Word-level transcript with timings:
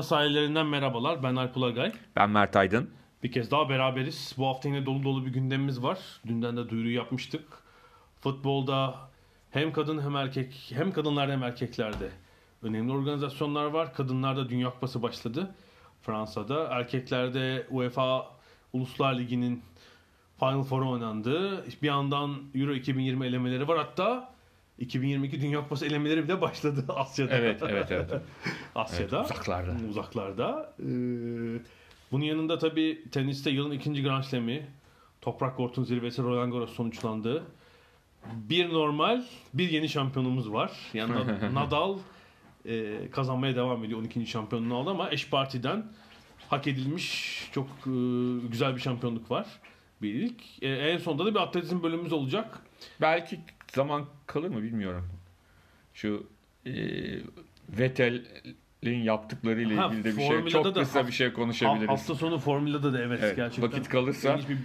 Ada 0.00 0.06
sahillerinden 0.06 0.66
merhabalar. 0.66 1.22
Ben 1.22 1.36
Alp 1.36 1.56
Ulagay. 1.56 1.92
Ben 2.16 2.30
Mert 2.30 2.56
Aydın. 2.56 2.90
Bir 3.22 3.32
kez 3.32 3.50
daha 3.50 3.68
beraberiz. 3.68 4.34
Bu 4.38 4.46
hafta 4.46 4.68
yine 4.68 4.86
dolu 4.86 5.02
dolu 5.02 5.26
bir 5.26 5.32
gündemimiz 5.32 5.82
var. 5.82 5.98
Dünden 6.26 6.56
de 6.56 6.68
duyuru 6.68 6.90
yapmıştık. 6.90 7.42
Futbolda 8.20 8.94
hem 9.50 9.72
kadın 9.72 10.02
hem 10.02 10.16
erkek, 10.16 10.72
hem 10.74 10.92
kadınlarda 10.92 11.32
hem 11.32 11.42
erkeklerde 11.42 12.10
önemli 12.62 12.92
organizasyonlar 12.92 13.64
var. 13.64 13.94
Kadınlarda 13.94 14.48
Dünya 14.48 14.70
Kupası 14.70 15.02
başladı 15.02 15.54
Fransa'da. 16.02 16.64
Erkeklerde 16.64 17.66
UEFA 17.70 18.26
Uluslar 18.72 19.18
Ligi'nin 19.18 19.62
Final 20.38 20.62
Four 20.62 20.82
oynandı. 20.82 21.64
Bir 21.82 21.88
yandan 21.88 22.36
Euro 22.54 22.72
2020 22.72 23.26
elemeleri 23.26 23.68
var. 23.68 23.78
Hatta 23.78 24.34
2022 24.80 25.40
Dünya 25.40 25.62
Kupası 25.62 25.86
elemeleri 25.86 26.24
bile 26.24 26.40
başladı 26.40 26.84
Asya'da. 26.88 27.34
Evet, 27.36 27.62
evet, 27.68 27.86
evet. 27.90 28.10
Asya'da. 28.74 29.18
Evet, 29.18 29.30
uzaklarda. 29.30 29.76
Uzaklarda. 29.90 30.72
Ee, 30.80 30.84
bunun 32.12 32.24
yanında 32.24 32.58
tabii 32.58 33.04
teniste 33.12 33.50
yılın 33.50 33.70
ikinci 33.70 34.02
Grand 34.02 34.22
Slam'i 34.22 34.66
Toprak 35.20 35.56
Kort'un 35.56 35.84
zirvesi 35.84 36.22
Roland 36.22 36.52
Garros 36.52 36.74
sonuçlandı. 36.74 37.42
Bir 38.32 38.72
normal, 38.72 39.24
bir 39.54 39.70
yeni 39.70 39.88
şampiyonumuz 39.88 40.52
var. 40.52 40.72
Yani 40.94 41.14
Nadal 41.54 41.98
e, 42.66 42.96
kazanmaya 43.10 43.56
devam 43.56 43.84
ediyor. 43.84 44.00
12. 44.00 44.26
şampiyonluğunu 44.26 44.76
aldı 44.76 44.90
ama 44.90 45.10
eş 45.10 45.28
partiden 45.28 45.86
hak 46.48 46.66
edilmiş 46.66 47.34
çok 47.52 47.66
e, 47.66 47.92
güzel 48.50 48.76
bir 48.76 48.80
şampiyonluk 48.80 49.30
var. 49.30 49.46
Bir 50.02 50.14
ilk. 50.14 50.62
E, 50.62 50.68
en 50.68 50.98
sonunda 50.98 51.26
da 51.26 51.34
bir 51.34 51.40
atletizm 51.40 51.82
bölümümüz 51.82 52.12
olacak. 52.12 52.58
Belki 53.00 53.40
zaman 53.74 54.06
kalır 54.26 54.48
mı 54.48 54.62
bilmiyorum. 54.62 55.08
Şu 55.94 56.26
e, 56.66 56.72
Vettel'in 57.68 59.02
yaptıklarıyla 59.02 59.82
Ha, 59.84 59.88
ilgili 59.88 60.04
de 60.04 60.16
bir 60.16 60.22
şey 60.22 60.46
çok 60.46 60.64
da 60.64 60.72
kısa 60.82 61.06
bir 61.06 61.12
şey 61.12 61.32
konuşabiliriz. 61.32 61.88
Hafta 61.88 62.14
sonu 62.14 62.38
Formula'da 62.38 62.92
da 62.92 63.02
evet, 63.02 63.20
Evet, 63.22 63.36
gerçekten. 63.36 63.72
vakit 63.72 63.88
kalırsa- 63.88 64.38
bir- 64.48 64.56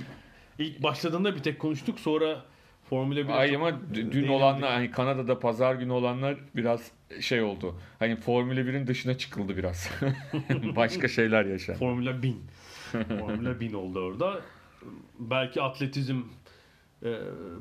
İlk 0.59 0.83
başladığında 0.83 1.35
bir 1.35 1.39
tek 1.43 1.59
konuştuk 1.59 1.99
sonra 1.99 2.41
Formula 2.89 3.19
1'e 3.19 3.33
Ay 3.33 3.55
ama 3.55 3.71
dün 3.93 4.27
olanlar 4.27 4.71
hani 4.73 4.91
Kanada'da 4.91 5.39
pazar 5.39 5.75
günü 5.75 5.91
olanlar 5.91 6.35
biraz 6.55 6.91
şey 7.21 7.41
oldu. 7.41 7.75
Hani 7.99 8.15
Formula 8.15 8.59
1'in 8.59 8.87
dışına 8.87 9.17
çıkıldı 9.17 9.57
biraz. 9.57 9.89
Başka 10.75 11.07
şeyler 11.07 11.45
yaşandı. 11.45 11.79
Formula 11.79 12.23
1000. 12.23 12.41
Formula 13.19 13.59
1000 13.59 13.73
oldu 13.73 13.99
orada. 13.99 14.41
Belki 15.19 15.61
atletizm 15.61 16.21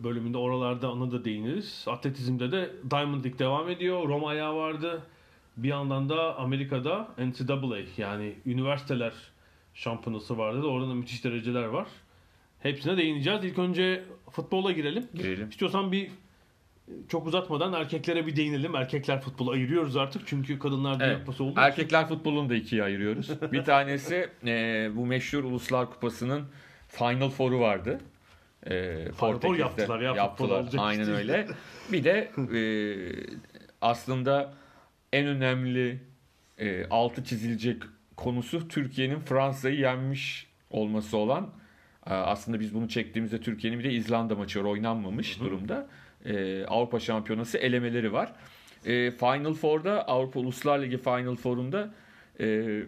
bölümünde 0.04 0.38
oralarda 0.38 0.92
ona 0.92 1.10
da 1.10 1.24
değiniriz. 1.24 1.84
Atletizmde 1.88 2.52
de 2.52 2.70
Diamond 2.90 3.24
League 3.24 3.38
devam 3.38 3.68
ediyor. 3.70 4.08
Roma 4.08 4.28
ayağı 4.28 4.56
vardı. 4.56 5.02
Bir 5.56 5.68
yandan 5.68 6.08
da 6.08 6.38
Amerika'da 6.38 7.08
NCAA 7.18 7.78
yani 7.96 8.34
üniversiteler 8.46 9.12
şampiyonası 9.74 10.38
vardı. 10.38 10.66
Orada 10.66 10.88
da 10.88 10.94
müthiş 10.94 11.24
dereceler 11.24 11.64
var. 11.64 11.86
Hepsine 12.60 12.96
değineceğiz. 12.96 13.44
İlk 13.44 13.58
önce 13.58 14.04
futbola 14.30 14.72
girelim. 14.72 15.08
Girelim. 15.14 15.48
İstiyorsan 15.48 15.92
bir 15.92 16.10
çok 17.08 17.26
uzatmadan 17.26 17.72
erkeklere 17.72 18.26
bir 18.26 18.36
değinelim. 18.36 18.74
Erkekler 18.74 19.20
futbolu 19.20 19.50
ayırıyoruz 19.50 19.96
artık 19.96 20.22
çünkü 20.26 20.58
kadınlar 20.58 21.00
Dünya 21.00 21.12
Evet. 21.12 21.40
Olduğu 21.40 21.50
için. 21.50 21.60
Erkekler 21.60 22.08
futbolunu 22.08 22.48
da 22.48 22.54
ikiye 22.54 22.82
ayırıyoruz. 22.82 23.42
Bir 23.52 23.64
tanesi 23.64 24.28
e, 24.46 24.90
bu 24.96 25.06
meşhur 25.06 25.44
Uluslar 25.44 25.90
Kupası'nın 25.90 26.44
Final 26.88 27.30
Four'u 27.30 27.60
vardı. 27.60 28.00
E, 28.70 29.08
Portekiz'de 29.18 29.62
yaptılar 29.62 30.00
ya, 30.00 30.14
Yaptılar. 30.14 30.66
Aynen 30.78 31.06
değil. 31.06 31.18
öyle. 31.18 31.46
Bir 31.92 32.04
de 32.04 32.30
e, 32.54 32.62
aslında 33.80 34.54
en 35.12 35.26
önemli 35.26 36.00
e, 36.58 36.86
altı 36.86 37.24
çizilecek 37.24 37.82
konusu 38.16 38.68
Türkiye'nin 38.68 39.20
Fransa'yı 39.20 39.78
yenmiş 39.78 40.46
olması 40.70 41.16
olan 41.16 41.50
e, 42.06 42.10
aslında 42.14 42.60
biz 42.60 42.74
bunu 42.74 42.88
çektiğimizde 42.88 43.40
Türkiye'nin 43.40 43.78
bir 43.78 43.84
de 43.84 43.92
İzlanda 43.92 44.34
maçı 44.34 44.68
oynanmamış 44.68 45.40
durumda. 45.40 45.88
E, 46.24 46.64
Avrupa 46.66 47.00
Şampiyonası 47.00 47.58
elemeleri 47.58 48.12
var. 48.12 48.32
E, 48.84 49.10
Final 49.10 49.54
Four'da 49.54 50.08
Avrupa 50.08 50.40
Uluslar 50.40 50.78
Ligi 50.78 50.98
Final 50.98 51.36
Four'unda 51.36 51.94
e, 52.40 52.80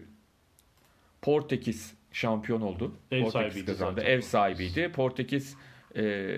Portekiz 1.23 1.95
şampiyon 2.21 2.61
oldu. 2.61 2.95
Ev 3.11 3.23
Portekiz 3.23 3.33
sahibiydi 3.33 3.67
kazandı. 3.67 4.01
zaten. 4.01 4.11
Ev 4.13 4.21
sahibiydi. 4.21 4.93
Portekiz 4.93 5.57
e, 5.97 6.37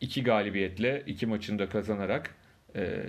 iki 0.00 0.22
galibiyetle 0.24 1.02
iki 1.06 1.26
maçında 1.26 1.68
kazanarak 1.68 2.34
e, 2.76 3.04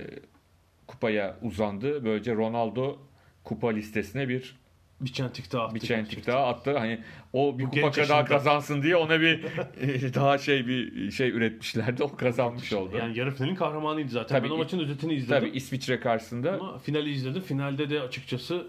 kupaya 0.88 1.38
uzandı. 1.42 2.06
Böylece 2.06 2.36
Ronaldo 2.36 2.98
kupa 3.44 3.70
listesine 3.70 4.30
bir 4.30 4.64
bir 5.02 5.14
çentik 5.14 5.52
daha 5.54 5.64
attık. 5.64 5.82
bir 5.82 5.88
çentik 5.88 6.28
daha 6.28 6.48
attı. 6.48 6.78
Hani 6.78 7.00
o 7.34 7.60
bir 7.60 7.66
Bu 7.66 7.70
kupa 7.70 7.92
kadar 7.92 8.00
yaşında. 8.02 8.26
kazansın 8.26 8.84
diye 8.84 8.96
ona 8.96 9.22
bir 9.22 9.44
e, 9.82 10.14
daha 10.14 10.38
şey 10.38 10.68
bir 10.68 11.12
şey 11.12 11.30
üretmişlerdi. 11.30 12.04
O 12.04 12.16
kazanmış 12.16 12.74
oldu. 12.74 12.98
Yani 12.98 13.20
yarı 13.20 13.32
finalin 13.32 13.56
kahramanıydı 13.56 14.12
zaten. 14.12 14.38
Tabii, 14.38 14.50
ben 14.50 14.54
o 14.54 14.58
maçın 14.58 14.80
özetini 14.80 15.14
izledim. 15.14 15.48
Tabii 15.48 15.58
İsviçre 15.58 16.00
karşısında 16.00 16.54
Ama 16.54 16.78
finali 16.78 17.10
izledim. 17.12 17.42
Finalde 17.42 17.90
de 17.90 18.02
açıkçası 18.02 18.68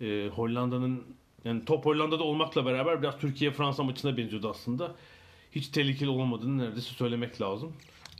e, 0.00 0.28
Hollanda'nın 0.28 1.02
yani 1.44 1.64
top 1.64 1.86
Hollanda'da 1.86 2.24
olmakla 2.24 2.66
beraber 2.66 3.02
biraz 3.02 3.18
Türkiye 3.18 3.50
Fransa 3.50 3.82
maçına 3.82 4.16
benziyordu 4.16 4.50
aslında. 4.50 4.94
Hiç 5.52 5.68
tehlikeli 5.68 6.08
olmadığını 6.08 6.58
neredeyse 6.58 6.94
söylemek 6.94 7.40
lazım. 7.40 7.72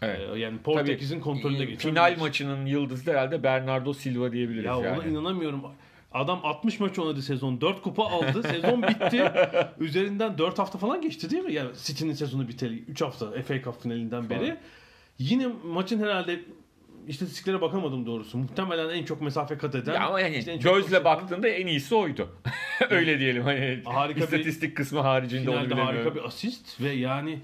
Evet. 0.03 0.21
E, 0.35 0.39
yani 0.39 0.59
Portekiz'in 0.59 1.15
Tabii, 1.15 1.25
kontrolünde 1.25 1.63
e, 1.63 1.67
geçen 1.67 1.91
Final 1.91 2.11
maç. 2.11 2.19
maçının 2.21 2.67
yıldızı 2.67 3.11
herhalde 3.11 3.43
Bernardo 3.43 3.93
Silva 3.93 4.33
diyebiliriz 4.33 4.65
Ya 4.65 4.77
yani. 4.77 4.99
ona 4.99 5.05
inanamıyorum. 5.05 5.63
Adam 6.13 6.41
60 6.43 6.81
maç 6.81 6.99
oynadı 6.99 7.23
sezon. 7.23 7.61
4 7.61 7.83
kupa 7.83 8.05
aldı. 8.05 8.43
Sezon 8.43 8.83
bitti. 8.83 9.33
Üzerinden 9.81 10.39
4 10.39 10.59
hafta 10.59 10.79
falan 10.79 11.01
geçti 11.01 11.31
değil 11.31 11.43
mi? 11.45 11.53
Yani 11.53 11.71
City'nin 11.85 12.13
sezonu 12.13 12.49
biteli 12.49 12.79
3 12.79 13.03
hafta 13.03 13.43
FA 13.43 13.63
Cup 13.63 13.83
finalinden 13.83 14.31
beri. 14.31 14.57
Yine 15.19 15.47
maçın 15.65 16.01
herhalde 16.03 16.41
istatistiklere 17.09 17.61
bakamadım 17.61 18.07
doğrusu. 18.07 18.39
Muhtemelen 18.39 18.89
en 18.89 19.05
çok 19.05 19.21
mesafe 19.23 19.59
kat 19.59 19.75
eden. 19.75 19.95
Ya 19.95 20.07
ama 20.07 20.21
yani 20.21 20.37
işte 20.37 20.57
gözle 20.57 21.05
baktığında 21.05 21.49
en 21.49 21.67
iyisi 21.67 21.95
oydu. 21.95 22.29
Öyle 22.91 23.19
diyelim 23.21 23.43
hani 23.43 23.81
Harika 23.85 24.21
bir- 24.21 24.25
istatistik 24.25 24.77
kısmı 24.77 25.01
haricinde 25.01 25.51
onu 25.51 25.57
bilemiyorum. 25.65 25.87
harika 25.97 26.15
bir 26.15 26.25
asist 26.25 26.81
ve 26.81 26.91
yani 26.91 27.39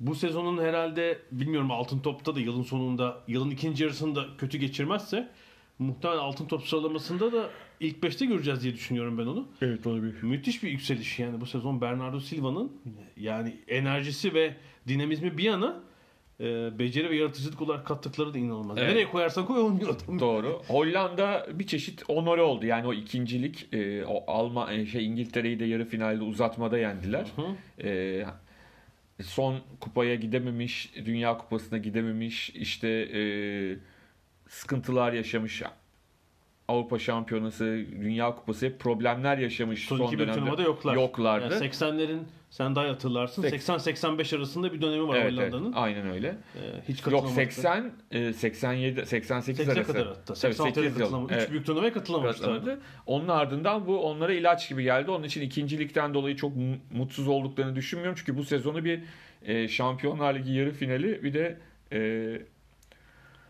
bu 0.00 0.14
sezonun 0.14 0.62
herhalde 0.64 1.18
bilmiyorum 1.32 1.70
Altın 1.70 1.98
Top'ta 1.98 2.34
da 2.34 2.40
yılın 2.40 2.62
sonunda 2.62 3.16
yılın 3.28 3.50
ikinci 3.50 3.82
yarısında 3.82 4.24
kötü 4.38 4.58
geçirmezse 4.58 5.28
muhtemelen 5.78 6.18
Altın 6.20 6.46
Top 6.46 6.66
sıralamasında 6.68 7.32
da 7.32 7.50
ilk 7.80 7.96
5'te 7.96 8.26
göreceğiz 8.26 8.62
diye 8.62 8.74
düşünüyorum 8.74 9.18
ben 9.18 9.26
onu. 9.26 9.48
Evet 9.62 9.86
olabilir. 9.86 10.22
Müthiş 10.22 10.62
bir 10.62 10.70
yükseliş 10.70 11.18
yani 11.18 11.40
bu 11.40 11.46
sezon 11.46 11.80
Bernardo 11.80 12.20
Silva'nın 12.20 12.72
yani 13.16 13.56
enerjisi 13.68 14.34
ve 14.34 14.54
dinamizmi 14.88 15.38
bir 15.38 15.42
yana 15.44 15.80
e, 16.40 16.78
beceri 16.78 17.10
ve 17.10 17.16
yaratıcılık 17.16 17.62
olarak 17.62 17.86
kattıkları 17.86 18.34
da 18.34 18.38
inanılmaz. 18.38 18.78
Evet. 18.78 18.88
Nereye 18.88 19.08
koyarsan 19.08 19.46
koy 19.46 19.60
adam. 19.60 19.78
Doğru. 20.20 20.62
Hollanda 20.68 21.46
bir 21.52 21.66
çeşit 21.66 22.02
onore 22.08 22.42
oldu. 22.42 22.66
Yani 22.66 22.86
o 22.86 22.94
ikincilik 22.94 23.68
e, 23.72 24.04
o 24.04 24.24
Alman 24.26 24.74
e, 24.74 24.86
şey 24.86 25.06
İngiltere'yi 25.06 25.60
de 25.60 25.64
yarı 25.64 25.84
finalde 25.84 26.24
uzatmada 26.24 26.78
yendiler. 26.78 27.26
E, 27.82 28.24
son 29.22 29.60
kupaya 29.80 30.14
gidememiş, 30.14 30.92
Dünya 31.04 31.38
Kupası'na 31.38 31.78
gidememiş, 31.78 32.50
işte 32.50 32.88
e, 32.88 33.20
sıkıntılar 34.48 35.12
yaşamış. 35.12 35.62
Avrupa 36.68 36.98
Şampiyonası, 36.98 37.64
Dünya 38.00 38.34
Kupası 38.34 38.66
hep 38.66 38.80
problemler 38.80 39.38
yaşamış 39.38 39.84
Son, 39.86 39.98
son, 39.98 40.06
iki 40.06 40.18
dönemde. 40.18 40.38
turnuvada 40.38 40.62
yoklar. 40.62 40.94
Yoklardı. 40.94 41.54
Yani 41.54 41.66
80'lerin 41.66 42.18
Sen 42.54 42.76
daha 42.76 42.88
hatırlarsın. 42.88 43.42
Sek- 43.42 43.60
80-85 43.62 44.36
arasında 44.36 44.72
bir 44.72 44.80
dönemi 44.82 45.08
var 45.08 45.16
Evet, 45.16 45.32
evet, 45.38 45.52
Hollanda'nın. 45.52 45.72
aynen 45.72 46.10
öyle. 46.10 46.28
Ee, 46.28 46.60
hiç 46.88 46.96
Yok 46.96 47.04
katılamamıştı. 47.04 47.34
80, 47.62 47.92
e, 48.10 48.32
87, 48.32 49.06
88 49.06 49.66
80'e 49.66 49.72
arası. 49.78 49.92
kadar 49.92 50.06
hatta. 50.06 50.34
Tabii 50.34 50.52
86'ya 50.54 50.74
8 50.74 50.84
yıl. 50.84 50.98
katılamamıştı. 50.98 51.34
Üç 51.36 51.40
Evet. 51.40 51.50
büyük 51.50 51.66
turnuvaya 51.66 51.92
katılamamışlardı. 51.92 52.54
katılamadı. 52.58 52.82
Onun 53.06 53.28
ardından 53.28 53.86
bu 53.86 53.98
onlara 54.04 54.32
ilaç 54.32 54.68
gibi 54.68 54.82
geldi. 54.82 55.10
Onun 55.10 55.24
için 55.24 55.42
ikincilikten 55.42 56.14
dolayı 56.14 56.36
çok 56.36 56.56
mu- 56.56 56.76
mutsuz 56.92 57.28
olduklarını 57.28 57.76
düşünmüyorum. 57.76 58.16
Çünkü 58.18 58.36
bu 58.38 58.44
sezonu 58.44 58.84
bir 58.84 59.00
e, 59.42 59.68
Şampiyonlar 59.68 60.34
Ligi 60.34 60.52
yarı 60.52 60.70
finali 60.72 61.22
bir 61.22 61.34
de 61.34 61.58
e, 61.92 61.98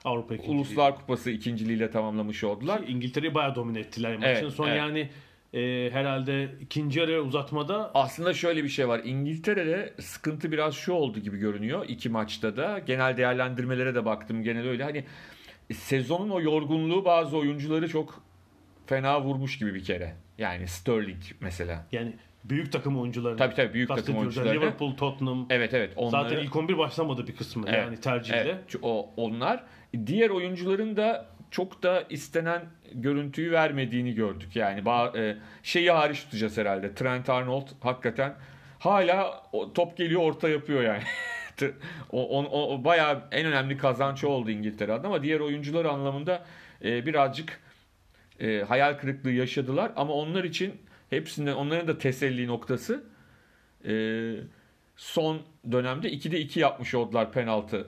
Avrupa 0.05 0.35
ikinciliği. 0.35 0.59
Uluslar 0.61 0.97
Kupası 0.97 1.31
ikinciliğiyle 1.31 1.91
tamamlamış 1.91 2.45
oldular. 2.45 2.81
İngiltere'yi 2.89 3.35
bayağı 3.35 3.55
domine 3.55 3.81
ettiler. 3.81 4.17
Maçın 4.17 4.29
Evet, 4.29 4.53
sonu 4.53 4.69
evet. 4.69 4.79
yani 4.79 5.09
e, 5.55 5.91
herhalde 5.91 6.49
ikinci 6.61 7.01
yarı 7.01 7.23
uzatmada 7.23 7.91
Aslında 7.95 8.35
şöyle 8.35 8.65
bir 8.65 8.69
şey 8.69 8.89
var. 8.89 9.01
İngiltere'de 9.05 9.95
sıkıntı 10.01 10.53
biraz 10.53 10.75
şu 10.75 10.93
oldu 10.93 11.21
gibi 11.21 11.39
görünüyor 11.39 11.85
iki 11.89 12.09
maçta 12.09 12.57
da. 12.57 12.79
Genel 12.79 13.17
değerlendirmelere 13.17 13.95
de 13.95 14.05
baktım. 14.05 14.43
Genel 14.43 14.69
öyle. 14.69 14.85
Hani 14.85 15.05
sezonun 15.73 16.31
o 16.31 16.41
yorgunluğu 16.41 17.05
bazı 17.05 17.37
oyuncuları 17.37 17.89
çok 17.89 18.23
fena 18.87 19.23
vurmuş 19.23 19.59
gibi 19.59 19.75
bir 19.75 19.85
kere. 19.85 20.15
Yani 20.39 20.69
Sterling 20.69 21.23
mesela. 21.41 21.87
yani 21.93 22.13
büyük 22.45 22.73
takım 22.73 23.01
oyuncuları. 23.01 23.37
Tabii 23.37 23.55
tabii 23.55 23.75
büyük 23.75 23.89
takım 23.89 24.17
oyuncuları. 24.17 24.55
Liverpool, 24.55 24.97
Tottenham. 24.97 25.47
Evet 25.51 25.75
evet. 25.75 25.93
Onları... 25.97 26.29
Zaten 26.29 26.43
ilk 26.43 26.57
11 26.57 26.79
başlamadı 26.79 27.27
bir 27.27 27.37
kısmı 27.37 27.65
Evet, 27.69 27.79
yani 27.79 28.01
tercihle. 28.01 28.37
Evet, 28.37 28.75
o 28.83 29.11
onlar 29.17 29.65
diğer 30.07 30.31
oyuncuların 30.31 30.97
da 30.97 31.34
çok 31.55 31.83
da 31.83 32.05
istenen 32.11 32.63
görüntüyü 32.93 33.53
vermediğini 33.53 34.15
gördük. 34.15 34.57
Yani 34.57 34.91
e, 35.17 35.37
şeyi 35.63 35.91
hariç 35.91 36.25
tutacağız 36.25 36.57
herhalde. 36.57 36.95
Trent 36.95 37.29
Arnold 37.29 37.69
hakikaten 37.81 38.35
hala 38.79 39.43
top 39.75 39.97
geliyor 39.97 40.21
orta 40.21 40.49
yapıyor 40.49 40.83
yani. 40.83 41.03
o, 42.11 42.43
o, 42.43 42.75
o, 42.75 42.85
bayağı 42.85 43.23
en 43.33 43.47
önemli 43.47 43.77
kazanç 43.77 44.25
o 44.25 44.29
oldu 44.29 44.51
İngiltere 44.51 44.93
adına 44.93 45.07
ama 45.07 45.23
diğer 45.23 45.41
oyuncular 45.41 45.85
anlamında 45.85 46.47
e, 46.85 47.07
birazcık 47.07 47.61
e, 48.41 48.61
hayal 48.61 48.99
kırıklığı 48.99 49.33
yaşadılar 49.33 49.93
ama 49.97 50.13
onlar 50.13 50.45
için 50.45 50.75
hepsinden 51.11 51.55
onların 51.55 51.89
da 51.89 51.99
teselli 51.99 52.47
noktası 52.47 53.05
son 54.97 55.43
dönemde 55.73 56.13
2'de 56.13 56.41
2 56.41 56.61
yapmış 56.61 56.95
oldular 56.95 57.33
penaltı 57.33 57.87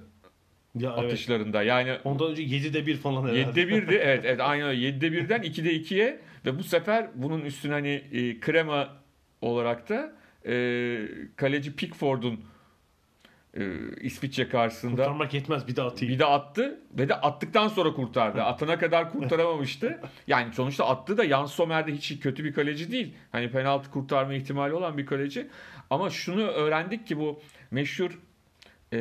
Ya 0.76 0.94
evet. 0.99 1.12
atışlarında. 1.12 1.62
Yani 1.62 1.99
Ondan 2.05 2.31
önce 2.31 2.73
'de 2.73 2.87
1 2.87 2.96
falan 2.96 3.23
herhalde. 3.23 3.61
7'de 3.61 3.62
1'di. 3.62 3.94
Evet, 4.02 4.25
evet 4.25 4.40
aynen 4.40 4.69
öyle. 4.69 4.88
7'de 4.88 5.06
1'den 5.06 5.43
2'de 5.43 5.76
2'ye 5.76 6.20
ve 6.46 6.58
bu 6.58 6.62
sefer 6.62 7.08
bunun 7.14 7.40
üstüne 7.40 7.73
hani 7.73 8.02
e, 8.12 8.40
krema 8.40 8.88
olarak 9.40 9.88
da 9.88 10.12
e, 10.46 10.52
kaleci 11.37 11.76
Pickford'un 11.76 12.40
e, 13.55 13.62
İsviçre 14.00 14.49
karşısında 14.49 14.96
Kurtarmak 14.96 15.34
yetmez 15.34 15.69
bir 15.69 15.76
de 15.76 15.82
atayım. 15.82 16.14
bir 16.14 16.19
de 16.19 16.25
attı 16.25 16.81
ve 16.99 17.08
de 17.08 17.14
attıktan 17.14 17.69
sonra 17.69 17.93
kurtardı. 17.93 18.43
Atana 18.43 18.78
kadar 18.78 19.12
kurtaramamıştı. 19.12 20.00
Yani 20.26 20.55
sonuçta 20.55 20.88
attı 20.88 21.17
da 21.19 21.28
Jan 21.28 21.46
Sommer 21.46 21.87
de 21.87 21.93
hiç 21.93 22.20
kötü 22.20 22.44
bir 22.44 22.52
kaleci 22.52 22.93
değil. 22.93 23.14
Hani 23.32 23.50
penaltı 23.50 23.90
kurtarma 23.90 24.34
ihtimali 24.34 24.75
olan 24.75 24.99
bir 24.99 25.06
kaleci. 25.06 25.46
Ama 25.90 26.11
şunu 26.11 26.43
öğrendik 26.43 27.06
ki 27.06 27.19
bu 27.19 27.40
meşhur 27.70 28.20
e, 28.93 28.99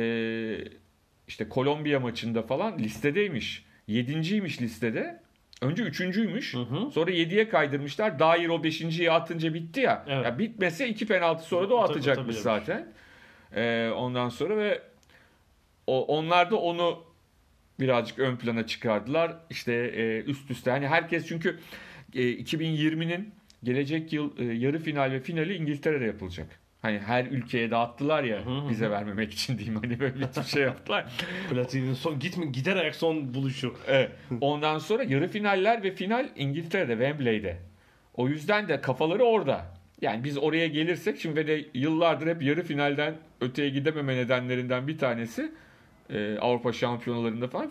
işte 1.28 1.48
Kolombiya 1.48 2.00
maçında 2.00 2.42
falan 2.42 2.78
listedeymiş. 2.78 3.64
Yedinciymiş 3.86 4.62
listede. 4.62 5.20
Önce 5.62 5.82
üçüncüymüş. 5.82 6.54
Hı 6.54 6.58
hı. 6.58 6.90
Sonra 6.90 7.10
7'ye 7.10 7.48
kaydırmışlar. 7.48 8.18
Dair 8.18 8.48
o 8.48 8.56
5.yi 8.56 9.10
atınca 9.12 9.54
bitti 9.54 9.80
ya. 9.80 10.04
Evet. 10.08 10.24
ya 10.24 10.38
bitmese 10.38 10.88
iki 10.88 11.06
penaltı 11.06 11.44
sonra 11.44 11.70
da 11.70 11.74
o 11.74 11.78
Ata- 11.78 11.92
atacakmış 11.92 12.36
zaten. 12.36 12.92
Ee, 13.54 13.90
ondan 13.96 14.28
sonra 14.28 14.56
ve 14.56 14.82
o, 15.86 16.04
onlar 16.04 16.50
da 16.50 16.56
onu 16.56 17.04
birazcık 17.80 18.18
ön 18.18 18.36
plana 18.36 18.66
çıkardılar. 18.66 19.36
İşte 19.50 19.72
e, 19.74 20.22
üst 20.22 20.50
üste. 20.50 20.70
Hani 20.70 20.88
herkes 20.88 21.26
çünkü 21.26 21.58
e, 22.14 22.20
2020'nin 22.22 23.34
gelecek 23.64 24.12
yıl 24.12 24.38
e, 24.38 24.44
yarı 24.44 24.78
final 24.78 25.10
ve 25.10 25.20
finali 25.20 25.54
İngiltere'de 25.54 26.04
yapılacak. 26.04 26.60
Hani 26.86 26.98
her 26.98 27.24
ülkeye 27.24 27.70
dağıttılar 27.70 28.24
ya 28.24 28.38
bize 28.70 28.90
vermemek 28.90 29.32
için 29.32 29.58
diyeyim 29.58 29.80
hani 29.82 30.00
böyle 30.00 30.14
bir 30.14 30.42
şey 30.42 30.62
yaptılar. 30.62 31.06
Platini'nin 31.50 31.94
son 31.94 32.18
gitme 32.18 32.46
gider 32.46 32.76
ayak 32.76 32.94
son 32.94 33.34
buluşu. 33.34 33.74
Evet. 33.86 34.10
Ondan 34.40 34.78
sonra 34.78 35.02
yarı 35.02 35.28
finaller 35.28 35.82
ve 35.82 35.90
final 35.90 36.28
İngiltere'de, 36.36 36.92
Wembley'de. 36.92 37.56
O 38.14 38.28
yüzden 38.28 38.68
de 38.68 38.80
kafaları 38.80 39.24
orada. 39.24 39.66
Yani 40.00 40.24
biz 40.24 40.38
oraya 40.38 40.66
gelirsek 40.66 41.20
şimdi 41.20 41.36
ve 41.36 41.46
de 41.46 41.64
yıllardır 41.74 42.26
hep 42.26 42.42
yarı 42.42 42.62
finalden 42.62 43.14
öteye 43.40 43.68
gidememe 43.68 44.16
nedenlerinden 44.16 44.88
bir 44.88 44.98
tanesi 44.98 45.52
e, 46.10 46.38
Avrupa 46.38 46.72
şampiyonalarında 46.72 47.48
falan 47.48 47.70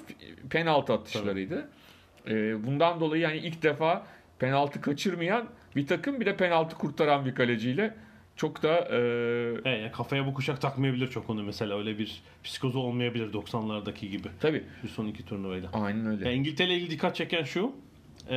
penaltı 0.50 0.94
atışlarıydı. 0.94 1.70
E, 2.28 2.66
bundan 2.66 3.00
dolayı 3.00 3.22
yani 3.22 3.38
ilk 3.38 3.64
defa 3.64 4.08
penaltı 4.40 4.82
kaçırmayan 4.82 5.48
bir 5.76 5.88
takım 5.88 6.20
bir 6.20 6.26
de 6.26 6.38
penaltı 6.38 6.76
kurtaran 6.76 7.26
bir 7.26 7.36
kaleciyle 7.36 7.94
çok 8.36 8.64
da 8.64 8.80
e, 8.80 8.96
Evet, 9.66 9.66
yani 9.82 9.92
kafaya 9.92 10.26
bu 10.28 10.34
kuşak 10.34 10.62
takmayabilir 10.62 11.08
çok 11.10 11.30
onu 11.30 11.44
mesela 11.44 11.78
öyle 11.78 11.98
bir 12.00 12.22
psikozu 12.44 12.80
olmayabilir 12.80 13.34
90'lardaki 13.34 14.10
gibi. 14.10 14.28
tabii 14.40 14.64
Şu 14.82 14.88
son 14.88 15.06
iki 15.08 15.26
turnuvayla. 15.26 15.70
aynen 15.74 16.06
öyle. 16.06 16.26
Ya 16.30 16.32
İngiltere 16.36 16.68
ile 16.68 16.76
ilgili 16.76 16.90
dikkat 16.92 17.16
çeken 17.16 17.44
şu. 17.44 17.72
e, 18.30 18.36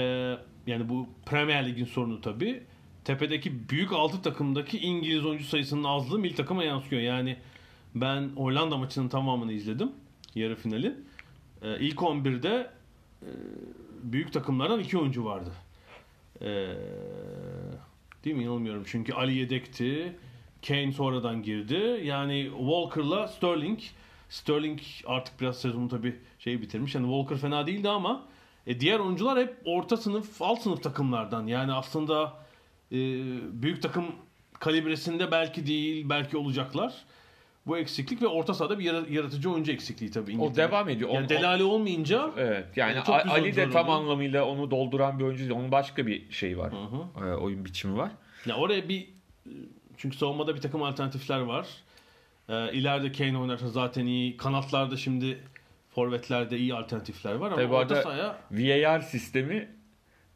yani 0.66 0.88
bu 0.88 1.08
Premier 1.26 1.68
Lig'in 1.68 1.84
sorunu 1.84 2.20
tabii. 2.20 2.62
Tepedeki 3.04 3.68
büyük 3.68 3.92
altı 3.92 4.22
takımdaki 4.22 4.78
İngiliz 4.78 5.26
oyuncu 5.26 5.44
sayısının 5.44 5.84
azlığı 5.84 6.18
milli 6.18 6.34
takıma 6.34 6.64
yansıyor. 6.64 7.02
Yani 7.02 7.36
ben 7.94 8.28
Hollanda 8.36 8.76
maçının 8.76 9.08
tamamını 9.08 9.52
izledim. 9.52 9.92
Yarı 10.34 10.56
finali. 10.56 10.94
E, 11.62 11.78
ilk 11.80 11.98
11'de 11.98 12.70
e, 13.22 13.28
büyük 14.02 14.32
takımlardan 14.32 14.80
iki 14.80 14.98
oyuncu 14.98 15.24
vardı. 15.24 15.50
E, 16.42 16.66
değil 18.24 18.36
mi? 18.36 18.44
Yanılmıyorum. 18.44 18.82
Çünkü 18.86 19.12
Ali 19.12 19.34
yedekti. 19.34 20.16
Kane 20.66 20.92
sonradan 20.92 21.42
girdi. 21.42 22.00
Yani 22.04 22.50
Walker'la 22.58 23.28
Sterling. 23.28 23.80
Sterling 24.28 24.80
artık 25.06 25.40
biraz 25.40 25.60
sezonu 25.60 25.88
tabii 25.88 26.16
şey 26.38 26.62
bitirmiş. 26.62 26.94
Yani 26.94 27.06
Walker 27.06 27.36
fena 27.36 27.66
değildi 27.66 27.88
ama 27.88 28.24
e, 28.66 28.80
diğer 28.80 28.98
oyuncular 28.98 29.38
hep 29.38 29.56
orta 29.64 29.96
sınıf, 29.96 30.42
alt 30.42 30.62
sınıf 30.62 30.82
takımlardan. 30.82 31.46
Yani 31.46 31.72
aslında 31.72 32.34
e, 32.92 32.96
büyük 33.62 33.82
takım 33.82 34.04
kalibresinde 34.58 35.30
belki 35.30 35.66
değil, 35.66 36.08
belki 36.08 36.36
olacaklar. 36.36 37.04
Bu 37.68 37.78
eksiklik 37.78 38.22
ve 38.22 38.26
orta 38.26 38.54
sahada 38.54 38.78
bir 38.78 38.84
yara- 38.84 39.06
yaratıcı 39.10 39.50
oyuncu 39.50 39.72
eksikliği 39.72 40.10
tabii. 40.10 40.30
O 40.30 40.34
İngiltere. 40.34 40.68
devam 40.68 40.88
ediyor. 40.88 41.10
Yani 41.10 41.26
O- 41.26 41.28
Delali 41.28 41.62
olmayınca 41.62 42.30
Evet 42.36 42.66
yani 42.76 42.96
Yani 43.08 43.30
Ali 43.30 43.56
de 43.56 43.70
tam 43.70 43.88
oluyor. 43.88 44.00
anlamıyla 44.00 44.44
onu 44.44 44.70
dolduran 44.70 45.18
bir 45.18 45.24
oyuncu 45.24 45.40
değil. 45.40 45.50
Onun 45.52 45.72
başka 45.72 46.06
bir 46.06 46.30
şeyi 46.30 46.58
var. 46.58 46.72
Hı 46.72 46.76
hı. 46.76 47.26
Ee, 47.28 47.34
oyun 47.34 47.64
biçimi 47.64 47.96
var. 47.96 48.10
Ya 48.46 48.56
oraya 48.56 48.88
bir 48.88 49.08
çünkü 49.96 50.16
savunmada 50.16 50.54
bir 50.54 50.60
takım 50.60 50.82
alternatifler 50.82 51.40
var. 51.40 51.66
Ee, 52.48 52.72
ileride 52.72 53.12
Kane 53.12 53.38
oynarsa 53.38 53.68
zaten 53.68 54.06
iyi. 54.06 54.36
Kanatlarda 54.36 54.96
şimdi 54.96 55.38
forvetlerde 55.94 56.58
iyi 56.58 56.74
alternatifler 56.74 57.34
var 57.34 57.46
ama 57.46 57.56
Tabii 57.56 57.74
orta 57.74 58.02
sahaya 58.02 58.36
VAR 58.50 59.00
sistemi 59.00 59.68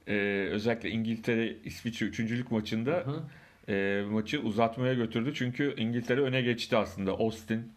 e, 0.06 0.14
özellikle 0.50 0.90
İngiltere 0.90 1.56
İsviçre 1.64 2.06
üçüncülük 2.06 2.50
maçında 2.50 2.90
Hı. 2.90 3.22
E, 3.68 4.04
maçı 4.10 4.40
uzatmaya 4.40 4.94
götürdü. 4.94 5.32
Çünkü 5.34 5.74
İngiltere 5.76 6.20
öne 6.20 6.42
geçti 6.42 6.76
aslında. 6.76 7.12
Austin 7.12 7.72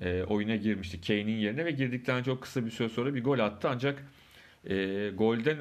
e, 0.00 0.22
oyuna 0.22 0.56
girmişti 0.56 1.00
Kane'in 1.00 1.38
yerine 1.38 1.64
ve 1.64 1.70
girdikten 1.70 2.22
çok 2.22 2.42
kısa 2.42 2.66
bir 2.66 2.70
süre 2.70 2.88
sonra 2.88 3.14
bir 3.14 3.24
gol 3.24 3.38
attı. 3.38 3.68
Ancak 3.68 4.04
e, 4.68 5.08
golden 5.10 5.56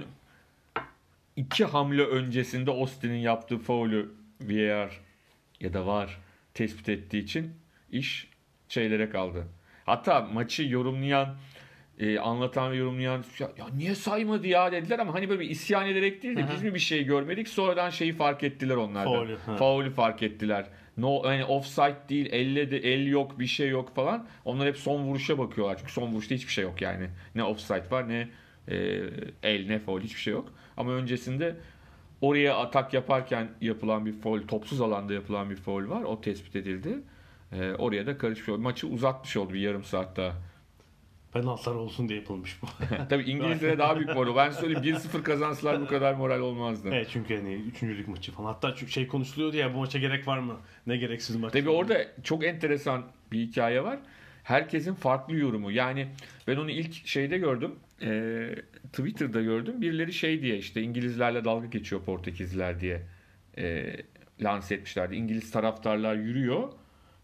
iki 1.36 1.66
hamle 1.66 2.04
öncesinde 2.04 2.72
Austin'in 2.72 3.20
yaptığı 3.20 3.58
faulü 3.58 4.12
VAR 4.42 5.00
ya 5.60 5.74
da 5.74 5.86
var 5.86 6.20
tespit 6.54 6.90
ettiği 6.90 7.24
için 7.24 7.54
iş 7.92 8.28
şeylere 8.70 9.10
kaldı. 9.10 9.48
Hatta 9.86 10.22
maçı 10.22 10.64
yorumlayan 10.64 11.36
e, 12.00 12.20
anlatan 12.20 12.72
ve 12.72 12.76
yorumlayan 12.76 13.24
ya, 13.40 13.52
ya 13.58 13.68
niye 13.78 13.96
saymadı 13.96 14.48
ya 14.48 14.72
dediler 14.72 15.00
ama 15.00 15.14
hani 15.14 15.30
böyle 15.30 15.40
bir 15.40 15.50
isyan 15.50 15.88
ederek 15.88 16.24
değil 16.24 16.38
de 16.38 16.46
biz 16.54 16.64
mi 16.64 16.74
bir 16.74 16.80
şey 16.80 17.04
görmedik 17.04 17.48
sonradan 17.48 17.90
şeyi 17.90 18.14
fark 18.14 18.44
ettiler 18.44 18.76
onlardan. 18.76 19.14
Faulü, 19.14 19.38
ha. 19.46 19.56
Faulü 19.56 19.92
fark 19.92 20.24
ettiler. 20.24 20.66
No 20.98 21.22
yani 21.26 21.46
offside 21.46 21.98
değil, 22.10 22.30
elle 22.32 22.72
de 22.72 22.78
el 22.78 23.08
yok, 23.08 23.40
bir 23.40 23.48
şey 23.48 23.70
yok 23.70 23.96
falan. 23.96 24.28
Onlar 24.46 24.68
hep 24.68 24.78
son 24.78 25.04
vuruşa 25.04 25.38
bakıyorlar. 25.38 25.78
Çünkü 25.78 25.92
son 25.92 26.12
vuruşta 26.12 26.36
hiçbir 26.36 26.52
şey 26.52 26.64
yok 26.64 26.82
yani. 26.82 27.10
Ne 27.36 27.44
offside 27.44 27.92
var 27.92 28.10
ne 28.10 28.28
e, 28.68 28.76
el 29.44 29.68
ne 29.68 29.80
faul 29.80 30.02
hiçbir 30.02 30.20
şey 30.20 30.34
yok. 30.34 30.54
Ama 30.78 30.92
öncesinde 30.92 31.56
oraya 32.22 32.58
atak 32.58 32.94
yaparken 32.94 33.48
yapılan 33.62 34.06
bir 34.06 34.14
foul, 34.14 34.42
topsuz 34.42 34.82
alanda 34.82 35.14
yapılan 35.14 35.50
bir 35.50 35.56
foul 35.56 35.90
var. 35.90 36.04
O 36.04 36.22
tespit 36.22 36.56
edildi. 36.56 37.00
E, 37.52 37.74
oraya 37.74 38.08
da 38.08 38.18
karışmış 38.18 38.50
oldu. 38.50 38.62
Maçı 38.62 38.88
uzatmış 38.88 39.38
oldu 39.38 39.54
bir 39.54 39.60
yarım 39.60 39.84
saat 39.84 40.18
daha. 40.18 40.49
Penaltılar 41.34 41.76
olsun 41.76 42.10
diye 42.10 42.20
yapılmış 42.20 42.62
bu. 42.62 42.68
Tabii 43.10 43.24
İngilizlere 43.24 43.78
daha 43.78 43.96
büyük 43.96 44.16
moral. 44.16 44.36
Ben 44.36 44.52
söyleyeyim 44.52 44.98
1-0 44.98 45.24
kazansalar 45.24 45.82
bu 45.82 45.88
kadar 45.88 46.14
moral 46.14 46.40
olmazdı. 46.40 46.90
evet 46.92 47.08
çünkü 47.14 47.36
hani 47.38 47.54
üçüncülük 47.54 48.08
maçı 48.08 48.32
falan. 48.32 48.48
Hatta 48.48 48.76
çünkü 48.76 48.92
şey 48.92 49.08
konuşuluyordu 49.08 49.58
ya 49.58 49.74
bu 49.74 49.78
maça 49.78 50.00
gerek 50.00 50.28
var 50.28 50.40
mı? 50.40 50.58
Ne 50.88 50.98
gereksiz 50.98 51.36
maç. 51.36 51.54
Tabii 51.54 51.70
orada 51.70 51.98
çok 52.24 52.46
enteresan 52.46 53.04
bir 53.32 53.40
hikaye 53.40 53.84
var. 53.84 54.00
Herkesin 54.44 54.94
farklı 54.94 55.36
yorumu. 55.36 55.72
Yani 55.72 56.08
ben 56.48 56.56
onu 56.56 56.72
ilk 56.72 57.08
şeyde 57.08 57.38
gördüm. 57.38 57.76
e, 58.02 58.50
Twitter'da 58.94 59.42
gördüm. 59.42 59.82
Birileri 59.82 60.14
şey 60.14 60.42
diye 60.42 60.58
işte 60.58 60.82
İngilizlerle 60.82 61.46
dalga 61.46 61.66
geçiyor 61.66 62.02
Portekizliler 62.02 62.80
diye 62.80 63.02
e, 63.58 63.96
lanse 64.42 64.76
etmişlerdi. 64.76 65.16
İngiliz 65.16 65.52
taraftarlar 65.52 66.16
yürüyor 66.16 66.70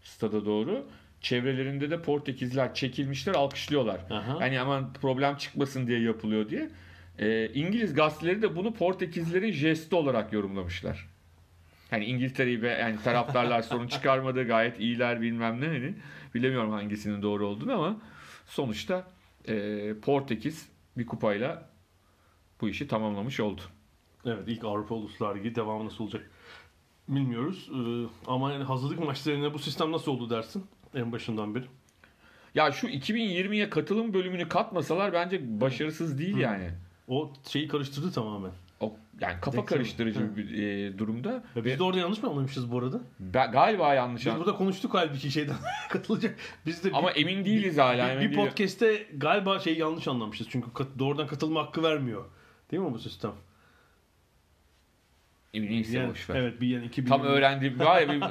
stada 0.02 0.46
doğru. 0.46 0.86
Çevrelerinde 1.26 1.90
de 1.90 2.02
Portekizler 2.02 2.74
çekilmişler 2.74 3.34
alkışlıyorlar. 3.34 4.00
Aha. 4.10 4.38
Yani 4.40 4.60
aman 4.60 4.92
problem 4.92 5.36
çıkmasın 5.36 5.86
diye 5.86 6.00
yapılıyor 6.00 6.48
diye. 6.48 6.70
E, 7.18 7.48
İngiliz 7.48 7.94
gazeteleri 7.94 8.42
de 8.42 8.56
bunu 8.56 8.74
Portekizlerin 8.74 9.52
jesti 9.52 9.94
olarak 9.94 10.32
yorumlamışlar. 10.32 11.08
Hani 11.90 12.04
İngiltere'yi 12.04 12.62
ve 12.62 12.68
yani 12.68 12.96
taraftarlar 13.04 13.62
sorun 13.72 13.86
çıkarmadı 13.86 14.46
gayet 14.46 14.80
iyiler 14.80 15.20
bilmem 15.20 15.60
ne 15.60 15.66
hani 15.66 15.94
bilemiyorum 16.34 16.70
hangisinin 16.70 17.22
doğru 17.22 17.46
olduğunu 17.46 17.72
ama 17.72 18.00
sonuçta 18.46 19.06
e, 19.48 19.94
Portekiz 20.02 20.68
bir 20.96 21.06
kupayla 21.06 21.70
bu 22.60 22.68
işi 22.68 22.88
tamamlamış 22.88 23.40
oldu. 23.40 23.60
Evet 24.26 24.42
ilk 24.46 24.64
Avrupa 24.64 24.94
Uluslar 24.94 25.36
Ligi 25.36 25.54
devamı 25.54 25.86
nasıl 25.86 26.04
olacak 26.04 26.30
bilmiyoruz. 27.08 27.70
Ee, 27.74 28.08
ama 28.26 28.52
yani 28.52 28.64
hazırlık 28.64 28.98
maçlarında 28.98 29.54
bu 29.54 29.58
sistem 29.58 29.92
nasıl 29.92 30.12
oldu 30.12 30.30
dersin 30.30 30.66
en 30.94 31.12
başından 31.12 31.54
beri. 31.54 31.64
Ya 32.54 32.72
şu 32.72 32.86
2020'ye 32.88 33.70
katılım 33.70 34.14
bölümünü 34.14 34.48
katmasalar 34.48 35.12
bence 35.12 35.60
başarısız 35.60 36.18
değil 36.18 36.36
yani. 36.36 36.70
O 37.08 37.32
şeyi 37.48 37.68
karıştırdı 37.68 38.12
tamamen. 38.12 38.50
O 38.80 38.96
yani 39.20 39.34
kafa 39.40 39.56
Direksiyon. 39.56 39.64
karıştırıcı 39.66 40.20
Hı. 40.20 40.36
bir 40.36 40.62
e, 40.62 40.98
durumda. 40.98 41.28
Ya 41.32 41.42
Ve 41.56 41.64
biz 41.64 41.78
de 41.78 41.82
orada 41.82 41.98
yanlış 41.98 42.22
mı 42.22 42.28
anlamışız 42.30 42.72
bu 42.72 42.78
arada? 42.78 43.00
ben- 43.20 43.52
galiba 43.52 43.94
yanlış 43.94 44.26
Biz 44.26 44.32
an- 44.32 44.38
burada 44.38 44.54
konuştuk 44.56 44.94
halbuki 44.94 45.30
şeyden 45.30 45.56
katılacak. 45.90 46.36
Biz 46.66 46.84
de 46.84 46.90
Ama 46.92 47.14
bir, 47.14 47.20
emin 47.20 47.44
değiliz 47.44 47.78
hala. 47.78 48.06
bir, 48.06 48.10
emin 48.12 48.30
bir 48.30 48.36
podcast'te 48.36 49.06
galiba 49.16 49.58
şeyi 49.58 49.78
yanlış 49.78 50.08
anlamışız. 50.08 50.46
Çünkü 50.50 50.72
kat- 50.72 50.98
doğrudan 50.98 51.26
katılma 51.26 51.62
hakkı 51.62 51.82
vermiyor. 51.82 52.24
Değil 52.70 52.82
mi 52.82 52.92
bu 52.92 52.98
sistem? 52.98 53.32
Neyse 55.62 56.08
boş 56.10 56.30
ver. 56.30 56.36
evet 56.36 56.60
bir 56.60 56.66
yani 56.68 56.86
2020 56.86 57.08
Tam 57.08 57.26
öğrendiğim 57.26 57.78
var 57.78 58.00
ya 58.00 58.08
bir, 58.08 58.22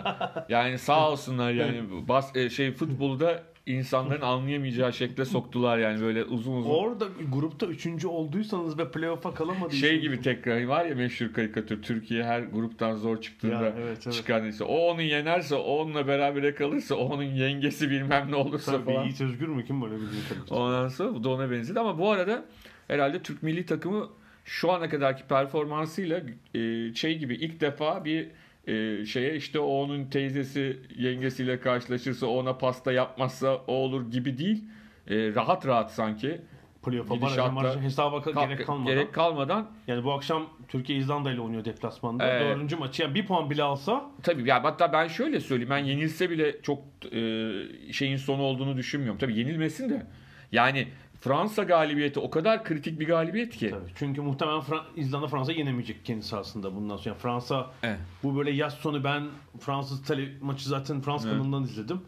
yani 0.54 0.78
sağ 0.78 1.12
olsunlar 1.12 1.52
yani 1.52 1.82
bas, 2.08 2.36
e, 2.36 2.50
şey 2.50 2.72
futbolda 2.72 3.44
insanların 3.66 4.22
anlayamayacağı 4.22 4.94
şekle 4.94 5.26
soktular 5.26 5.78
yani 5.78 6.02
böyle 6.02 6.24
uzun 6.24 6.56
uzun. 6.56 6.70
Orada 6.70 7.06
grupta 7.32 7.66
üçüncü 7.66 8.08
olduysanız 8.08 8.78
ve 8.78 8.92
playoff'a 8.92 9.34
kalamadıysanız. 9.34 9.80
şey 9.80 10.00
gibi 10.00 10.22
tekrar 10.22 10.66
var 10.66 10.86
ya 10.86 10.96
meşhur 10.96 11.34
karikatür 11.34 11.82
Türkiye 11.82 12.24
her 12.24 12.42
gruptan 12.42 12.96
zor 12.96 13.22
çıktığında 13.22 13.54
Ya, 13.54 13.74
evet, 13.78 13.98
evet. 14.06 14.14
çıkan 14.14 14.48
ise 14.48 14.64
o 14.64 14.78
onu 14.78 15.02
yenerse 15.02 15.56
o 15.56 15.78
onunla 15.78 16.08
berabere 16.08 16.56
kalırsa 16.56 16.96
o 16.96 17.06
onun 17.06 17.24
yengesi 17.24 17.90
bilmem 17.90 18.32
ne 18.32 18.36
olursa 18.36 18.72
Tabii 18.72 18.94
falan. 18.94 19.04
Yiğit 19.04 19.22
Özgür 19.22 19.48
mü 19.48 19.66
kim 19.66 19.82
böyle 19.82 19.96
tabii. 20.30 20.60
Ondan 20.60 20.88
sonra 20.88 21.14
bu 21.14 21.24
da 21.24 21.30
ona 21.30 21.52
benzedi 21.52 21.80
ama 21.80 22.00
bu 22.00 22.12
arada 22.12 22.46
herhalde 22.88 23.22
Türk 23.22 23.44
milli 23.44 23.66
takımı 23.66 24.10
şu 24.46 24.72
ana 24.72 24.90
kadarki 24.90 25.24
performansıyla 25.24 26.22
e, 26.54 26.94
şey 26.94 27.18
gibi 27.18 27.36
ilk 27.36 27.62
defa 27.62 28.06
bir 28.06 28.28
e, 28.68 29.06
şeye 29.06 29.36
işte 29.36 29.60
o 29.60 29.66
onun 29.68 30.06
teyzesi 30.06 30.78
yengesiyle 30.98 31.60
karşılaşırsa 31.60 32.28
ona 32.28 32.58
pasta 32.58 32.92
yapmazsa 32.92 33.56
o 33.56 33.74
olur 33.74 34.12
gibi 34.12 34.38
değil. 34.38 34.64
E, 35.10 35.16
rahat 35.36 35.68
rahat 35.68 35.94
sanki. 35.94 36.42
Playoff'a 36.86 37.22
barajı 37.22 37.80
hesaba 37.80 38.18
ka- 38.18 38.34
Kal- 38.34 38.48
gerek 38.50 38.66
kalmadan. 38.66 38.86
gerek 38.96 39.14
kalmadan 39.14 39.72
Yani 39.88 40.04
bu 40.04 40.14
akşam 40.14 40.50
Türkiye 40.68 40.98
İzlanda 41.00 41.32
ile 41.32 41.42
oynuyor 41.42 41.66
deplasmanda. 41.66 42.28
Evet. 42.28 42.42
Dördüncü 42.42 42.76
maçı 42.76 43.02
yani 43.04 43.16
bir 43.16 43.26
puan 43.26 43.50
bile 43.50 43.64
alsa 43.64 44.12
tabii 44.24 44.50
ya 44.50 44.64
hatta 44.64 44.94
ben 44.94 45.08
şöyle 45.08 45.40
söyleyeyim 45.40 45.70
ben 45.70 45.78
yenilse 45.78 46.30
bile 46.30 46.62
çok 46.62 46.80
e, 47.14 47.52
şeyin 47.94 48.18
sonu 48.18 48.42
olduğunu 48.42 48.78
düşünmüyorum. 48.78 49.18
Tabii 49.20 49.38
yenilmesin 49.40 49.90
de 49.90 50.06
yani 50.52 50.88
Fransa 51.26 51.64
galibiyeti 51.64 52.20
o 52.20 52.30
kadar 52.30 52.64
kritik 52.64 53.00
bir 53.00 53.08
galibiyet 53.08 53.56
ki. 53.58 53.70
Tabii. 53.70 53.92
Çünkü 53.96 54.22
muhtemelen 54.22 54.60
Fra- 54.62 54.84
İzlanda 54.96 55.28
Fransa 55.28 55.52
yenemeyecek 55.52 56.06
kendi 56.06 56.24
sahasında 56.26 56.76
bundan 56.76 56.98
sonra. 56.98 57.10
Yani 57.10 57.18
Fransa 57.22 57.72
Evet. 57.84 58.00
bu 58.24 58.38
böyle 58.38 58.52
yaz 58.52 58.74
sonu 58.74 59.04
ben 59.04 59.24
Fransız 59.60 60.04
tele 60.04 60.30
maçı 60.42 60.70
zaten 60.70 61.02
Fransız 61.02 61.26
Evet. 61.28 61.38
kanalından 61.38 61.64
izledim. 61.64 62.02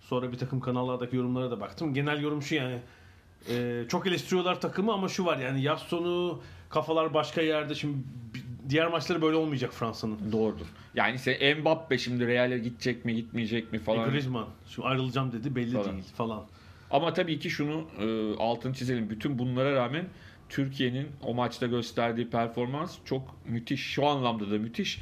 Sonra 0.00 0.32
bir 0.32 0.38
takım 0.38 0.60
kanallardaki 0.60 1.16
yorumlara 1.16 1.50
da 1.50 1.60
baktım. 1.60 1.94
Genel 1.94 2.22
yorum 2.22 2.42
şu 2.42 2.54
yani 2.54 2.78
e, 3.50 3.84
çok 3.88 4.06
eleştiriyorlar 4.06 4.60
takımı 4.60 4.92
ama 4.92 5.08
şu 5.08 5.24
var 5.24 5.38
yani 5.38 5.62
yaz 5.62 5.80
sonu 5.80 6.40
kafalar 6.70 7.14
başka 7.14 7.42
yerde. 7.42 7.74
Şimdi 7.74 7.96
diğer 8.68 8.86
maçları 8.86 9.22
böyle 9.22 9.36
olmayacak 9.36 9.72
Fransa'nın. 9.72 10.32
Doğrudur. 10.32 10.66
Yani 10.94 11.18
sen 11.18 11.58
Mbappe 11.60 11.98
şimdi 11.98 12.26
Real'e 12.26 12.58
gidecek 12.58 13.04
mi 13.04 13.14
gitmeyecek 13.14 13.72
mi 13.72 13.78
falan. 13.78 14.08
E, 14.08 14.10
Griezmann 14.10 14.46
şu 14.68 14.86
ayrılacağım 14.86 15.32
dedi 15.32 15.56
belli 15.56 15.72
Falan. 15.72 15.92
değil 15.92 16.04
falan. 16.16 16.44
Ama 16.94 17.12
tabii 17.12 17.38
ki 17.38 17.50
şunu 17.50 17.84
e, 18.00 18.36
altını 18.38 18.74
çizelim. 18.74 19.10
Bütün 19.10 19.38
bunlara 19.38 19.74
rağmen 19.74 20.04
Türkiye'nin 20.48 21.06
o 21.22 21.34
maçta 21.34 21.66
gösterdiği 21.66 22.30
performans 22.30 22.96
çok 23.04 23.36
müthiş. 23.48 23.80
Şu 23.80 24.06
anlamda 24.06 24.50
da 24.50 24.58
müthiş. 24.58 25.00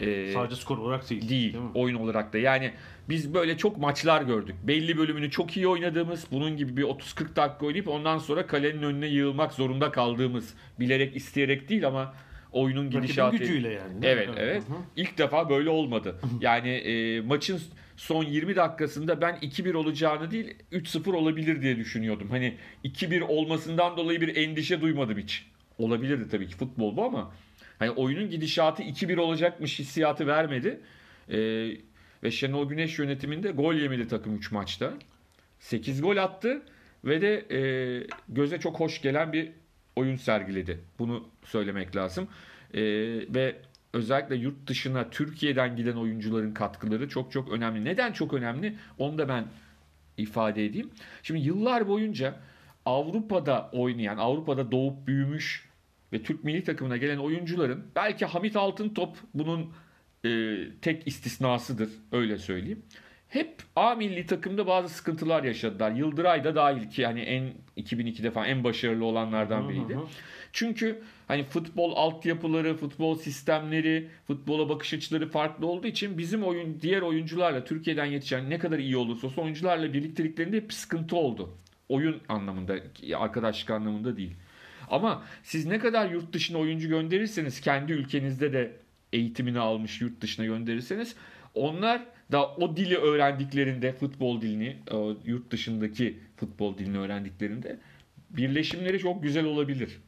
E, 0.00 0.32
Sadece 0.32 0.56
skor 0.56 0.78
olarak 0.78 1.10
değil. 1.10 1.28
değil, 1.28 1.54
mi? 1.54 1.70
oyun 1.74 1.94
olarak 1.94 2.32
da. 2.32 2.38
Yani 2.38 2.72
biz 3.08 3.34
böyle 3.34 3.56
çok 3.56 3.78
maçlar 3.78 4.22
gördük. 4.22 4.54
Belli 4.62 4.98
bölümünü 4.98 5.30
çok 5.30 5.56
iyi 5.56 5.68
oynadığımız, 5.68 6.26
bunun 6.32 6.56
gibi 6.56 6.76
bir 6.76 6.82
30-40 6.82 7.36
dakika 7.36 7.66
oynayıp 7.66 7.88
ondan 7.88 8.18
sonra 8.18 8.46
kalenin 8.46 8.82
önüne 8.82 9.06
yığılmak 9.06 9.52
zorunda 9.52 9.90
kaldığımız, 9.90 10.54
bilerek 10.80 11.16
isteyerek 11.16 11.68
değil 11.68 11.86
ama 11.86 12.14
oyunun 12.52 12.84
Rakibin 12.86 13.00
gidişatı. 13.02 13.36
gücüyle 13.36 13.68
yani. 13.68 14.02
değil? 14.02 14.12
Evet, 14.16 14.28
evet. 14.36 14.62
Hı 14.68 14.72
hı. 14.72 14.76
İlk 14.96 15.18
defa 15.18 15.50
böyle 15.50 15.70
olmadı. 15.70 16.16
Yani 16.40 16.68
e, 16.70 17.20
maçın 17.20 17.60
son 17.96 18.24
20 18.24 18.56
dakikasında 18.56 19.20
ben 19.20 19.34
2-1 19.34 19.74
olacağını 19.74 20.30
değil 20.30 20.54
3-0 20.72 21.16
olabilir 21.16 21.62
diye 21.62 21.76
düşünüyordum. 21.76 22.30
Hani 22.30 22.56
2-1 22.84 23.22
olmasından 23.22 23.96
dolayı 23.96 24.20
bir 24.20 24.36
endişe 24.36 24.80
duymadım 24.80 25.18
hiç. 25.18 25.46
Olabilirdi 25.78 26.28
tabii 26.30 26.48
ki 26.48 26.56
futbol 26.56 26.96
bu 26.96 27.04
ama 27.04 27.34
hani 27.78 27.90
oyunun 27.90 28.30
gidişatı 28.30 28.82
2-1 28.82 29.20
olacakmış 29.20 29.78
hissiyatı 29.78 30.26
vermedi. 30.26 30.80
E, 31.28 31.38
ve 32.22 32.30
Şenol 32.30 32.68
Güneş 32.68 32.98
yönetiminde 32.98 33.50
gol 33.50 33.74
yemedi 33.74 34.08
takım 34.08 34.36
3 34.36 34.52
maçta. 34.52 34.92
8 35.58 36.02
gol 36.02 36.16
attı 36.16 36.62
ve 37.04 37.20
de 37.20 37.46
e, 37.50 37.60
göze 38.28 38.60
çok 38.60 38.80
hoş 38.80 39.02
gelen 39.02 39.32
bir 39.32 39.50
oyun 39.96 40.16
sergiledi. 40.16 40.80
Bunu 40.98 41.28
söylemek 41.44 41.96
lazım. 41.96 42.28
E, 42.74 42.82
ve 43.34 43.56
özellikle 43.94 44.36
yurt 44.36 44.66
dışına 44.66 45.10
Türkiye'den 45.10 45.76
giden 45.76 45.96
oyuncuların 45.96 46.54
katkıları 46.54 47.08
çok 47.08 47.32
çok 47.32 47.52
önemli. 47.52 47.84
Neden 47.84 48.12
çok 48.12 48.34
önemli? 48.34 48.76
Onu 48.98 49.18
da 49.18 49.28
ben 49.28 49.44
ifade 50.16 50.66
edeyim. 50.66 50.90
Şimdi 51.22 51.40
yıllar 51.40 51.88
boyunca 51.88 52.36
Avrupa'da 52.86 53.70
oynayan, 53.72 54.16
Avrupa'da 54.16 54.72
doğup 54.72 55.06
büyümüş 55.06 55.68
ve 56.12 56.22
Türk 56.22 56.44
milli 56.44 56.64
takımına 56.64 56.96
gelen 56.96 57.18
oyuncuların 57.18 57.84
belki 57.96 58.26
Hamit 58.26 58.56
Altıntop 58.56 59.16
bunun 59.34 59.72
e, 60.24 60.58
tek 60.82 61.06
istisnasıdır 61.06 61.90
öyle 62.12 62.38
söyleyeyim. 62.38 62.82
Hep 63.34 63.62
A 63.76 63.94
milli 63.94 64.26
takımda 64.26 64.66
bazı 64.66 64.88
sıkıntılar 64.88 65.44
yaşadılar. 65.44 65.90
Yıldıray 65.90 66.44
da 66.44 66.54
dahil 66.54 66.90
ki 66.90 67.06
hani 67.06 67.20
en 67.20 67.52
2002'de 67.76 68.30
falan 68.30 68.48
en 68.48 68.64
başarılı 68.64 69.04
olanlardan 69.04 69.68
biriydi. 69.68 69.94
Hı 69.94 69.98
hı. 69.98 70.06
Çünkü 70.52 71.02
hani 71.28 71.44
futbol 71.44 71.96
altyapıları, 71.96 72.76
futbol 72.76 73.18
sistemleri, 73.18 74.08
futbola 74.26 74.68
bakış 74.68 74.94
açıları 74.94 75.30
farklı 75.30 75.66
olduğu 75.66 75.86
için 75.86 76.18
bizim 76.18 76.44
oyun 76.44 76.80
diğer 76.80 77.02
oyuncularla 77.02 77.64
Türkiye'den 77.64 78.04
yetişen 78.04 78.50
ne 78.50 78.58
kadar 78.58 78.78
iyi 78.78 78.96
olursa 78.96 79.26
olsun 79.26 79.42
oyuncularla 79.42 79.92
birlikteliklerinde 79.92 80.56
hep 80.56 80.72
sıkıntı 80.72 81.16
oldu. 81.16 81.50
Oyun 81.88 82.20
anlamında, 82.28 82.74
arkadaşlık 83.16 83.70
anlamında 83.70 84.16
değil. 84.16 84.34
Ama 84.90 85.22
siz 85.42 85.66
ne 85.66 85.78
kadar 85.78 86.10
yurt 86.10 86.32
dışına 86.32 86.58
oyuncu 86.58 86.88
gönderirseniz 86.88 87.60
kendi 87.60 87.92
ülkenizde 87.92 88.52
de 88.52 88.72
eğitimini 89.12 89.58
almış 89.58 90.00
yurt 90.00 90.20
dışına 90.20 90.46
gönderirseniz 90.46 91.16
onlar 91.54 92.02
da 92.32 92.48
o 92.54 92.76
dili 92.76 92.96
öğrendiklerinde 92.96 93.92
futbol 93.92 94.40
dilini 94.40 94.76
yurt 95.24 95.50
dışındaki 95.50 96.18
futbol 96.36 96.78
dilini 96.78 96.98
öğrendiklerinde 96.98 97.78
birleşimleri 98.30 98.98
çok 98.98 99.22
güzel 99.22 99.44
olabilir. 99.44 100.00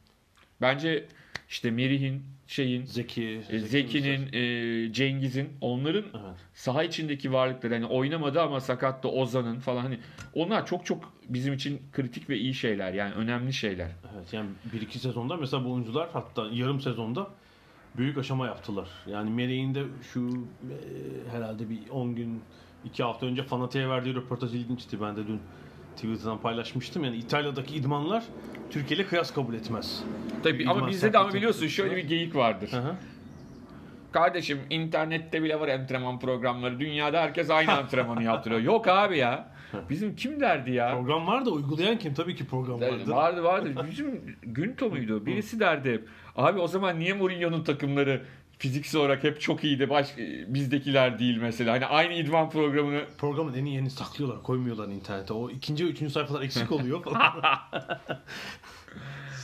Bence 0.61 1.04
işte 1.49 1.70
Merih'in 1.70 2.23
şeyin 2.46 2.85
Zeki, 2.85 3.40
e, 3.50 3.58
Zeki 3.58 3.68
Zeki'nin, 3.68 4.32
e, 4.32 4.92
Cengiz'in 4.92 5.49
onların 5.61 6.04
Evet. 6.14 6.37
saha 6.54 6.82
içindeki 6.85 7.32
varlıkları 7.32 7.75
hani 7.75 7.87
oynamadı 7.87 8.40
ama 8.42 8.61
sakattı 8.61 9.08
Ozan'ın 9.08 9.61
falan 9.61 9.82
hani 9.82 9.99
onlar 10.35 10.66
çok 10.66 10.87
çok 10.87 11.12
bizim 11.28 11.54
için 11.54 11.82
kritik 11.92 12.30
ve 12.30 12.38
iyi 12.38 12.54
şeyler 12.54 12.92
yani 12.92 13.14
önemli 13.14 13.52
şeyler. 13.52 13.88
Evet 14.14 14.32
yani 14.32 14.50
bir 14.73 14.80
iki 14.80 14.99
sezonda 14.99 15.37
mesela 15.37 15.64
bu 15.64 15.73
oyuncular 15.73 16.08
hatta 16.12 16.49
yarım 16.52 16.80
sezonda 16.80 17.30
büyük 17.98 18.18
aşama 18.18 18.46
yaptılar. 18.46 18.88
Yani 19.06 19.30
Meri'nin 19.30 19.74
de 19.74 19.82
şu 20.12 20.28
e, 20.30 20.74
herhalde 21.36 21.70
bir 21.70 21.78
10 21.90 22.14
gün 22.14 22.42
2 22.84 23.02
hafta 23.02 23.26
önce 23.26 23.42
Fanatik'e 23.42 23.88
verdiği 23.88 24.14
röportaj 24.14 24.54
ilginçti. 24.54 25.00
Ben 25.00 25.16
de 25.16 25.26
dün 25.26 25.40
Twitter'dan 25.96 26.38
paylaşmıştım. 26.38 27.04
Yani 27.04 27.16
İtalya'daki 27.16 27.74
idmanlar 27.74 28.24
Türkiye 28.70 29.00
ile 29.00 29.06
kıyas 29.06 29.34
kabul 29.34 29.54
etmez. 29.54 30.04
Tabii 30.42 30.62
İdman 30.62 30.76
ama 30.76 30.88
bizde 30.88 31.12
de 31.12 31.18
ama 31.18 31.32
biliyorsun 31.32 31.66
şöyle 31.66 31.96
bir 31.96 32.04
geyik 32.08 32.36
vardır. 32.36 32.72
Hı 32.72 32.76
hı. 32.76 32.94
Kardeşim 34.12 34.60
internette 34.70 35.42
bile 35.42 35.60
var 35.60 35.68
antrenman 35.68 36.18
programları. 36.18 36.80
Dünyada 36.80 37.20
herkes 37.20 37.50
aynı 37.50 37.72
antrenmanı 37.78 38.22
yaptırıyor. 38.22 38.60
Yok 38.60 38.88
abi 38.88 39.18
ya. 39.18 39.56
Bizim 39.90 40.16
kim 40.16 40.40
derdi 40.40 40.70
ya? 40.70 40.92
Program 40.92 41.26
var 41.26 41.46
da 41.46 41.50
uygulayan 41.50 41.98
kim? 41.98 42.14
Tabii 42.14 42.34
ki 42.34 42.46
program 42.46 42.80
vardı. 42.80 43.10
Vardı 43.10 43.42
vardı. 43.42 43.74
Bizim 43.90 44.36
Günto 44.42 44.90
muydu? 44.90 45.26
Birisi 45.26 45.60
derdi. 45.60 46.04
Abi 46.37 46.61
o 46.61 46.69
zaman 46.69 47.00
niye 47.00 47.12
Mourinho'nun 47.12 47.64
takımları 47.64 48.23
fiziksel 48.59 49.00
olarak 49.00 49.25
hep 49.25 49.40
çok 49.40 49.64
iyiydi. 49.64 49.90
Baş, 49.90 50.16
bizdekiler 50.47 51.19
değil 51.19 51.37
mesela. 51.37 51.73
Hani 51.73 51.87
aynı 51.87 52.14
idman 52.14 52.50
programını 52.50 53.05
Programın 53.19 53.55
en 53.55 53.64
iyi 53.64 53.75
yerini 53.75 53.90
saklıyorlar, 53.90 54.43
koymuyorlar 54.43 54.88
internete. 54.88 55.33
O 55.33 55.50
ikinci 55.50 55.87
ve 55.87 55.88
üçüncü 55.88 56.12
sayfalar 56.12 56.43
eksik 56.43 56.73
oluyor. 56.73 57.05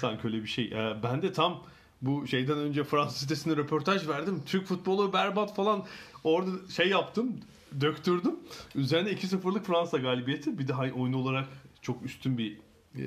Sanki 0.00 0.26
öyle 0.26 0.42
bir 0.42 0.48
şey. 0.48 0.70
Ben 1.02 1.22
de 1.22 1.32
tam 1.32 1.62
bu 2.02 2.26
şeyden 2.26 2.58
önce 2.58 2.84
Fransız 2.84 3.16
sitesinde 3.16 3.56
röportaj 3.56 4.08
verdim. 4.08 4.42
Türk 4.46 4.66
futbolu 4.66 5.12
berbat 5.12 5.56
falan. 5.56 5.84
Orada 6.24 6.50
şey 6.76 6.88
yaptım, 6.88 7.40
döktürdüm. 7.80 8.36
Üzerine 8.74 9.10
2-0'lık 9.10 9.66
Fransa 9.66 9.98
galibiyeti. 9.98 10.58
Bir 10.58 10.68
daha 10.68 10.82
oyun 10.82 11.12
olarak 11.12 11.48
çok 11.82 12.04
üstün 12.04 12.38
bir 12.38 12.58
e, 12.98 13.04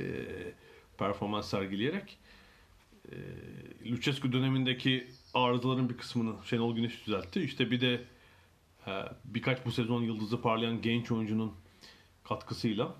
performans 0.97 1.49
sergileyerek. 1.49 2.17
E, 3.11 3.91
Lucescu 3.91 4.31
dönemindeki 4.31 5.07
arızaların 5.33 5.89
bir 5.89 5.97
kısmını 5.97 6.35
Şenol 6.45 6.75
Güneş 6.75 7.05
düzeltti. 7.05 7.41
İşte 7.41 7.71
bir 7.71 7.81
de 7.81 8.01
e, 8.87 8.91
birkaç 9.25 9.65
bu 9.65 9.71
sezon 9.71 10.01
yıldızı 10.01 10.41
parlayan 10.41 10.81
genç 10.81 11.11
oyuncunun 11.11 11.53
katkısıyla 12.23 12.95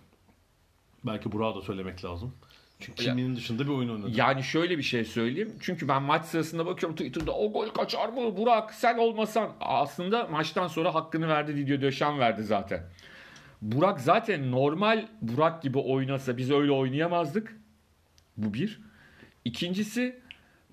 belki 1.03 1.31
Burak'a 1.31 1.59
da 1.59 1.61
söylemek 1.61 2.05
lazım. 2.05 2.33
Çünkü 2.79 3.03
kimliğinin 3.03 3.35
dışında 3.35 3.63
bir 3.63 3.71
oyun 3.71 3.89
oynadı. 3.89 4.11
Yani 4.15 4.43
şöyle 4.43 4.77
bir 4.77 4.83
şey 4.83 5.05
söyleyeyim. 5.05 5.53
Çünkü 5.61 5.87
ben 5.87 6.01
maç 6.01 6.25
sırasında 6.25 6.65
bakıyorum 6.65 6.95
Twitter'da 6.95 7.31
o 7.31 7.51
gol 7.51 7.69
kaçar 7.69 8.09
mı 8.09 8.37
Burak 8.37 8.73
sen 8.73 8.97
olmasan. 8.97 9.51
Aslında 9.59 10.27
maçtan 10.27 10.67
sonra 10.67 10.95
hakkını 10.95 11.27
verdi 11.27 11.55
Didier 11.55 11.81
Deschamps 11.81 12.19
verdi 12.19 12.43
zaten. 12.43 12.83
Burak 13.61 13.99
zaten 13.99 14.51
normal 14.51 15.07
Burak 15.21 15.63
gibi 15.63 15.77
oynasa 15.77 16.37
biz 16.37 16.51
öyle 16.51 16.71
oynayamazdık. 16.71 17.57
Bu 18.37 18.53
bir. 18.53 18.84
İkincisi 19.45 20.19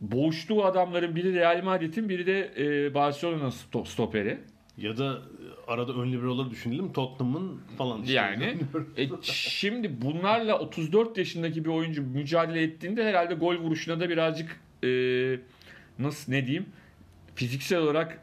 boğuştuğu 0.00 0.64
adamların 0.64 1.16
biri 1.16 1.34
Real 1.34 1.62
Madrid'in 1.64 2.08
biri 2.08 2.26
de 2.26 2.52
e, 2.56 2.94
Barcelona 2.94 3.48
sto- 3.48 3.86
stoperi. 3.86 4.38
Ya 4.78 4.96
da 4.96 5.12
e, 5.68 5.70
arada 5.72 5.92
ön 5.92 6.12
liberoları 6.12 6.50
düşünelim. 6.50 6.92
Tottenham'ın 6.92 7.60
falan. 7.78 8.02
işte. 8.02 8.12
Yani 8.14 8.44
e, 8.96 9.08
şimdi 9.22 10.02
bunlarla 10.02 10.58
34 10.58 11.18
yaşındaki 11.18 11.64
bir 11.64 11.70
oyuncu 11.70 12.02
mücadele 12.02 12.62
ettiğinde 12.62 13.04
herhalde 13.04 13.34
gol 13.34 13.56
vuruşuna 13.56 14.00
da 14.00 14.08
birazcık 14.08 14.60
e, 14.84 14.88
nasıl 15.98 16.32
ne 16.32 16.46
diyeyim 16.46 16.66
fiziksel 17.34 17.78
olarak 17.78 18.18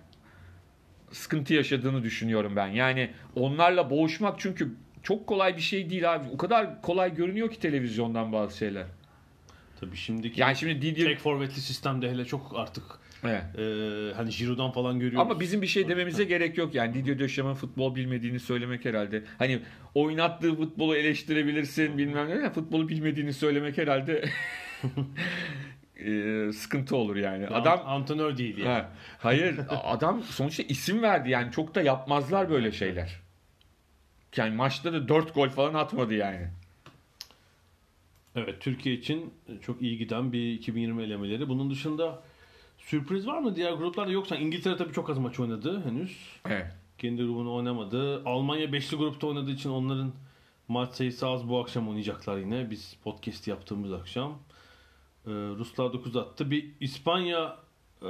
sıkıntı 1.12 1.54
yaşadığını 1.54 2.04
düşünüyorum 2.04 2.56
ben. 2.56 2.68
Yani 2.68 3.10
onlarla 3.36 3.90
boğuşmak 3.90 4.40
çünkü 4.40 4.72
çok 5.04 5.28
kolay 5.28 5.58
bir 5.58 5.62
şey 5.62 5.90
değil 5.90 6.14
abi. 6.14 6.30
O 6.34 6.38
kadar 6.38 6.82
kolay 6.82 7.16
görünüyor 7.16 7.50
ki 7.52 7.60
televizyondan 7.60 8.34
bazı 8.34 8.58
şeyler. 8.58 8.86
Tabii 9.80 9.96
şimdiki 9.96 10.42
Yani 10.42 10.56
şimdi 10.56 10.82
Didier 10.82 11.06
tek 11.06 11.20
forvetli 11.20 11.62
sistemde 11.62 12.12
hele 12.12 12.26
çok 12.26 12.52
artık 12.56 12.84
Evet. 13.24 13.44
e, 13.60 13.62
hani 14.16 14.30
Giroud'dan 14.30 14.72
falan 14.72 15.00
görüyoruz. 15.00 15.20
Ama 15.32 15.40
bizim 15.40 15.62
bir 15.62 15.68
şey 15.68 15.90
dememize 15.90 16.24
gerek 16.24 16.58
yok 16.58 16.76
yani 16.76 16.94
Didier 16.94 17.20
Deschamps 17.20 17.60
futbol 17.60 17.96
bilmediğini 17.96 18.40
söylemek 18.40 18.86
herhalde. 18.86 19.24
Hani 19.38 19.60
oynattığı 19.96 20.56
futbolu 20.56 20.96
eleştirebilirsin 20.96 21.98
bilmem 21.98 22.30
ne. 22.30 22.50
Futbolu 22.50 22.90
bilmediğini 22.90 23.34
söylemek 23.34 23.78
herhalde 23.78 24.24
e, 26.06 26.52
sıkıntı 26.54 26.96
olur 26.96 27.16
yani. 27.16 27.48
Adam 27.48 27.62
Adam 27.62 27.88
antrenör 27.88 28.38
değil 28.38 28.58
yani. 28.58 28.70
Ha, 28.70 28.92
hayır 29.18 29.60
adam 29.70 30.24
sonuçta 30.24 30.64
isim 30.64 31.02
verdi 31.02 31.30
yani 31.30 31.52
çok 31.52 31.76
da 31.76 31.82
yapmazlar 31.82 32.50
böyle 32.50 32.72
şeyler. 32.72 33.20
Yani 34.36 34.56
maçta 34.56 34.94
da 34.94 35.08
4 35.08 35.36
gol 35.36 35.50
falan 35.50 35.74
atmadı 35.74 36.14
yani. 36.14 36.48
Evet 38.36 38.62
Türkiye 38.62 38.96
için 38.96 39.34
çok 39.62 39.82
iyi 39.82 39.98
giden 39.98 40.34
bir 40.34 40.54
2020 40.54 41.04
elemeleri. 41.04 41.50
Bunun 41.50 41.70
dışında 41.70 42.24
sürpriz 42.78 43.28
var 43.28 43.40
mı 43.40 43.56
diğer 43.56 43.74
gruplarda? 43.74 44.12
Yoksa 44.12 44.36
İngiltere 44.36 44.78
tabii 44.78 44.94
çok 44.94 45.10
az 45.10 45.18
maç 45.18 45.40
oynadı 45.40 45.84
henüz. 45.86 46.18
Evet. 46.46 46.68
Kendi 46.98 47.24
grubunu 47.24 47.54
oynamadı. 47.54 48.24
Almanya 48.26 48.74
beşli 48.74 48.98
grupta 48.98 49.28
oynadığı 49.28 49.52
için 49.52 49.70
onların 49.70 50.14
maç 50.68 50.94
sayısı 50.94 51.28
az. 51.28 51.50
Bu 51.50 51.60
akşam 51.60 51.90
oynayacaklar 51.90 52.38
yine. 52.38 52.70
Biz 52.70 52.96
podcast 53.04 53.48
yaptığımız 53.48 53.94
akşam. 53.94 54.40
Ee, 55.26 55.32
Ruslar 55.32 55.94
9 55.94 56.18
attı. 56.18 56.52
Bir 56.52 56.72
İspanya 56.80 57.58
e, 58.02 58.08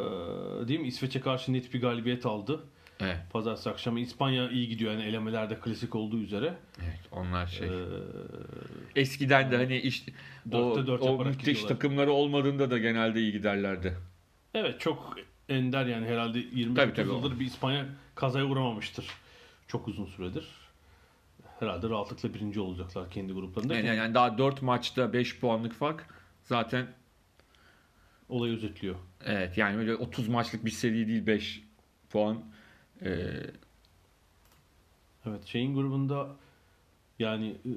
değil 0.68 0.80
mi? 0.80 0.88
İsveç'e 0.88 1.22
karşı 1.22 1.54
net 1.54 1.74
bir 1.74 1.82
galibiyet 1.82 2.26
aldı. 2.26 2.64
Evet. 3.00 3.18
Pazartesi 3.34 3.70
akşamı 3.70 4.00
İspanya 4.00 4.50
iyi 4.50 4.68
gidiyor 4.70 4.92
yani 4.92 5.04
elemelerde 5.04 5.60
klasik 5.60 5.96
olduğu 5.96 6.20
üzere. 6.22 6.54
Evet, 6.84 7.00
onlar 7.12 7.48
şey. 7.48 7.68
Ee, 7.68 7.72
Eskiden 8.96 9.52
de 9.52 9.58
hani 9.58 9.78
işte 9.78 10.12
o, 10.52 10.58
o 10.58 11.26
müthiş 11.26 11.38
gidiyorlar. 11.40 11.68
takımları 11.68 12.12
olmadığında 12.12 12.72
da 12.72 12.78
genelde 12.78 13.20
iyi 13.20 13.32
giderlerdi. 13.32 13.98
Evet 14.54 14.80
çok 14.80 15.16
ender 15.50 15.86
yani 15.86 16.06
herhalde 16.08 16.40
25 16.40 16.76
Tabii, 16.76 16.92
30 16.92 16.96
tabii. 16.96 17.10
yıldır 17.16 17.40
bir 17.40 17.46
İspanya 17.46 17.86
kazaya 18.16 18.46
uğramamıştır. 18.46 19.06
Çok 19.68 19.88
uzun 19.88 20.06
süredir. 20.06 20.48
Herhalde 21.60 21.90
rahatlıkla 21.90 22.34
birinci 22.34 22.60
olacaklar 22.60 23.10
kendi 23.12 23.34
gruplarında. 23.34 23.76
Yani, 23.76 23.98
yani 23.98 24.14
daha 24.14 24.38
4 24.38 24.62
maçta 24.62 25.14
5 25.14 25.40
puanlık 25.40 25.74
fark 25.74 26.06
zaten 26.44 26.88
Olayı 28.30 28.54
özetliyor. 28.54 28.96
evet 29.26 29.58
yani 29.58 29.78
öyle 29.78 29.96
30 29.96 30.28
maçlık 30.28 30.66
bir 30.66 30.72
seri 30.72 31.08
değil 31.08 31.26
5 31.26 31.64
puan. 32.10 32.44
Ee, 33.06 33.10
Evet 35.28 35.46
şeyin 35.46 35.76
grubunda 35.76 36.28
yani 37.20 37.48
e, 37.50 37.72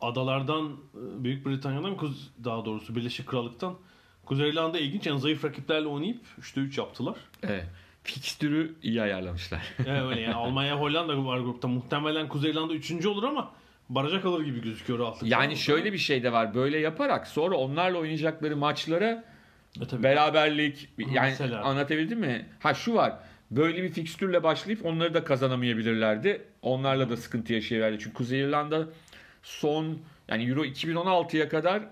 adalardan 0.00 0.72
e, 0.72 1.24
Büyük 1.24 1.46
Britanya'dan 1.46 1.96
kuz 1.96 2.30
daha 2.44 2.64
doğrusu 2.64 2.96
Birleşik 2.96 3.26
Krallık'tan 3.26 3.78
Kuzey 4.24 4.50
İrlanda 4.50 4.78
ilginç 4.78 5.06
yani 5.06 5.20
zayıf 5.20 5.44
rakiplerle 5.44 5.86
oynayıp 5.88 6.20
3'te 6.40 6.60
3 6.60 6.78
yaptılar. 6.78 7.16
evet. 7.42 7.64
Fikstürü 8.04 8.74
iyi 8.82 9.02
ayarlamışlar. 9.02 9.62
Evet 9.86 10.02
öyle 10.02 10.20
yani 10.20 10.34
Almanya 10.34 10.80
Hollanda 10.80 11.24
var 11.24 11.38
grupta. 11.38 11.68
Muhtemelen 11.68 12.28
Kuzey 12.28 12.50
İrlanda 12.50 12.74
3. 12.74 13.06
olur 13.06 13.22
ama 13.24 13.52
baraja 13.88 14.20
kalır 14.20 14.44
gibi 14.44 14.62
gözüküyor 14.62 14.98
rahatlıkla. 14.98 15.26
Yani 15.28 15.56
şöyle 15.56 15.92
bir 15.92 15.98
şey 15.98 16.22
de 16.22 16.32
var. 16.32 16.54
Böyle 16.54 16.78
yaparak 16.78 17.26
sonra 17.26 17.56
onlarla 17.56 17.98
oynayacakları 17.98 18.56
maçlara 18.56 19.24
E 19.80 19.86
tabii. 19.86 20.02
beraberlik 20.02 20.88
yani 20.98 21.14
Mesela. 21.30 21.62
anlatabildim 21.62 22.20
mi? 22.20 22.48
Ha 22.60 22.74
şu 22.74 22.94
var. 22.94 23.18
Böyle 23.56 23.82
bir 23.82 23.88
fikstürle 23.88 24.42
başlayıp 24.42 24.86
onları 24.86 25.14
da 25.14 25.24
kazanamayabilirlerdi. 25.24 26.42
Onlarla 26.62 27.10
da 27.10 27.16
sıkıntı 27.16 27.52
yaşayabilirlerdi. 27.52 28.02
Çünkü 28.04 28.16
Kuzey 28.16 28.40
İrlanda 28.40 28.88
son 29.42 29.98
yani 30.28 30.44
Euro 30.50 30.64
2016'ya 30.64 31.48
kadar 31.48 31.82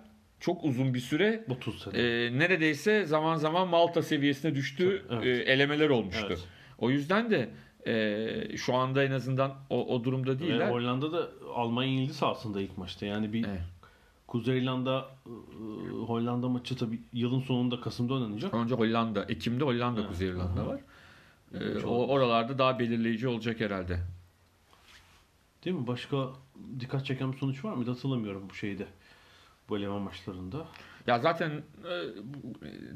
çok 0.40 0.64
uzun 0.64 0.94
bir 0.94 1.01
süre 1.01 1.44
30 1.51 1.83
sene. 1.83 1.99
e, 1.99 2.38
neredeyse 2.38 3.05
zaman 3.05 3.37
zaman 3.37 3.68
Malta 3.68 4.03
seviyesine 4.03 4.55
düştüğü 4.55 5.03
Evet. 5.11 5.27
e, 5.27 5.53
elemeler 5.53 5.88
olmuştu. 5.88 6.27
Evet. 6.29 6.44
O 6.79 6.90
yüzden 6.90 7.31
de 7.31 7.49
e, 7.87 8.57
şu 8.57 8.75
anda 8.75 9.05
en 9.05 9.11
azından 9.11 9.55
o, 9.70 9.94
o 9.94 10.05
durumda 10.05 10.38
değiller. 10.38 10.70
Hollanda'da 10.70 11.29
Almanya 11.55 11.90
yenildi 11.92 12.14
sahasında 12.14 12.61
ilk 12.61 12.79
maçta. 12.79 13.07
Yani 13.07 13.33
bir 13.33 13.44
Evet. 13.44 13.61
Kuzey 14.27 14.59
İrlanda 14.59 15.09
e, 15.27 15.31
Hollanda 16.07 16.49
maçı 16.49 16.77
tabii 16.77 17.01
yılın 17.12 17.40
sonunda 17.40 17.81
Kasım'da 17.81 18.14
oynanacak. 18.14 18.55
Önce 18.55 18.75
Hollanda, 18.75 19.25
Ekim'de 19.29 19.64
Hollanda, 19.64 20.01
Evet. 20.01 20.11
Kuzey 20.11 20.29
İrlanda 20.29 20.61
Hı 20.61 20.64
hı. 20.64 20.68
var. 20.68 20.81
Ee, 21.54 21.84
o 21.84 22.06
oralarda 22.06 22.58
daha 22.58 22.78
belirleyici 22.78 23.28
olacak 23.28 23.60
herhalde. 23.60 24.00
Değil 25.64 25.76
mi? 25.76 25.86
Başka 25.86 26.16
dikkat 26.80 27.06
çeken 27.06 27.32
bir 27.32 27.38
sonuç 27.38 27.64
var 27.64 27.72
mıydı? 27.72 27.90
Hatırlamıyorum 27.90 28.42
bu 28.50 28.54
şeyde. 28.54 28.86
Bu 29.68 29.78
eleme 29.78 29.98
maçlarında. 29.98 30.66
Ya 31.06 31.18
zaten 31.18 31.50
e, 31.50 31.92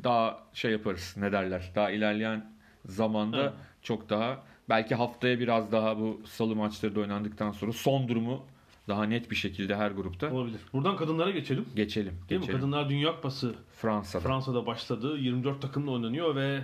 daha 0.04 0.44
şey 0.52 0.72
yaparız 0.72 1.14
ne 1.16 1.32
derler. 1.32 1.72
Daha 1.74 1.90
ilerleyen 1.90 2.52
zamanda 2.86 3.42
Evet. 3.42 3.52
çok 3.82 4.10
daha 4.10 4.42
belki 4.68 4.94
haftaya 4.94 5.40
biraz 5.40 5.72
daha 5.72 5.98
bu 5.98 6.20
salı 6.26 6.56
maçları 6.56 6.94
da 6.94 7.00
oynandıktan 7.00 7.52
sonra 7.52 7.72
son 7.72 8.08
durumu 8.08 8.44
daha 8.88 9.04
net 9.04 9.30
bir 9.30 9.36
şekilde 9.36 9.76
her 9.76 9.90
grupta 9.90 10.30
Olabilir. 10.32 10.60
Buradan 10.72 10.96
kadınlara 10.96 11.30
geçelim. 11.30 11.66
geçelim. 11.76 12.14
Değil 12.28 12.40
mi? 12.40 12.46
geçelim. 12.46 12.60
Kadınlar 12.60 12.88
Dünya 12.88 13.16
Kupası 13.16 13.54
Fransa'da. 13.72 14.22
Fransa'da 14.22 14.66
başladı. 14.66 15.18
24 15.18 15.62
takımla 15.62 15.90
oynanıyor 15.90 16.34
ve 16.36 16.60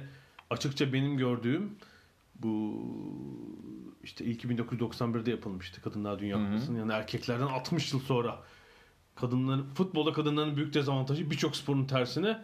açıkça 0.51 0.93
benim 0.93 1.17
gördüğüm 1.17 1.77
bu 2.35 2.83
işte 4.05 4.25
ilki 4.25 4.49
1991'de 4.49 5.31
yapılmıştı 5.31 5.83
Kadınlar 5.83 6.19
Dünya. 6.19 6.37
Kupası'nın. 6.37 6.79
Yani 6.79 6.93
erkeklerden 6.93 7.47
60 7.47 7.93
yıl 7.93 8.01
sonra 8.01 8.39
kadınların 9.15 9.69
futbolda 9.75 10.13
kadınların 10.13 10.57
büyük 10.57 10.75
dezavantajı 10.75 11.31
birçok 11.31 11.57
sporun 11.57 11.85
tersine 11.85 12.39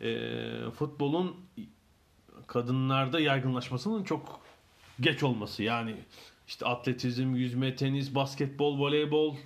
e, 0.00 0.70
futbolun 0.70 1.36
kadınlarda 2.46 3.20
yaygınlaşmasının 3.20 4.04
çok 4.04 4.40
geç 5.00 5.22
olması. 5.22 5.62
Yani 5.62 5.96
işte 6.46 6.66
atletizm, 6.66 7.34
yüzme, 7.34 7.76
tenis, 7.76 8.14
basketbol, 8.14 8.78
voleybol, 8.78 9.36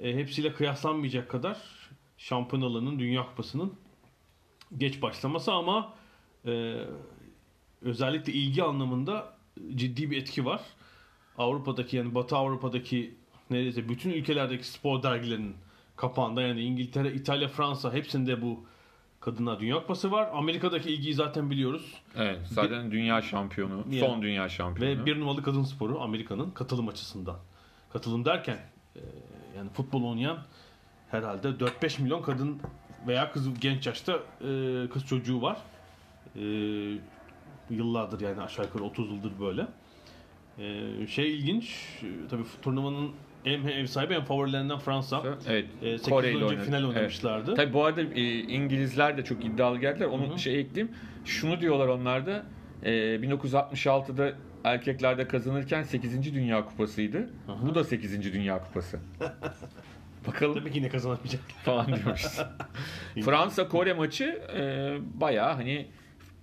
e, 0.00 0.14
hepsiyle 0.14 0.52
kıyaslanmayacak 0.52 1.30
kadar 1.30 1.58
şampiyonalarının, 2.18 2.98
Dünya 2.98 3.26
Kupası'nın 3.26 3.74
geç 4.78 5.02
başlaması 5.02 5.52
ama 5.52 5.94
e, 6.46 6.76
özellikle 7.82 8.32
ilgi 8.32 8.62
anlamında 8.62 9.32
ciddi 9.74 10.10
bir 10.10 10.16
etki 10.16 10.44
var. 10.44 10.60
Avrupa'daki 11.38 11.96
yani 11.96 12.14
Batı 12.14 12.36
Avrupa'daki 12.36 13.14
neredeyse 13.50 13.88
bütün 13.88 14.10
ülkelerdeki 14.10 14.66
spor 14.66 15.02
dergilerinin 15.02 15.56
kapağında 15.96 16.42
yani 16.42 16.60
İngiltere, 16.60 17.12
İtalya, 17.12 17.48
Fransa 17.48 17.92
hepsinde 17.92 18.42
bu 18.42 18.64
kadınlar 19.20 19.60
Dünya 19.60 19.76
Kupası 19.76 20.10
var. 20.10 20.30
Amerika'daki 20.32 20.90
ilgiyi 20.90 21.14
zaten 21.14 21.50
biliyoruz. 21.50 21.94
Evet, 22.16 22.40
zaten 22.44 22.90
dünya 22.90 23.22
şampiyonu, 23.22 23.84
Yani- 23.90 24.00
son 24.00 24.22
dünya 24.22 24.48
şampiyonu. 24.48 25.00
Ve 25.00 25.06
bir 25.06 25.20
numaralı 25.20 25.42
kadın 25.42 25.62
sporu 25.62 26.00
Amerika'nın 26.00 26.50
katılım 26.50 26.88
açısından. 26.88 27.38
Katılım 27.92 28.24
derken 28.24 28.58
e, 28.96 29.00
yani 29.56 29.70
futbol 29.70 30.04
oynayan 30.04 30.38
herhalde 31.10 31.48
4-5 31.48 32.02
milyon 32.02 32.22
kadın 32.22 32.60
veya 33.06 33.32
kız 33.32 33.60
genç 33.60 33.86
yaşta 33.86 34.12
e, 34.12 34.88
kız 34.92 35.06
çocuğu 35.06 35.42
var. 35.42 35.58
E, 36.36 36.42
yıllardır 37.70 38.20
yani 38.20 38.42
aşağı 38.42 38.64
yukarı 38.66 38.84
30 38.84 39.10
yıldır 39.10 39.32
böyle. 39.40 39.66
E, 40.58 41.06
şey 41.06 41.36
ilginç 41.36 41.78
e, 42.02 42.28
tabii 42.30 42.42
turnuvanın 42.62 43.10
hem 43.44 43.68
ev 43.68 43.86
sahibi 43.86 44.14
hem 44.14 44.24
favorilerinden 44.24 44.78
Fransa. 44.78 45.22
Evet. 45.48 45.66
E, 45.82 45.98
8 45.98 46.08
Kore 46.08 46.28
ile 46.30 46.36
önce 46.36 46.46
oynadı. 46.46 46.64
final 46.64 46.84
Evet. 46.84 46.96
oynamışlardı. 46.96 47.54
Tabii 47.54 47.72
bu 47.72 47.84
arada 47.84 48.02
e, 48.02 48.38
İngilizler 48.40 49.16
de 49.16 49.24
çok 49.24 49.44
iddialı 49.44 49.78
geldiler. 49.78 50.06
Onu 50.06 50.28
Hı 50.28 50.34
hı. 50.34 50.38
şey 50.38 50.60
ekleyeyim. 50.60 50.94
Şunu 51.24 51.60
diyorlar 51.60 51.88
onlar 51.88 52.26
da 52.26 52.44
e, 52.82 52.90
1966'da 52.92 54.32
erkeklerde 54.64 55.28
kazanırken 55.28 55.82
8. 55.82 56.34
Dünya 56.34 56.64
Kupası'ydı. 56.64 57.18
Hı 57.46 57.52
hı. 57.52 57.66
Bu 57.68 57.74
da 57.74 57.84
8. 57.84 58.32
Dünya 58.32 58.64
Kupası. 58.64 59.00
Bakalım 60.26 60.54
Tabii 60.54 60.72
ki 60.72 60.78
yine 60.78 60.88
kazanamayacak. 60.88 61.40
falan 61.64 61.86
diyoruz. 61.86 62.40
Fransa 63.24 63.68
Kore 63.68 63.92
maçı 63.92 64.24
e, 64.56 64.92
bayağı 65.20 65.52
hani 65.54 65.86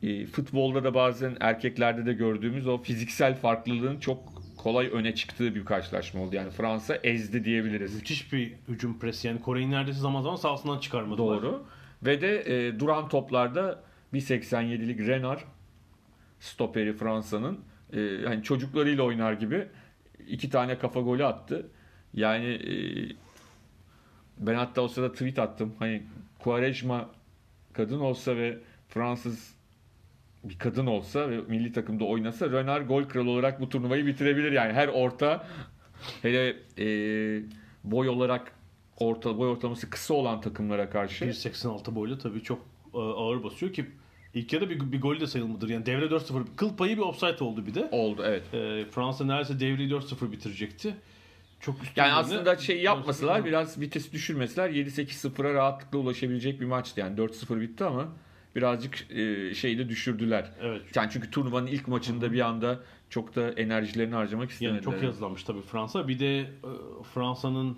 e, 0.04 0.26
futbolda 0.26 0.84
da 0.84 0.94
bazen 0.94 1.38
erkeklerde 1.40 2.06
de 2.06 2.14
gördüğümüz 2.14 2.68
o 2.68 2.78
fiziksel 2.78 3.36
farklılığın 3.36 4.00
çok 4.00 4.44
kolay 4.58 4.90
öne 4.94 5.16
çıktığı 5.16 5.56
bir 5.56 5.66
karşılaşma 5.66 6.22
oldu. 6.22 6.36
Yani 6.36 6.50
Fransa 6.50 6.96
ezdi 6.96 7.44
diyebiliriz. 7.44 7.96
Müthiş 7.96 8.34
bir 8.34 8.54
hücum 8.68 9.00
presi. 9.00 9.28
Yani 9.28 9.42
Kore'yi 9.42 9.72
neredeyse 9.72 10.00
zaman 10.00 10.22
zaman 10.22 10.36
sahasından 10.36 10.80
çıkarmadılar. 10.80 11.42
Doğru. 11.42 11.64
Ve 12.04 12.22
de 12.22 12.42
e, 12.42 12.80
duran 12.80 13.10
toplarda 13.10 13.84
1.87'lik 14.14 15.08
Renard 15.08 15.40
stoperi 16.40 16.94
Fransa'nın 16.94 17.60
e, 17.94 18.26
hani 18.26 18.44
çocuklarıyla 18.44 19.04
oynar 19.04 19.34
gibi 19.34 19.68
iki 20.28 20.50
tane 20.50 20.78
kafa 20.78 21.00
golü 21.00 21.26
attı. 21.26 21.68
Yani 22.14 22.46
e, 22.46 22.74
ben 24.38 24.56
hatta 24.56 24.82
o 24.82 24.88
sırada 24.88 25.12
tweet 25.12 25.40
attım. 25.40 25.76
Hani 25.80 26.04
Quaresma 26.40 27.10
kadın 27.74 28.00
olsa 28.00 28.36
ve 28.36 28.58
Fransız 28.88 29.59
bir 30.43 30.60
kadın 30.60 30.86
olsa 30.86 31.30
ve 31.30 31.38
milli 31.38 31.71
takımda 31.71 32.06
oynasa 32.06 32.49
Renard 32.52 32.88
gol 32.88 33.04
kralı 33.04 33.30
olarak 33.30 33.62
bu 33.62 33.69
turnuvayı 33.69 34.06
bitirebilir. 34.06 34.52
Yani 34.52 34.73
her 34.73 34.88
orta 34.88 35.47
hele 36.21 36.56
e, 36.78 36.86
boy 37.84 38.10
olarak 38.10 38.52
orta 38.97 39.38
boy 39.38 39.49
ortalaması 39.49 39.89
kısa 39.89 40.13
olan 40.13 40.41
takımlara 40.41 40.89
karşı 40.89 41.25
1.86 41.25 41.95
boylu 41.95 42.17
tabii 42.17 42.43
çok 42.43 42.60
e, 42.93 42.97
ağır 42.97 43.43
basıyor 43.43 43.73
ki 43.73 43.86
ilk 44.34 44.54
yarıda 44.54 44.69
bir, 44.69 44.91
bir 44.91 45.02
gol 45.02 45.19
de 45.19 45.28
sayılmadır. 45.28 45.69
Yani 45.69 45.86
devre 45.86 46.06
4-0 46.06 46.43
kıl 46.56 46.78
payı 46.78 46.97
bir 46.97 47.02
offside 47.02 47.43
oldu 47.43 47.65
bir 47.65 47.73
de. 47.73 47.89
oldu 47.91 48.23
evet. 48.25 48.54
E, 48.54 48.86
Fransa 48.91 49.25
neredeyse 49.25 49.60
devreyi 49.60 49.89
4-0 49.89 50.32
bitirecekti. 50.32 50.95
Çok 51.60 51.84
üstün 51.84 52.02
Yani 52.02 52.13
aslında 52.13 52.58
şey 52.58 52.82
yapmasalar 52.82 53.39
4-0 53.39 53.45
biraz 53.45 53.80
vites 53.80 54.12
düşürmeseler 54.12 54.69
7-8-0'a 54.69 55.54
rahatlıkla 55.54 55.97
ulaşabilecek 55.97 56.62
bir 56.62 56.65
maçtı. 56.65 56.99
Yani 56.99 57.17
4-0 57.17 57.62
bitti 57.62 57.84
ama 57.84 58.08
birazcık 58.60 59.12
e, 59.12 59.54
şeyi 59.56 59.78
de 59.78 59.89
düşürdüler. 59.89 60.52
Evet. 60.62 60.95
Yani 60.95 61.10
çünkü 61.12 61.32
turnuvanın 61.32 61.67
ilk 61.67 61.88
maçında 61.88 62.32
bir 62.32 62.39
anda 62.39 62.80
çok 63.10 63.36
da 63.36 63.50
enerjilerini 63.52 64.15
harcamak 64.15 64.43
Yani 64.50 64.54
istemediler. 64.54 64.84
çok 64.84 65.04
yazılanmış 65.04 65.43
tabii 65.43 65.62
Fransa. 65.62 66.08
Bir 66.08 66.19
de 66.19 66.39
e, 66.39 66.48
Fransa'nın 67.13 67.78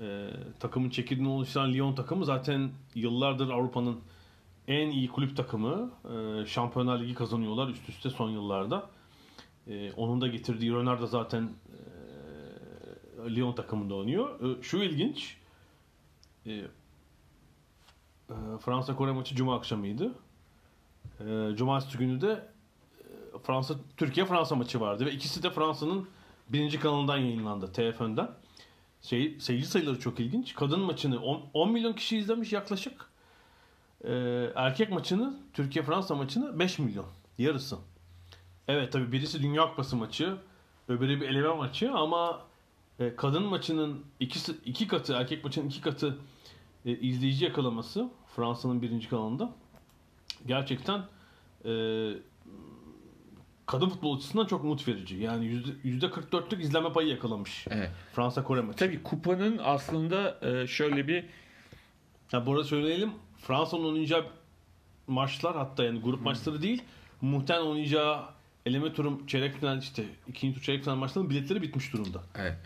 e, 0.00 0.30
takımın 0.60 0.90
çekirdeğini 0.90 1.28
oluşturan 1.28 1.72
Lyon 1.72 1.94
takımı 1.94 2.24
zaten 2.24 2.70
yıllardır 2.94 3.50
Avrupa'nın 3.50 4.00
en 4.68 4.88
iyi 4.88 5.08
kulüp 5.08 5.36
takımı. 5.36 5.90
E, 6.04 6.46
Şampiyonlar 6.46 7.00
Ligi 7.00 7.14
kazanıyorlar 7.14 7.68
üst 7.68 7.88
üste 7.88 8.10
son 8.10 8.30
yıllarda. 8.30 8.90
E, 9.66 9.92
onun 9.92 10.20
da 10.20 10.26
getirdiği 10.26 10.72
Renard 10.72 11.02
da 11.02 11.06
zaten 11.06 11.50
e, 13.28 13.34
Lyon 13.34 13.52
takımında 13.52 13.94
oynuyor. 13.94 14.58
E, 14.58 14.62
şu 14.62 14.78
ilginç. 14.78 15.36
E, 16.46 16.62
Fransa 18.60 18.96
Kore 18.96 19.12
maçı 19.12 19.34
Cuma 19.34 19.56
akşamıydı. 19.56 20.12
E, 21.20 21.56
Cumartesi 21.56 21.98
günü 21.98 22.20
de 22.20 22.48
Fransa 23.42 23.74
Türkiye 23.96 24.26
Fransa 24.26 24.54
maçı 24.54 24.80
vardı 24.80 25.06
ve 25.06 25.12
ikisi 25.12 25.42
de 25.42 25.50
Fransa'nın 25.50 26.08
birinci 26.48 26.80
kanalından 26.80 27.16
yayınlandı 27.16 27.72
TFN'den. 27.72 28.30
Şey, 29.02 29.40
seyirci 29.40 29.66
sayıları 29.66 29.98
çok 29.98 30.20
ilginç. 30.20 30.54
Kadın 30.54 30.80
maçını 30.80 31.20
10, 31.22 31.42
10 31.54 31.72
milyon 31.72 31.92
kişi 31.92 32.18
izlemiş 32.18 32.52
yaklaşık. 32.52 33.10
Ee, 34.04 34.52
erkek 34.54 34.90
maçını 34.90 35.36
Türkiye 35.52 35.84
Fransa 35.84 36.14
maçını 36.14 36.58
5 36.58 36.78
milyon 36.78 37.06
yarısı. 37.38 37.78
Evet 38.68 38.92
tabi 38.92 39.12
birisi 39.12 39.42
Dünya 39.42 39.68
Kupası 39.68 39.96
maçı, 39.96 40.36
öbürü 40.88 41.20
bir 41.20 41.28
eleme 41.28 41.54
maçı 41.54 41.92
ama 41.92 42.40
e, 42.98 43.16
kadın 43.16 43.42
maçının 43.42 44.04
ikisi 44.20 44.52
iki 44.64 44.86
katı, 44.86 45.12
erkek 45.14 45.44
maçının 45.44 45.66
iki 45.66 45.80
katı 45.80 46.18
e, 46.84 46.90
izleyici 46.90 47.44
yakalaması 47.44 48.10
Fransa'nın 48.40 48.82
birinci 48.82 49.08
kanalında 49.08 49.50
gerçekten 50.46 50.98
e, 51.64 51.72
kadın 53.66 53.88
futbol 53.88 54.16
açısından 54.16 54.46
çok 54.46 54.64
umut 54.64 54.88
verici. 54.88 55.16
Yani 55.16 55.46
yüzde, 55.46 55.70
%44'lük 56.06 56.60
izleme 56.62 56.92
payı 56.92 57.08
yakalamış 57.08 57.66
Evet. 57.70 57.90
Fransa 58.12 58.44
Kore 58.44 58.60
maçı. 58.60 58.78
Tabii 58.78 59.02
kupanın 59.02 59.60
aslında 59.64 60.38
e, 60.42 60.66
şöyle 60.66 61.08
bir 61.08 61.24
Ya 62.32 62.46
bu 62.46 62.52
arada 62.52 62.64
söyleyelim 62.64 63.10
Fransa'nın 63.38 63.84
oynayacağı 63.84 64.26
maçlar 65.06 65.56
hatta 65.56 65.84
yani 65.84 66.00
grup 66.00 66.22
maçları 66.22 66.62
değil 66.62 66.82
muhtemelen 67.20 67.66
oynayacağı 67.66 68.24
eleme 68.66 68.92
turu 68.92 69.26
çeyrek 69.26 69.54
final 69.54 69.78
işte 69.78 70.04
ikinci 70.28 70.54
tur 70.54 70.62
çeyrek 70.62 70.84
final 70.84 70.96
maçlarının 70.96 71.30
biletleri 71.30 71.62
bitmiş 71.62 71.92
durumda. 71.92 72.22
Evet. 72.38 72.56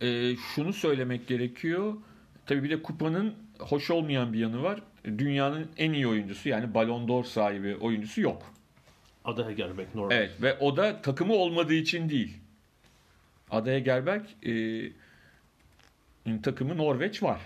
Ee, 0.00 0.36
şunu 0.36 0.72
söylemek 0.72 1.28
gerekiyor. 1.28 1.94
Tabii 2.46 2.62
bir 2.62 2.70
de 2.70 2.82
kupanın 2.82 3.34
hoş 3.58 3.90
olmayan 3.90 4.32
bir 4.32 4.38
yanı 4.38 4.62
var. 4.62 4.80
Dünyanın 5.04 5.68
en 5.76 5.92
iyi 5.92 6.08
oyuncusu 6.08 6.48
yani 6.48 6.74
Ballon 6.74 7.08
d'Or 7.08 7.24
sahibi 7.24 7.76
oyuncusu 7.76 8.20
yok. 8.20 8.42
Ada 9.24 9.48
Hegerbeck 9.48 9.94
Norveç. 9.94 10.18
Evet 10.18 10.42
ve 10.42 10.58
o 10.58 10.76
da 10.76 11.02
takımı 11.02 11.34
olmadığı 11.34 11.74
için 11.74 12.08
değil. 12.08 12.36
Ada 13.50 13.70
Hegerberg 13.70 14.22
e, 14.42 14.52
takımı 16.42 16.76
Norveç 16.76 17.22
var. 17.22 17.40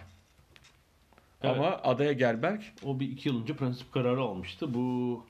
Evet. 1.42 1.56
Ama 1.56 1.80
Ada 1.82 2.04
Hegerberg 2.04 2.60
O 2.84 3.00
bir 3.00 3.08
iki 3.08 3.28
yıl 3.28 3.42
önce 3.42 3.56
prensip 3.56 3.92
kararı 3.92 4.20
almıştı. 4.20 4.74
Bu 4.74 5.26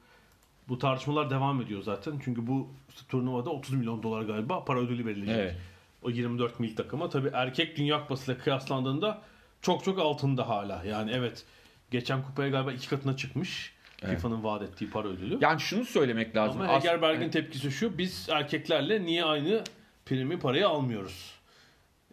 bu 0.69 0.79
tartışmalar 0.79 1.31
devam 1.31 1.61
ediyor 1.61 1.83
zaten. 1.83 2.21
Çünkü 2.25 2.47
bu 2.47 2.69
turnuvada 3.09 3.51
30 3.51 3.75
milyon 3.75 4.03
dolar 4.03 4.23
galiba 4.23 4.65
para 4.65 4.81
ödülü 4.81 5.07
verilecek. 5.07 5.37
Evet. 5.37 5.57
O 6.03 6.11
24 6.11 6.61
mil 6.61 6.77
takıma. 6.77 7.09
Tabii 7.09 7.31
erkek 7.33 7.77
Dünya 7.77 8.01
Kupası 8.01 8.33
ile 8.33 8.39
kıyaslandığında 8.39 9.23
çok 9.63 9.85
çok 9.85 9.99
altında 9.99 10.49
hala. 10.49 10.85
Yani 10.85 11.11
evet 11.15 11.45
geçen 11.91 12.23
kupaya 12.23 12.49
galiba 12.51 12.73
iki 12.73 12.89
katına 12.89 13.17
çıkmış. 13.17 13.73
Evet. 14.03 14.15
FIFA'nın 14.15 14.45
vaat 14.45 14.63
ettiği 14.63 14.91
para 14.91 15.09
ödülü. 15.09 15.39
yani 15.41 15.61
şunu 15.61 15.85
söylemek 15.85 16.37
lazım. 16.37 16.61
Ama 16.61 16.73
As- 16.73 16.85
Hegerberg'in 16.85 17.31
tepkisi 17.31 17.71
şu. 17.71 17.99
Biz 17.99 18.29
erkeklerle 18.33 19.03
niye 19.05 19.25
aynı 19.25 19.65
primi 20.07 20.39
parayı 20.39 20.69
almıyoruz? 20.69 21.35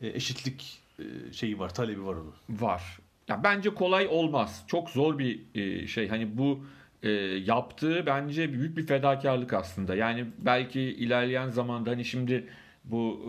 E, 0.02 0.08
eşitlik 0.08 0.80
e, 1.00 1.04
şeyi 1.34 1.60
var, 1.60 1.74
talebi 1.74 2.06
var 2.06 2.14
onun. 2.14 2.34
var. 2.50 3.00
Ya 3.28 3.44
bence 3.44 3.70
kolay 3.70 4.08
olmaz. 4.08 4.64
Çok 4.68 4.90
zor 4.90 5.20
bir 5.20 5.40
e, 5.56 5.88
şey. 5.88 6.08
Hani 6.08 6.38
bu 6.38 6.66
e, 7.04 7.10
yaptığı 7.46 8.06
bence 8.06 8.54
büyük 8.54 8.78
bir 8.78 8.88
fedakarlık 8.88 9.54
aslında. 9.54 9.96
Yani 9.96 10.26
belki 10.38 10.82
ilerleyen 10.82 11.50
zamanda 11.50 11.92
hani 11.92 12.06
şimdi 12.06 12.48
bu 12.84 13.22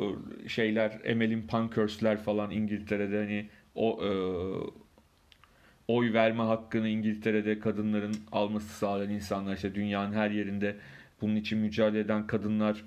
e, 0.45 0.49
şeyler 0.49 1.01
Emel'in 1.05 1.47
Pankhurst'ler 1.47 2.23
falan 2.23 2.51
İngiltere'de 2.51 3.19
hani 3.19 3.49
o 3.75 4.05
e, 4.05 4.11
oy 5.89 6.13
verme 6.13 6.43
hakkını 6.43 6.89
İngiltere'de 6.89 7.59
kadınların 7.59 8.17
alması 8.33 8.69
sağlayan 8.69 9.11
insanlar 9.11 9.55
işte 9.55 9.75
dünyanın 9.75 10.13
her 10.13 10.31
yerinde 10.31 10.77
bunun 11.21 11.37
için 11.37 11.59
mücadele 11.59 12.01
eden 12.01 12.27
kadınlar 12.27 12.85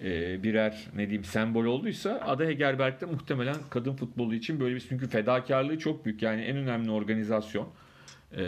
e, 0.00 0.42
birer 0.42 0.86
ne 0.94 1.06
diyeyim 1.06 1.24
sembol 1.24 1.64
olduysa 1.64 2.20
Ada 2.26 2.44
Hegerberg 2.44 3.00
de 3.00 3.06
muhtemelen 3.06 3.56
kadın 3.70 3.92
futbolu 3.92 4.34
için 4.34 4.60
böyle 4.60 4.74
bir 4.74 4.80
çünkü 4.88 5.08
fedakarlığı 5.08 5.78
çok 5.78 6.04
büyük 6.04 6.22
yani 6.22 6.42
en 6.42 6.56
önemli 6.56 6.90
organizasyon 6.90 7.68
e, 8.36 8.42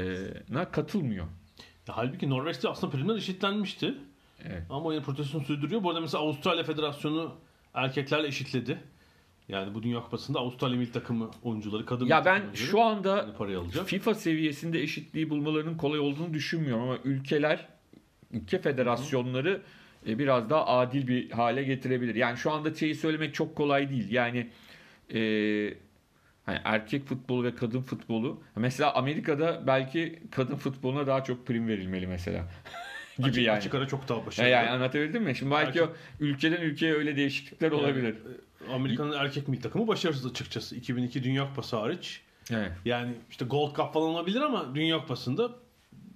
na 0.48 0.70
katılmıyor. 0.70 1.26
Ya, 1.88 1.96
halbuki 1.96 2.30
Norveç'te 2.30 2.68
aslında 2.68 2.96
primler 2.96 3.16
eşitlenmişti. 3.16 3.94
Evet. 4.44 4.62
Ama 4.70 4.94
yine 4.94 5.04
protestonu 5.04 5.44
sürdürüyor. 5.44 5.82
Bu 5.82 5.90
arada 5.90 6.00
mesela 6.00 6.22
Avustralya 6.22 6.64
Federasyonu 6.64 7.34
erkeklerle 7.74 8.26
eşitledi. 8.26 8.78
Yani 9.48 9.74
bu 9.74 9.82
Dünya 9.82 10.00
Kupası'nda 10.00 10.38
Avustralya 10.38 10.78
milli 10.78 10.92
takımı 10.92 11.30
oyuncuları, 11.42 11.86
kadın 11.86 12.06
Ya 12.06 12.24
ben 12.24 12.42
şu 12.54 12.80
anda. 12.80 13.26
FIFA 13.86 14.14
seviyesinde 14.14 14.82
eşitliği 14.82 15.30
bulmalarının 15.30 15.76
kolay 15.76 15.98
olduğunu 15.98 16.34
düşünmüyorum 16.34 16.82
ama 16.82 16.98
ülkeler, 17.04 17.68
ülke 18.32 18.58
federasyonları 18.58 19.62
e, 20.08 20.18
biraz 20.18 20.50
daha 20.50 20.66
adil 20.66 21.08
bir 21.08 21.30
hale 21.30 21.62
getirebilir. 21.62 22.14
Yani 22.14 22.36
şu 22.36 22.50
anda 22.50 22.74
şeyi 22.74 22.94
söylemek 22.94 23.34
çok 23.34 23.56
kolay 23.56 23.90
değil. 23.90 24.10
Yani 24.10 24.50
e, 25.14 25.20
hani 26.46 26.58
erkek 26.64 27.06
futbolu 27.06 27.44
ve 27.44 27.54
kadın 27.54 27.80
futbolu. 27.80 28.42
Mesela 28.56 28.94
Amerika'da 28.94 29.66
belki 29.66 30.22
kadın 30.30 30.56
futboluna 30.56 31.06
daha 31.06 31.24
çok 31.24 31.46
prim 31.46 31.68
verilmeli 31.68 32.06
mesela. 32.06 32.48
gibi 33.18 33.28
açık, 33.28 33.42
yani. 33.42 33.56
Açık 33.56 33.74
ara 33.74 33.88
çok 33.88 34.08
daha 34.08 34.26
başarılı. 34.26 34.50
yani 34.50 34.70
anlatabildim 34.70 35.22
mi? 35.22 35.36
Şimdi 35.36 35.52
belki 35.52 35.78
Erkek- 35.78 35.88
o 35.88 35.92
ülkeden 36.20 36.60
ülkeye 36.60 36.94
öyle 36.94 37.16
değişiklikler 37.16 37.72
Yani, 37.72 37.80
olabilir. 37.80 38.16
Amerika'nın 38.72 39.12
erkek 39.12 39.48
milli 39.48 39.60
takımı 39.60 39.88
başarısız 39.88 40.26
açıkçası. 40.30 40.76
2002 40.76 41.24
Dünya 41.24 41.48
Kupası 41.48 41.76
hariç. 41.76 42.20
Evet. 42.50 42.72
Yani 42.84 43.12
işte 43.30 43.44
Gold 43.44 43.76
Cup 43.76 43.92
falan 43.92 44.08
olabilir 44.08 44.40
ama 44.40 44.74
Dünya 44.74 44.98
Kupası'nda 44.98 45.50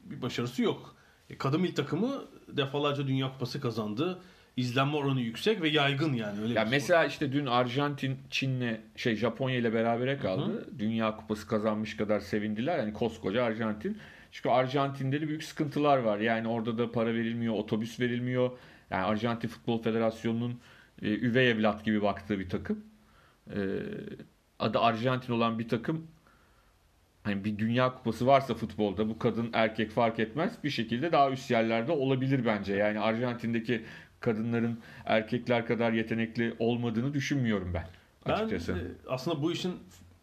bir 0.05 0.23
başarısı 0.23 0.63
yok. 0.63 0.95
E, 1.31 1.39
kadın 1.39 1.61
milli 1.61 1.75
takımı 1.75 2.25
defalarca 2.49 3.07
Dünya 3.07 3.33
Kupası 3.33 3.61
kazandı. 3.61 4.19
İzlenme 4.57 4.97
oranı 4.97 5.21
yüksek 5.21 5.63
ve 5.63 5.69
yaygın 5.69 6.13
yani 6.15 6.41
öyle 6.41 6.55
Ya 6.55 6.61
bir 6.63 6.67
spor. 6.67 6.71
mesela 6.71 7.05
işte 7.05 7.33
dün 7.33 7.47
Arjantin 7.47 8.19
Çin'le 8.31 8.81
şey 8.97 9.17
Japonya 9.17 9.57
ile 9.57 9.73
berabere 9.75 10.19
kaldı. 10.19 10.69
Dünya 10.79 11.17
Kupası 11.17 11.47
kazanmış 11.49 11.97
kadar 11.97 12.21
sevindiler. 12.21 12.79
Yani 12.79 12.93
koskoca 12.93 13.45
Arjantin. 13.45 13.99
Çünkü 14.33 14.49
Arjantin'de 14.49 15.21
de 15.21 15.29
büyük 15.29 15.45
sıkıntılar 15.45 15.99
var. 15.99 16.19
Yani 16.19 16.49
orada 16.49 16.79
da 16.79 16.93
para 16.93 17.15
verilmiyor, 17.15 17.55
otobüs 17.55 18.01
verilmiyor. 18.01 18.51
Yani 18.91 19.05
Arjantin 19.05 19.49
Futbol 19.49 19.83
Federasyonu'nun 19.83 20.61
e, 21.03 21.09
üvey 21.19 21.51
evlat 21.51 21.85
gibi 21.85 22.03
baktığı 22.03 22.39
bir 22.39 22.49
takım. 22.49 22.85
E, 23.51 23.59
adı 24.59 24.79
Arjantin 24.79 25.33
olan 25.33 25.59
bir 25.59 25.69
takım 25.69 26.07
hani 27.23 27.45
bir 27.45 27.59
dünya 27.59 27.95
kupası 27.95 28.27
varsa 28.27 28.55
futbolda 28.55 29.09
bu 29.09 29.19
kadın 29.19 29.51
erkek 29.53 29.91
fark 29.91 30.19
etmez 30.19 30.59
bir 30.65 30.71
şekilde 30.71 31.13
daha 31.13 31.31
üst 31.31 31.51
yerlerde 31.51 31.93
olabilir 31.93 32.45
bence. 32.47 32.75
Yani 32.75 33.01
Arjantin'deki 33.01 33.85
kadınların 34.21 34.81
erkekler 35.05 35.67
kadar 35.67 35.93
yetenekli 35.93 36.55
olmadığını 36.59 37.15
düşünmüyorum 37.15 37.75
ben 37.75 37.87
Ben 38.27 38.33
açıkçası. 38.33 38.73
e, 38.73 39.09
aslında 39.09 39.43
bu 39.43 39.53
işin 39.53 39.75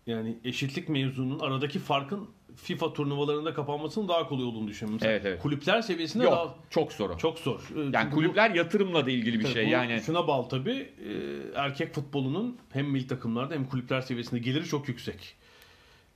yani 0.07 0.37
eşitlik 0.43 0.89
mevzunun 0.89 1.39
aradaki 1.39 1.79
farkın 1.79 2.29
FIFA 2.55 2.93
turnuvalarında 2.93 3.53
kapanmasının 3.53 4.07
daha 4.07 4.27
kolay 4.27 4.43
olduğunu 4.45 4.67
düşünüyorum. 4.67 4.95
Mesela 5.01 5.11
Evet, 5.13 5.25
evet. 5.25 5.41
Kulüpler 5.41 5.81
seviyesinde 5.81 6.23
Yok 6.23 6.33
daha 6.33 6.55
çok 6.69 6.91
zor 6.93 7.17
çok 7.17 7.39
zor. 7.39 7.59
E, 7.75 7.79
Yani 7.79 7.91
çünkü 7.93 8.11
bu- 8.11 8.15
kulüpler 8.15 8.51
yatırımla 8.51 9.05
da 9.05 9.09
ilgili 9.11 9.39
bir 9.39 9.47
şey. 9.47 9.65
bu 9.65 9.69
Yani 9.69 10.01
şuna 10.05 10.27
bağlı 10.27 10.49
tabii. 10.49 10.71
e, 10.71 11.11
erkek 11.55 11.93
futbolunun 11.93 12.57
hem 12.73 12.85
milli 12.91 13.07
takımlarda 13.07 13.53
hem 13.53 13.65
kulüpler 13.65 14.01
seviyesinde 14.01 14.39
geliri 14.39 14.65
çok 14.65 14.87
yüksek. 14.87 15.35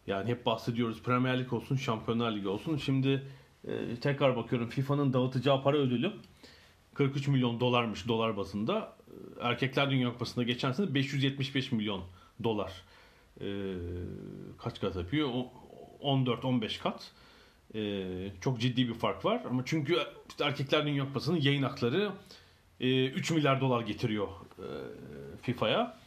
Yani 0.07 0.29
hep 0.29 0.45
bahsediyoruz 0.45 1.01
Premier 1.03 1.39
Lig 1.39 1.53
olsun, 1.53 1.75
Şampiyonlar 1.75 2.31
Ligi 2.35 2.47
olsun. 2.47 2.77
Şimdi 2.77 3.23
e, 3.67 3.95
tekrar 4.01 4.35
bakıyorum 4.35 4.69
FIFA'nın 4.69 5.13
dağıtacağı 5.13 5.63
para 5.63 5.77
ödülü 5.77 6.11
43 6.93 7.27
milyon 7.27 7.59
dolarmış 7.59 8.07
dolar 8.07 8.37
bazında. 8.37 8.95
E, 9.41 9.47
Erkekler 9.47 9.91
Dünya 9.91 10.11
Kupası'nda 10.11 10.43
geçen 10.43 10.71
sene 10.71 10.93
575 10.93 11.71
milyon 11.71 12.01
dolar. 12.43 12.71
E, 13.41 13.45
kaç 14.57 14.81
kat 14.81 14.95
yapıyor? 14.95 15.29
O- 15.33 15.51
14-15 16.03 16.79
kat. 16.81 17.11
E, 17.75 18.03
çok 18.41 18.59
ciddi 18.59 18.87
bir 18.89 18.93
fark 18.93 19.25
var. 19.25 19.41
Ama 19.49 19.61
çünkü 19.65 19.97
işte 20.29 20.43
Erkekler 20.45 20.85
Dünya 20.85 21.05
Kupası'nın 21.05 21.41
yayın 21.41 21.63
hakları 21.63 22.11
e, 22.79 23.05
3 23.07 23.31
milyar 23.31 23.61
dolar 23.61 23.81
getiriyor 23.81 24.27
e, 24.59 24.65
FIFA'ya. 25.41 25.97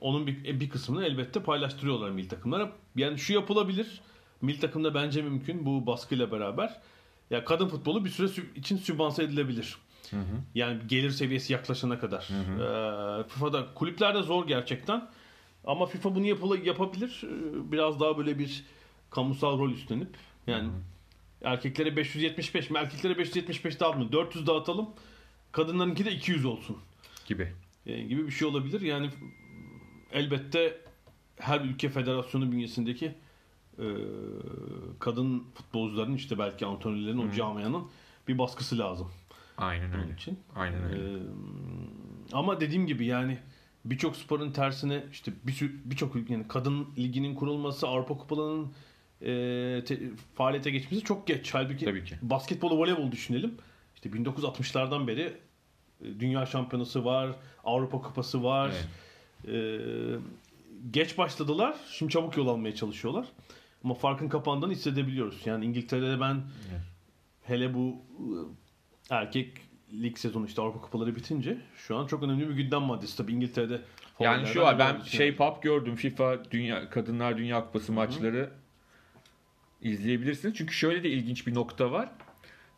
Onun 0.00 0.26
bir, 0.26 0.60
bir 0.60 0.68
kısmını 0.70 1.04
elbette 1.06 1.42
paylaştırıyorlar 1.42 2.10
milli 2.10 2.28
takımlara. 2.28 2.72
Yani 2.96 3.18
şu 3.18 3.32
yapılabilir. 3.32 4.00
Milli 4.42 4.60
takımda 4.60 4.94
bence 4.94 5.22
mümkün 5.22 5.66
bu 5.66 5.86
baskıyla 5.86 6.32
beraber. 6.32 6.80
Ya 7.30 7.44
kadın 7.44 7.68
futbolu 7.68 8.04
bir 8.04 8.10
süre 8.10 8.26
sü- 8.26 8.58
için 8.58 8.76
sübvanse 8.76 9.24
edilebilir. 9.24 9.76
Yani 10.54 10.78
gelir 10.86 11.10
seviyesi 11.10 11.52
yaklaşana 11.52 11.98
kadar. 11.98 12.28
Ee, 13.20 13.28
FIFA'da 13.28 13.66
kulüplerde 13.74 14.22
zor 14.22 14.46
gerçekten. 14.46 15.08
Ama 15.64 15.86
FIFA 15.86 16.14
bunu 16.14 16.26
yapıla, 16.26 16.56
yapabilir. 16.56 17.22
Ee, 17.24 17.72
Biraz 17.72 18.00
daha 18.00 18.18
böyle 18.18 18.38
bir 18.38 18.64
kamusal 19.10 19.58
rol 19.58 19.70
üstlenip 19.70 20.08
yani 20.46 20.68
erkeklere 21.42 21.96
575 21.96 22.70
mi? 22.70 22.78
Erkeklere 22.78 23.18
575 23.18 23.80
dağıtma. 23.80 24.12
400 24.12 24.46
dağıtalım. 24.46 24.88
Kadınlarınki 25.52 26.04
de 26.04 26.12
200 26.12 26.44
olsun 26.44 26.76
gibi. 27.26 27.52
e, 27.86 28.02
gibi 28.02 28.26
bir 28.26 28.30
şey 28.32 28.48
olabilir. 28.48 28.80
Yani 28.80 29.10
elbette 30.12 30.80
her 31.36 31.60
ülke 31.60 31.88
federasyonu 31.88 32.52
bünyesindeki 32.52 33.14
e, 33.78 33.86
kadın 34.98 35.44
futbolcuların 35.54 36.14
işte 36.14 36.38
belki 36.38 36.66
antrenörlerin 36.66 37.18
o 37.18 37.30
camianın 37.32 37.84
bir 38.28 38.38
baskısı 38.38 38.78
lazım 38.78 39.10
Aynen 39.58 39.92
bunun 39.92 40.02
öyle. 40.02 40.14
için. 40.14 40.38
Aynen 40.56 40.82
öyle. 40.82 40.96
E, 41.12 41.18
ama 42.32 42.60
dediğim 42.60 42.86
gibi 42.86 43.06
yani 43.06 43.38
birçok 43.84 44.16
sporun 44.16 44.52
tersine 44.52 45.04
işte 45.12 45.32
bir 45.44 45.70
birçok 45.84 46.14
ülke- 46.16 46.32
yani 46.32 46.48
kadın 46.48 46.86
liginin 46.98 47.34
kurulması, 47.34 47.88
Avrupa 47.88 48.16
Kupalarının 48.16 48.72
e, 49.22 49.84
te- 49.84 50.00
faaliyete 50.34 50.70
geçmesi 50.70 51.04
çok 51.04 51.26
geç. 51.26 51.54
Halbuki 51.54 51.84
Tabii 51.84 52.04
ki. 52.04 52.14
basketbolu, 52.22 52.78
voleybol 52.78 53.12
düşünelim. 53.12 53.54
İşte 53.94 54.08
1960'lardan 54.08 55.06
beri 55.06 55.32
e, 56.02 56.20
dünya 56.20 56.46
şampiyonası 56.46 57.04
var, 57.04 57.30
Avrupa 57.64 58.00
Kupası 58.02 58.42
var. 58.44 58.70
Evet. 59.44 59.54
E, 59.54 59.78
geç 60.90 61.18
başladılar. 61.18 61.76
Şimdi 61.90 62.12
çabuk 62.12 62.36
yol 62.36 62.48
almaya 62.48 62.74
çalışıyorlar. 62.74 63.26
Ama 63.84 63.94
farkın 63.94 64.28
kapandığını 64.28 64.72
hissedebiliyoruz. 64.72 65.42
Yani 65.46 65.64
İngiltere'de 65.64 66.20
ben 66.20 66.34
Evet. 66.70 66.80
hele 67.42 67.74
bu 67.74 67.96
e, 68.18 69.14
erkek 69.14 69.52
lig 69.92 70.18
sezonu 70.18 70.46
işte 70.46 70.62
Avrupa 70.62 70.80
Kupaları 70.80 71.16
bitince 71.16 71.58
şu 71.76 71.96
an 71.96 72.06
çok 72.06 72.22
önemli 72.22 72.48
bir 72.48 72.54
gündem 72.54 72.82
maddesi. 72.82 73.16
Tabii 73.16 73.32
İngiltere'de 73.32 73.80
Yani 74.20 74.46
şu 74.46 74.60
var 74.60 74.78
ben 74.78 75.00
şey 75.00 75.36
pub 75.36 75.62
gördüm 75.62 75.94
FIFA 75.96 76.50
Dünya 76.50 76.90
Kadınlar 76.90 77.38
Dünya 77.38 77.64
Kupası 77.66 77.92
maçları 77.92 78.50
izleyebilirsiniz. 79.82 80.54
Çünkü 80.56 80.74
şöyle 80.74 81.02
de 81.02 81.08
ilginç 81.10 81.46
bir 81.46 81.54
nokta 81.54 81.90
var. 81.92 82.08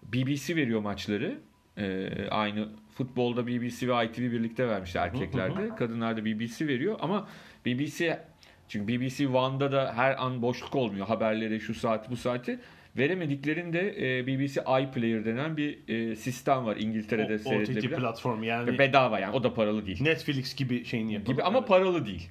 BBC 0.03 0.57
veriyor 0.57 0.81
maçları. 0.81 1.39
Ee, 1.79 2.09
aynı 2.31 2.69
futbolda 2.97 3.47
BBC 3.47 3.89
ve 3.89 4.05
ITV 4.07 4.21
birlikte 4.23 4.69
vermişler 4.69 5.07
erkeklerde. 5.07 5.69
Kadınlarda 5.77 6.25
BBC 6.25 6.67
veriyor 6.67 6.97
ama 7.01 7.29
BBC 7.67 8.21
çünkü 8.69 9.01
BBC 9.01 9.29
One'da 9.29 9.73
da 9.73 9.93
her 9.97 10.25
an 10.25 10.43
boşluk 10.43 10.75
olmuyor. 10.77 11.07
Haberleri 11.07 11.61
şu 11.61 11.75
saat 11.75 12.11
bu 12.11 12.17
saati 12.17 12.59
veremediklerinde 12.99 14.19
e, 14.19 14.27
BBC 14.27 14.61
iPlayer 14.61 15.25
denen 15.25 15.57
bir 15.57 15.79
e, 15.89 16.17
sistem 16.17 16.65
var 16.67 16.77
İngiltere'de 16.77 17.33
O- 17.35 17.37
OTT 17.37 17.43
seyredilebilen. 17.49 18.01
platformu 18.01 18.45
yani 18.45 18.79
Bedava 18.79 19.19
yani 19.21 19.35
o 19.37 19.43
da 19.43 19.55
paralı 19.55 19.87
değil. 19.87 20.03
Netflix 20.03 20.55
gibi 20.57 20.85
şeyini 20.85 21.13
yapalım. 21.13 21.33
Gibi 21.33 21.43
ama 21.43 21.59
Evet. 21.59 21.69
paralı 21.69 22.07
değil. 22.07 22.31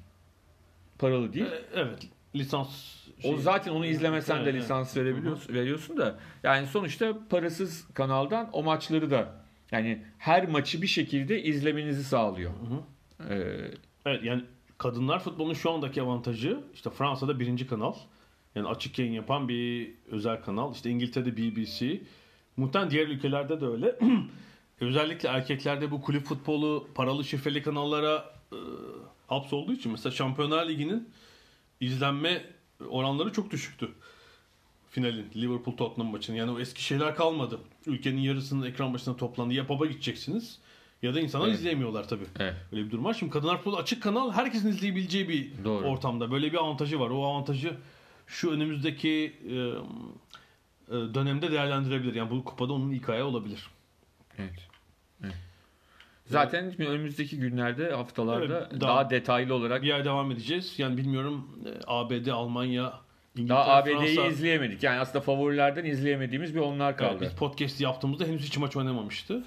Paralı 1.00 1.34
değil. 1.34 1.46
E, 1.46 1.60
Evet. 1.76 2.08
Lisans 2.36 2.70
O 3.18 3.22
şeyi- 3.22 3.40
zaten 3.40 3.72
onu 3.72 3.86
izlemesen 3.86 4.38
de 4.38 4.42
Evet, 4.42 4.54
evet. 4.54 4.64
lisans 4.64 4.98
verebiliyorsun, 4.98 5.54
veriyorsun 5.54 5.98
da 5.98 6.20
yani 6.44 6.68
sonuçta 6.68 7.18
parasız 7.30 7.88
kanaldan 7.94 8.50
o 8.54 8.64
maçları 8.64 9.12
da 9.12 9.36
yani 9.72 10.04
her 10.18 10.48
maçı 10.48 10.82
bir 10.82 10.88
şekilde 10.88 11.44
izlemenizi 11.44 12.04
sağlıyor. 12.04 12.52
Ee, 13.30 13.72
Evet 14.06 14.24
yani 14.24 14.44
kadınlar 14.78 15.20
futbolunun 15.20 15.54
şu 15.54 15.72
andaki 15.72 16.02
avantajı 16.02 16.60
işte 16.74 16.90
Fransa'da 16.90 17.40
birinci 17.40 17.68
kanal. 17.68 17.94
Yani 18.56 18.68
açık 18.68 19.00
yayın 19.00 19.14
yapan 19.14 19.50
bir 19.50 19.92
özel 20.12 20.42
kanal. 20.42 20.74
İşte 20.74 20.90
İngiltere'de 20.90 21.38
BBC. 21.38 22.02
Muhtemelen 22.58 22.92
diğer 22.92 23.08
ülkelerde 23.08 23.62
de 23.62 23.66
öyle. 23.66 23.96
Özellikle 24.82 25.30
erkeklerde 25.30 25.92
bu 25.92 26.02
kulüp 26.02 26.26
futbolu 26.26 26.88
paralı 26.96 27.24
şifreli 27.26 27.62
kanallara 27.62 28.26
e, 28.52 28.58
hapsolduğu 29.28 29.74
için 29.74 29.92
mesela 29.92 30.14
Şampiyonlar 30.14 30.70
Ligi'nin 30.70 31.10
izlenme 31.80 32.46
oranları 32.90 33.32
çok 33.34 33.52
düşüktü. 33.52 33.90
Finalin 34.90 35.26
Liverpool 35.36 35.78
Tottenham 35.78 36.12
maçının. 36.12 36.38
Yani 36.38 36.52
o 36.52 36.60
eski 36.60 36.84
şeyler 36.84 37.16
kalmadı. 37.16 37.60
Ülkenin 37.86 38.22
yarısının 38.22 38.66
ekran 38.66 38.94
başına 38.94 39.16
toplandı. 39.16 39.54
Ya 39.54 39.68
pub'a 39.68 39.86
gideceksiniz 39.86 40.60
ya 41.02 41.16
da 41.16 41.20
insanlar 41.20 41.48
Evet. 41.48 41.58
izleyemiyorlar 41.60 42.08
tabii. 42.08 42.26
evet. 42.40 42.56
Öyle 42.72 42.86
bir 42.86 42.92
durum 42.92 43.04
var. 43.06 43.14
Şimdi 43.14 43.32
kadınlar 43.32 43.56
futbolu 43.58 43.78
açık 43.78 44.04
kanal 44.04 44.32
herkesin 44.32 44.70
izleyebileceği 44.70 45.30
bir 45.30 45.64
Doğru. 45.64 45.86
ortamda. 45.86 46.32
Böyle 46.32 46.52
bir 46.52 46.58
avantajı 46.58 47.00
var. 47.00 47.10
O 47.10 47.26
avantajı 47.26 47.78
şu 48.28 48.52
önümüzdeki 48.52 49.34
e, 49.50 49.54
e, 49.54 51.14
dönemde 51.14 51.52
değerlendirebilir. 51.52 52.16
Yani 52.16 52.32
bu 52.32 52.44
kupada 52.44 52.74
onun 52.74 52.92
ilk 52.92 53.10
ayağı 53.10 53.26
olabilir. 53.28 53.68
Evet. 54.38 54.50
Evet. 54.52 54.69
Zaten 56.30 56.82
önümüzdeki 56.82 57.40
günlerde, 57.40 57.92
haftalarda 57.92 58.60
Evet, 58.72 58.82
daha, 58.82 58.90
daha- 58.90 59.10
detaylı 59.10 59.54
olarak 59.54 59.82
Bir 59.82 59.94
ay 59.94 60.06
devam 60.06 60.32
edeceğiz. 60.32 60.74
Yani 60.78 60.98
bilmiyorum 60.98 61.50
e, 61.66 61.70
ABD, 61.88 62.28
Almanya, 62.28 62.94
İngiltere, 63.36 63.58
daha 63.58 63.76
ABD'yi 63.76 63.96
Fransa. 64.16 64.26
izleyemedik. 64.28 64.84
Yani 64.84 65.00
aslında 65.00 65.22
favorilerden 65.22 65.86
izleyemediğimiz 65.86 66.56
bir 66.56 66.60
onlar 66.60 66.90
Evet, 66.90 66.98
kaldı. 67.00 67.18
biz 67.22 67.34
podcast 67.36 67.82
yaptığımızda 67.82 68.26
henüz 68.26 68.42
hiç 68.42 68.58
maç 68.58 68.76
oynamamıştı. 68.76 69.44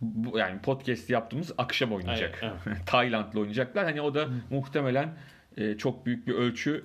bu, 0.00 0.38
yani 0.38 0.60
podcast 0.60 1.10
yaptığımız 1.10 1.52
akşam 1.58 1.92
oynayacak. 1.92 2.40
Evet, 2.42 2.78
Tayland'la 2.86 3.40
oynayacaklar. 3.40 3.84
Hani 3.84 4.00
o 4.00 4.14
da 4.14 4.28
muhtemelen 4.50 5.08
e, 5.56 5.76
çok 5.76 6.06
büyük 6.06 6.26
bir 6.26 6.34
ölçü 6.34 6.84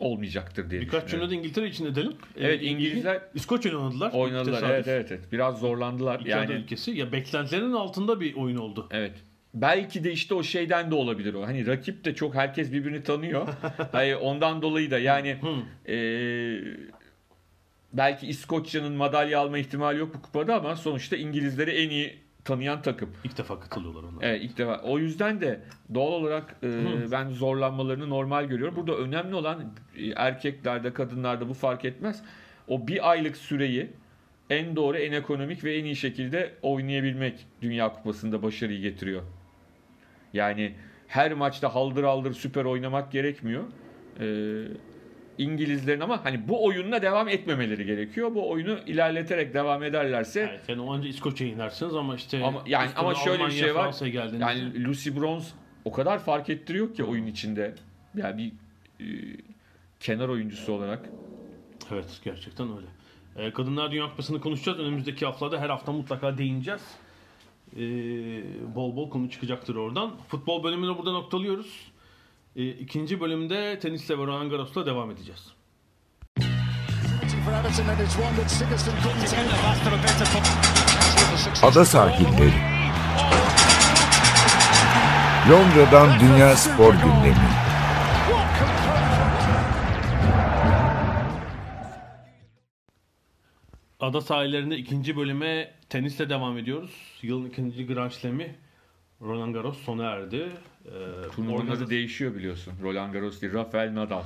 olmayacaktır 0.00 0.70
diye 0.70 0.80
Birkaç 0.80 1.04
düşünüyorum. 1.06 1.30
de 1.32 1.36
İngiltere 1.36 1.66
için 1.68 1.86
edelim. 1.86 2.12
Evet, 2.36 2.62
Ee, 2.62 2.66
İngilizler- 2.66 3.20
İskoçya 3.34 3.76
oynadılar. 3.78 4.12
Oynadılar. 4.12 4.62
Evet, 4.70 4.88
evet 4.88 5.12
evet. 5.12 5.32
Biraz 5.32 5.58
zorlandılar. 5.60 6.20
Ada 6.20 6.28
yani 6.28 6.52
ülkesi. 6.52 6.90
Ya 6.90 7.12
beklentilerin 7.12 7.72
altında 7.72 8.20
bir 8.20 8.34
oyun 8.34 8.56
oldu. 8.56 8.88
Evet. 8.90 9.12
Belki 9.54 10.04
de 10.04 10.12
işte 10.12 10.34
o 10.34 10.42
şeyden 10.42 10.90
de 10.90 10.94
olabilir 10.94 11.34
o. 11.34 11.46
Hani 11.46 11.66
rakip 11.66 12.04
de 12.04 12.14
çok 12.14 12.34
herkes 12.34 12.72
birbirini 12.72 13.02
tanıyor. 13.02 13.48
Hayır 13.92 14.16
ondan 14.20 14.62
dolayı 14.62 14.90
da 14.90 14.98
yani 14.98 15.36
eee, 15.88 16.60
belki 17.92 18.26
İskoçya'nın 18.26 18.92
madalya 18.92 19.40
alma 19.40 19.58
ihtimali 19.58 19.98
yok 19.98 20.14
bu 20.14 20.22
kupada 20.22 20.54
ama 20.56 20.76
sonuçta 20.76 21.16
İngilizleri 21.16 21.70
en 21.70 21.90
iyi 21.90 22.18
tanıyan 22.44 22.82
takım. 22.82 23.10
İlk 23.24 23.38
defa 23.38 23.60
katılıyorlar 23.60 24.02
ona. 24.02 24.18
Evet 24.20 24.40
ilk 24.44 24.58
defa. 24.58 24.80
O 24.82 24.98
yüzden 24.98 25.40
de 25.40 25.60
doğal 25.94 26.12
olarak 26.12 26.56
e, 26.62 27.10
ben 27.10 27.28
zorlanmalarını 27.30 28.10
normal 28.10 28.44
görüyorum. 28.44 28.76
Burada 28.76 28.96
önemli 28.96 29.34
olan 29.34 29.72
e, 29.96 30.06
erkeklerde, 30.16 30.92
kadınlarda 30.92 31.48
bu 31.48 31.54
fark 31.54 31.84
etmez. 31.84 32.22
O 32.68 32.86
bir 32.88 33.10
aylık 33.10 33.36
süreyi 33.36 33.90
en 34.50 34.76
doğru, 34.76 34.96
en 34.96 35.12
ekonomik 35.12 35.64
ve 35.64 35.76
en 35.76 35.84
iyi 35.84 35.96
şekilde 35.96 36.54
oynayabilmek 36.62 37.46
Dünya 37.62 37.92
Kupası'nda 37.92 38.42
başarıyı 38.42 38.80
getiriyor. 38.80 39.22
Yani 40.32 40.74
her 41.08 41.32
maçta 41.32 41.74
haldır 41.74 42.04
haldır 42.04 42.32
süper 42.34 42.64
oynamak 42.64 43.12
gerekmiyor. 43.12 43.64
Ee, 44.20 44.64
İngilizlerin 45.40 46.00
ama 46.00 46.24
hani 46.24 46.48
bu 46.48 46.64
oyunla 46.64 47.02
devam 47.02 47.28
etmemeleri 47.28 47.86
gerekiyor. 47.86 48.34
Bu 48.34 48.50
oyunu 48.50 48.78
ilerleterek 48.86 49.54
devam 49.54 49.82
ederlerse 49.82 50.60
yani 50.68 50.80
o 50.80 50.92
anca 50.92 51.08
İskoçya'ya 51.08 51.54
inersiniz 51.54 51.94
ama 51.94 52.14
işte 52.14 52.44
Ama- 52.44 52.62
yani 52.66 52.90
ama 52.96 53.14
şöyle 53.14 53.38
bir 53.38 53.44
Almanya, 53.44 53.58
şey 53.58 53.74
var. 53.74 53.94
Yani 54.40 54.84
Lucy 54.84 55.10
Bronze 55.10 55.48
o 55.84 55.92
kadar 55.92 56.18
fark 56.18 56.50
ettiriyor 56.50 56.94
ki 56.94 57.04
oyun 57.04 57.26
içinde. 57.26 57.74
Yani 58.16 58.52
bir 58.98 59.04
e, 59.06 59.36
kenar 60.00 60.28
oyuncusu 60.28 60.72
olarak. 60.72 61.08
Evet 61.92 62.20
gerçekten 62.24 62.68
öyle. 62.76 62.86
Ee, 63.36 63.52
Kadınlar 63.52 63.90
Dünya 63.90 64.10
Kupası'nı 64.10 64.40
konuşacağız. 64.40 64.78
Önümüzdeki 64.78 65.26
haftada 65.26 65.60
her 65.60 65.70
hafta 65.70 65.92
mutlaka 65.92 66.38
değineceğiz. 66.38 66.82
Ee, 67.76 67.80
bol 68.74 68.96
bol 68.96 69.10
konu 69.10 69.30
çıkacaktır 69.30 69.74
oradan. 69.74 70.16
Futbol 70.28 70.64
bölümünü 70.64 70.98
burada 70.98 71.12
noktalıyoruz. 71.12 71.89
Ee, 72.56 72.68
ikinci 72.68 73.20
bölümde 73.20 73.78
tenisle 73.78 74.18
ve 74.18 74.26
Roland 74.26 74.50
Garros'la 74.50 74.86
devam 74.86 75.10
edeceğiz. 75.10 75.52
Ada 81.62 81.84
sahilleri. 81.84 82.52
Londra'dan 85.50 86.20
Dünya 86.20 86.56
Spor 86.56 86.94
Gündemi. 86.94 87.50
Ada 94.00 94.20
sahillerinde 94.20 94.76
ikinci 94.76 95.16
bölüme 95.16 95.74
tenisle 95.88 96.30
devam 96.30 96.58
ediyoruz. 96.58 97.18
Yılın 97.22 97.48
ikinci 97.48 97.86
Grand 97.86 98.10
Slam'i 98.10 98.56
Roland 99.20 99.54
Garros 99.54 99.78
sona 99.78 100.04
erdi. 100.04 100.50
Ee, 100.86 100.90
Turnuvanın 101.34 101.70
adı 101.70 101.90
değişiyor 101.90 102.34
biliyorsun. 102.34 102.72
Roland 102.82 103.12
Garros 103.12 103.40
değil, 103.42 103.52
Rafael 103.52 103.94
Nadal. 103.94 104.22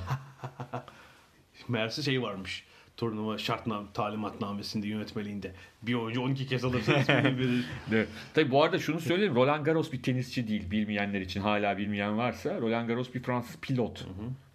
Meğerse 1.67 2.01
şey 2.01 2.21
varmış. 2.21 2.63
Turnuva 2.97 3.37
şartname, 3.37 3.87
talimatnamesinde 3.93 4.87
yönetmeliğinde. 4.87 5.51
Bir 5.81 5.93
oyuncu 5.93 6.21
12 6.21 6.47
kez 6.47 6.65
alırsa 6.65 6.97
ismini 6.97 7.39
verir. 7.91 8.07
Tabii 8.33 8.51
bu 8.51 8.63
arada 8.63 8.79
şunu 8.79 8.99
söyleyeyim. 8.99 9.35
Roland 9.35 9.65
Garros 9.65 9.91
bir 9.91 10.03
tenisçi 10.03 10.47
değil. 10.47 10.71
Bilmeyenler 10.71 11.21
için 11.21 11.41
hala 11.41 11.77
bilmeyen 11.77 12.17
varsa. 12.17 12.61
Roland 12.61 12.87
Garros 12.87 13.13
bir 13.13 13.23
Fransız 13.23 13.57
pilot. 13.61 14.07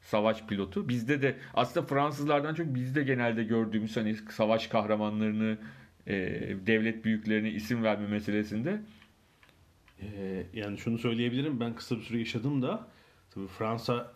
Savaş 0.03 0.43
pilotu. 0.47 0.89
Bizde 0.89 1.23
de 1.23 1.37
aslında 1.55 1.87
Fransızlardan 1.87 2.55
çok 2.55 2.75
bizde 2.75 3.03
genelde 3.03 3.45
gördüğümüz 3.45 3.97
hani 3.97 4.17
savaş 4.31 4.67
kahramanlarını, 4.67 5.59
e, 6.07 6.15
devlet 6.67 7.05
büyüklerine 7.05 7.51
isim 7.51 7.83
verme 7.83 8.07
meselesinde 8.07 8.81
Ee, 10.03 10.47
yani 10.55 10.79
şunu 10.79 10.99
söyleyebilirim. 10.99 11.61
Ben 11.61 11.75
kısa 11.75 11.97
bir 11.97 12.03
süre 12.03 12.19
yaşadım 12.19 12.63
da. 12.63 12.89
Tabii 13.35 13.47
Fransa 13.47 14.13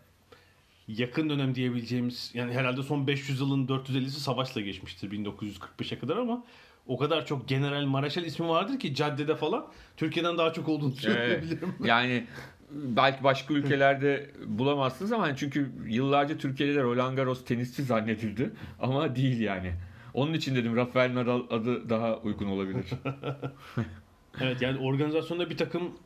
yakın 0.88 1.31
dönem 1.31 1.55
diyebileceğimiz 1.55 2.31
yani 2.35 2.53
herhalde 2.53 2.83
son 2.83 3.07
500 3.07 3.40
yılın 3.40 3.66
450'si 3.66 4.09
savaşla 4.09 4.61
geçmiştir 4.61 5.11
1945'e 5.11 5.99
kadar 5.99 6.16
ama 6.16 6.44
o 6.87 6.99
kadar 6.99 7.27
çok 7.27 7.49
general 7.49 7.85
mareşal 7.85 8.25
ismi 8.25 8.49
vardır 8.49 8.79
ki 8.79 8.94
caddede 8.94 9.37
falan 9.37 9.66
Türkiye'den 9.97 10.38
daha 10.38 10.53
çok 10.53 10.68
olduğunu 10.68 10.92
söyleyebilirim. 10.92 11.75
yani 11.85 12.27
belki 12.70 13.25
başka 13.25 13.55
ülkelerde 13.55 14.31
bulamazsınız 14.47 15.12
ama 15.12 15.37
çünkü 15.37 15.73
yıllarca 15.87 16.38
Türkiye'de 16.38 16.75
de 16.75 16.83
Roland 16.83 17.16
Garros 17.16 17.44
tenisçi 17.44 17.83
zannedildi 17.83 18.51
ama 18.81 19.16
değil 19.16 19.40
yani. 19.40 19.73
Onun 20.14 20.35
için 20.35 20.57
dedim 20.57 20.77
Rafael 20.77 21.14
Nadal 21.14 21.42
adı 21.51 21.88
daha 21.88 22.16
uygun 22.16 22.47
olabilir. 22.47 22.85
Evet 24.40 24.62
yani 24.62 24.79
organizasyonda 24.79 25.51
bir 25.51 25.57
takım 25.57 25.99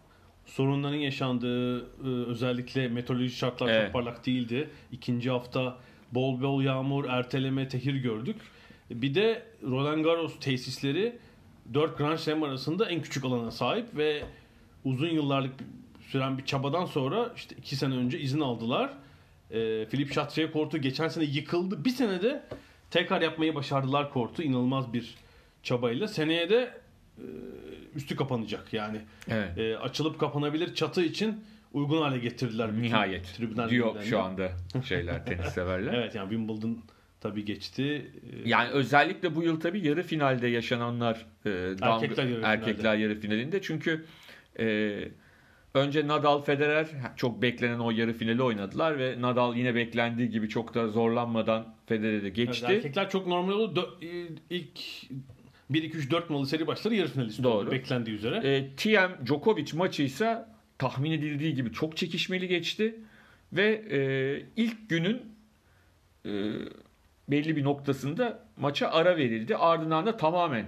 sorunların 0.47 0.97
yaşandığı 0.97 1.81
e, 1.81 1.87
özellikle 2.27 2.89
meteorolojik 2.89 3.37
şartlar 3.37 3.69
Evet. 3.69 3.83
çok 3.85 3.93
parlak 3.93 4.27
değildi. 4.27 4.71
İkinci 4.93 5.31
hafta 5.31 5.79
bol 6.13 6.43
bol 6.43 6.63
yağmur, 6.63 7.05
erteleme, 7.05 7.69
tehir 7.69 7.95
gördük. 7.95 8.37
Bir 8.91 9.15
de 9.15 9.43
Roland 9.63 10.05
Garros 10.05 10.41
tesisleri 10.41 11.19
4 11.75 11.99
Grand 11.99 12.19
Slam 12.19 12.43
arasında 12.43 12.91
en 12.91 13.03
küçük 13.03 13.25
alana 13.25 13.51
sahip 13.51 13.97
ve 13.97 14.23
uzun 14.85 15.09
yıllarlık 15.09 15.55
süren 16.01 16.39
bir 16.39 16.45
çabadan 16.45 16.85
sonra 16.85 17.33
işte 17.37 17.57
2 17.57 17.77
sene 17.77 17.95
önce 17.95 18.21
izin 18.21 18.41
aldılar. 18.41 18.91
E, 19.51 19.87
Philippe 19.91 20.15
Chatrier 20.15 20.53
kortu 20.53 20.79
geçen 20.79 21.09
sene 21.09 21.25
yıkıldı. 21.25 21.85
Bir 21.85 21.91
senede 21.91 22.43
tekrar 22.91 23.21
yapmayı 23.21 23.55
başardılar 23.55 24.13
kortu. 24.13 24.43
İnanılmaz 24.43 24.93
bir 24.93 25.15
çabayla. 25.63 26.09
Seneye 26.09 26.51
de 26.51 26.81
üstü 27.95 28.17
kapanacak 28.17 28.73
yani. 28.73 29.01
evet. 29.29 29.59
E, 29.59 29.79
açılıp 29.79 30.21
kapanabilir 30.21 30.75
çatı 30.75 31.03
için 31.03 31.45
uygun 31.73 32.03
hale 32.03 32.19
getirdiler. 32.19 32.73
Nihayet 32.83 33.25
tribünler 33.37 33.71
diyor 33.71 34.03
şu 34.03 34.21
anda 34.21 34.49
şeyler 34.85 35.27
tenis 35.27 35.47
severler. 35.49 35.93
Evet 35.99 36.15
yani 36.15 36.29
Wimbledon 36.31 36.79
tabii 37.21 37.45
geçti. 37.45 37.83
E, 38.45 38.49
Yani 38.49 38.71
özellikle 38.71 39.35
bu 39.35 39.43
yıl 39.43 39.61
tabii 39.61 39.87
yarı 39.87 40.03
finalde 40.03 40.47
yaşananlar 40.49 41.27
e, 41.47 41.51
Erkekler 41.83 42.25
yarı 42.25 42.35
finalde. 42.41 42.47
erkekler 42.47 42.95
yarı 42.97 43.21
finalinde 43.21 43.63
çünkü 43.63 44.05
e, 44.59 44.99
önce 45.75 46.07
Nadal 46.09 46.43
Federer 46.43 46.87
çok 47.17 47.43
beklenen 47.43 47.79
o 47.79 47.91
yarı 47.91 48.13
finali 48.13 48.43
oynadılar 48.43 48.99
ve 48.99 49.21
Nadal 49.21 49.57
yine 49.57 49.75
beklendiği 49.75 50.31
gibi 50.31 50.49
çok 50.49 50.75
da 50.75 50.89
zorlanmadan 50.89 51.75
Federer'i 51.87 52.17
evet, 52.27 52.37
geçti. 52.37 52.67
erkekler 52.69 53.11
çok 53.11 53.27
normal 53.27 53.53
oldu. 53.53 53.99
Dö- 54.01 54.07
e, 54.07 54.29
ilk 54.51 54.79
1 55.71 55.83
2 55.83 55.97
3 55.97 56.11
4 56.11 56.31
numaralı 56.31 56.49
seri 56.49 56.67
başları 56.67 56.95
yarı 56.95 57.09
finalisti 57.09 57.43
Doğru. 57.43 57.55
oldu 57.55 57.71
beklendiği 57.71 58.17
üzere. 58.17 58.37
E, 58.37 58.77
TM 58.77 59.27
Djokovic 59.27 59.73
maçı 59.75 60.03
ise 60.03 60.45
tahmin 60.79 61.13
edildiği 61.13 61.55
gibi 61.55 61.73
çok 61.73 61.97
çekişmeli 61.97 62.49
geçti 62.49 62.95
ve 63.53 63.85
e, 63.91 64.01
ilk 64.57 64.89
günün 64.91 65.23
e, 66.27 66.31
belli 67.29 67.57
bir 67.57 67.65
noktasında 67.65 68.45
maça 68.57 68.89
ara 68.89 69.17
verildi. 69.17 69.57
Ardından 69.57 70.07
da 70.07 70.17
tamamen 70.17 70.67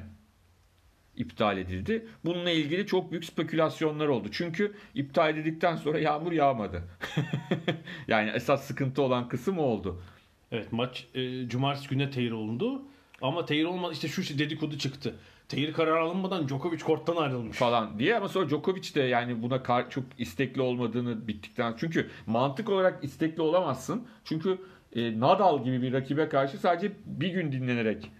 iptal 1.16 1.58
edildi. 1.58 2.06
Bununla 2.24 2.50
ilgili 2.50 2.86
çok 2.86 3.10
büyük 3.10 3.24
spekülasyonlar 3.24 4.08
oldu. 4.08 4.28
Çünkü 4.32 4.74
iptal 4.94 5.30
edildikten 5.30 5.76
sonra 5.76 5.98
yağmur 5.98 6.32
yağmadı. 6.32 6.82
yani 8.08 8.30
esas 8.30 8.64
sıkıntı 8.64 9.02
olan 9.02 9.28
kısım 9.28 9.58
oldu. 9.58 10.02
Evet 10.52 10.72
maç 10.72 11.06
e, 11.14 11.48
cumartesi 11.48 11.88
gününe 11.88 12.10
tehir 12.10 12.30
olundu. 12.30 12.82
Ama 13.22 13.44
tehir 13.44 13.64
olmadı 13.64 13.92
işte 13.92 14.08
şu 14.08 14.38
dedikodu 14.38 14.78
çıktı. 14.78 15.14
Tehir 15.48 15.72
kararı 15.72 16.00
alınmadan 16.00 16.48
Djokovic 16.48 16.78
korttan 16.78 17.16
ayrılmış. 17.16 17.56
falan 17.56 17.98
diye 17.98 18.16
ama 18.16 18.28
sonra 18.28 18.48
Djokovic 18.48 18.94
de 18.94 19.02
yani 19.02 19.42
buna 19.42 19.62
kar- 19.62 19.90
çok 19.90 20.04
istekli 20.18 20.60
olmadığını 20.60 21.28
bittikten 21.28 21.74
çünkü 21.78 22.10
mantık 22.26 22.68
olarak 22.68 23.04
istekli 23.04 23.42
olamazsın. 23.42 24.06
Çünkü 24.24 24.58
e, 24.96 25.20
Nadal 25.20 25.64
gibi 25.64 25.82
bir 25.82 25.92
rakibe 25.92 26.28
karşı 26.28 26.58
sadece 26.58 26.92
bir 27.06 27.28
gün 27.28 27.52
dinlenerek 27.52 28.10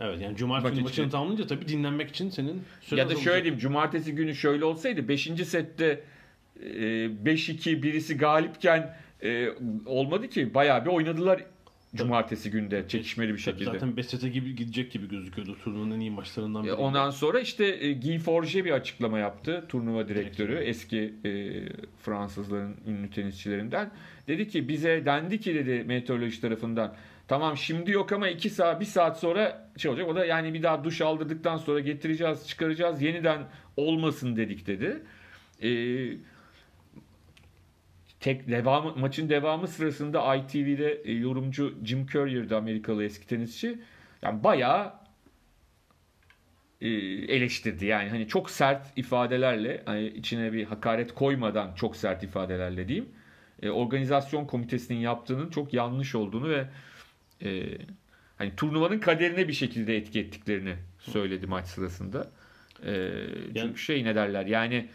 Evet 0.00 0.20
yani 0.20 0.36
cumartesi 0.36 0.68
Maç 0.68 0.74
günü 0.74 0.84
maçını 0.84 1.10
tamamlayınca 1.10 1.46
tabii 1.46 1.68
dinlenmek 1.68 2.10
için 2.10 2.30
senin 2.30 2.62
ya 2.90 3.08
da 3.10 3.16
şöyle 3.16 3.44
diyeyim 3.44 3.60
cumartesi 3.60 4.14
günü 4.14 4.34
şöyle 4.34 4.64
olsaydı 4.64 5.08
5. 5.08 5.22
sette 5.22 6.04
e, 6.60 6.66
5-2 6.66 7.82
birisi 7.82 8.16
galipken 8.16 8.96
e, 9.22 9.48
olmadı 9.86 10.28
ki 10.28 10.54
bayağı 10.54 10.84
bir 10.84 10.90
oynadılar 10.90 11.44
Cumartesi 11.96 12.50
günde 12.50 12.88
çekişmeli 12.88 13.32
bir 13.32 13.38
şekilde. 13.38 13.64
Zaten 13.64 13.96
5 13.96 14.06
sete 14.06 14.28
gibi 14.28 14.54
gidecek 14.56 14.92
gibi 14.92 15.08
gözüküyordu. 15.08 15.56
Turnuvanın 15.64 15.90
en 15.90 16.00
iyi 16.00 16.10
maçlarından 16.10 16.64
biri. 16.64 16.70
E, 16.70 16.74
Ondan 16.74 17.10
sonra 17.10 17.40
işte 17.40 17.64
e, 17.66 17.92
Guy 17.92 18.18
Forget 18.18 18.64
bir 18.64 18.70
açıklama 18.70 19.18
yaptı. 19.18 19.64
Turnuva 19.68 20.08
direktörü 20.08 20.54
eski 20.54 21.14
e, 21.24 21.62
Fransızların 22.02 22.76
ünlü 22.86 23.10
tenisçilerinden. 23.10 23.90
Dedi 24.28 24.48
ki 24.48 24.68
bize 24.68 25.02
dendi 25.04 25.40
ki 25.40 25.54
dedi 25.54 25.84
meteoroloji 25.86 26.40
tarafından 26.40 26.94
tamam 27.28 27.56
şimdi 27.56 27.90
yok 27.90 28.12
ama 28.12 28.28
2 28.28 28.50
saat 28.50 28.80
1 28.80 28.84
saat 28.84 29.20
sonra 29.20 29.70
şey 29.76 29.90
olacak. 29.90 30.08
O 30.08 30.14
da 30.14 30.26
yani 30.26 30.54
bir 30.54 30.62
daha 30.62 30.84
duş 30.84 31.00
aldırdıktan 31.00 31.56
sonra 31.56 31.80
getireceğiz 31.80 32.48
çıkaracağız 32.48 33.02
yeniden 33.02 33.42
olmasın 33.76 34.36
dedik 34.36 34.66
dedi. 34.66 35.02
E, 35.62 35.68
tek 38.26 38.48
devamı, 38.48 38.96
maçın 38.96 39.28
devamı 39.28 39.68
sırasında 39.68 40.34
ITV'de 40.36 41.02
e, 41.04 41.12
yorumcu 41.12 41.74
Jim 41.84 42.06
Courier'di 42.06 42.56
Amerikalı 42.56 43.04
eski 43.04 43.26
tenisçi. 43.26 43.78
Yani 44.22 44.44
bayağı 44.44 44.92
e, 46.80 46.88
eleştirdi. 47.34 47.86
Yani 47.86 48.08
hani 48.08 48.28
çok 48.28 48.50
sert 48.50 48.98
ifadelerle 48.98 49.82
hani 49.86 50.06
içine 50.06 50.52
bir 50.52 50.64
hakaret 50.64 51.14
koymadan 51.14 51.74
çok 51.74 51.96
sert 51.96 52.22
ifadelerle 52.22 52.88
diyeyim. 52.88 53.08
E, 53.62 53.70
organizasyon 53.70 54.44
komitesinin 54.44 54.98
yaptığının 54.98 55.50
çok 55.50 55.74
yanlış 55.74 56.14
olduğunu 56.14 56.48
ve 56.48 56.66
e, 57.44 57.78
hani 58.36 58.56
turnuvanın 58.56 58.98
kaderine 58.98 59.48
bir 59.48 59.52
şekilde 59.52 59.96
etki 59.96 60.20
ettiklerini 60.20 60.74
söyledi 60.98 61.46
maç 61.46 61.66
sırasında. 61.66 62.30
E, 62.86 63.22
çünkü 63.46 63.58
Yani- 63.58 63.78
şey 63.78 64.04
ne 64.04 64.14
derler 64.14 64.46
yani 64.46 64.88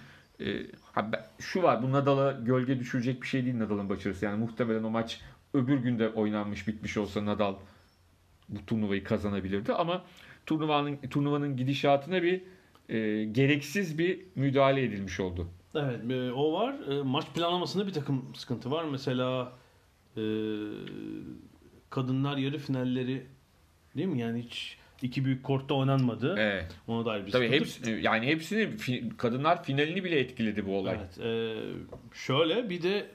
şu 1.39 1.63
var 1.63 1.83
bu 1.83 1.91
Nadal'a 1.91 2.31
gölge 2.31 2.79
düşürecek 2.79 3.21
bir 3.21 3.27
şey 3.27 3.45
değil 3.45 3.59
Nadal'ın 3.59 3.89
başarısı. 3.89 4.25
Yani 4.25 4.39
muhtemelen 4.39 4.83
o 4.83 4.89
maç 4.89 5.21
öbür 5.53 5.77
günde 5.77 6.09
oynanmış 6.09 6.67
bitmiş 6.67 6.97
olsa 6.97 7.25
Nadal 7.25 7.55
bu 8.49 8.65
turnuvayı 8.65 9.03
kazanabilirdi 9.03 9.73
ama 9.73 10.03
turnuvanın 10.45 10.97
turnuvanın 11.09 11.57
gidişatına 11.57 12.23
bir 12.23 12.41
e, 12.89 13.23
gereksiz 13.23 13.97
bir 13.97 14.19
müdahale 14.35 14.83
edilmiş 14.83 15.19
oldu. 15.19 15.47
Evet 15.75 16.11
e, 16.11 16.31
o 16.31 16.53
var. 16.53 16.73
E, 16.89 17.01
maç 17.01 17.25
planlamasında 17.35 17.87
bir 17.87 17.93
takım 17.93 18.35
sıkıntı 18.35 18.71
var. 18.71 18.83
Mesela 18.83 19.53
e, 20.17 20.23
kadınlar 21.89 22.37
yarı 22.37 22.57
finalleri 22.57 23.27
değil 23.97 24.07
mi? 24.07 24.19
Yani 24.19 24.41
hiç 24.41 24.77
iki 25.01 25.25
büyük 25.25 25.43
kortta 25.43 25.73
oynanmadı. 25.73 26.35
Evet. 26.37 26.75
Ona 26.87 27.05
dair 27.05 27.25
bir 27.25 27.31
Tabii 27.31 27.65
sıkıntı. 27.65 27.89
yani 27.89 28.27
hepsini 28.27 28.69
kadınlar 29.17 29.63
finalini 29.63 30.03
bile 30.03 30.19
etkiledi 30.19 30.65
bu 30.65 30.77
olay. 30.77 30.97
Evet. 30.99 31.19
e, 31.19 31.55
şöyle 32.13 32.69
bir 32.69 32.81
de 32.83 33.11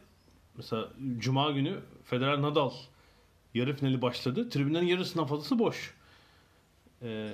mesela 0.57 0.89
Cuma 1.19 1.51
günü 1.51 1.75
Federer 2.05 2.43
Nadal 2.43 2.71
yarı 3.55 3.77
finali 3.77 4.03
başladı. 4.03 4.49
Tribünlerin 4.51 4.87
yarısından 4.87 5.27
fazlası 5.27 5.59
boş. 5.59 5.95
E, 7.03 7.29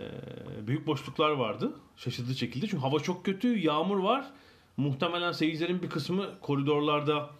büyük 0.67 0.87
boşluklar 0.87 1.31
vardı. 1.31 1.73
Şaşırtıcı 1.97 2.39
şekilde. 2.39 2.67
Çünkü 2.67 2.83
hava 2.83 3.01
çok 3.01 3.25
kötü. 3.25 3.59
Yağmur 3.59 3.99
var. 3.99 4.31
Muhtemelen 4.77 5.33
seyircilerin 5.33 5.83
bir 5.83 5.91
kısmı 5.91 6.41
koridorlarda 6.41 7.31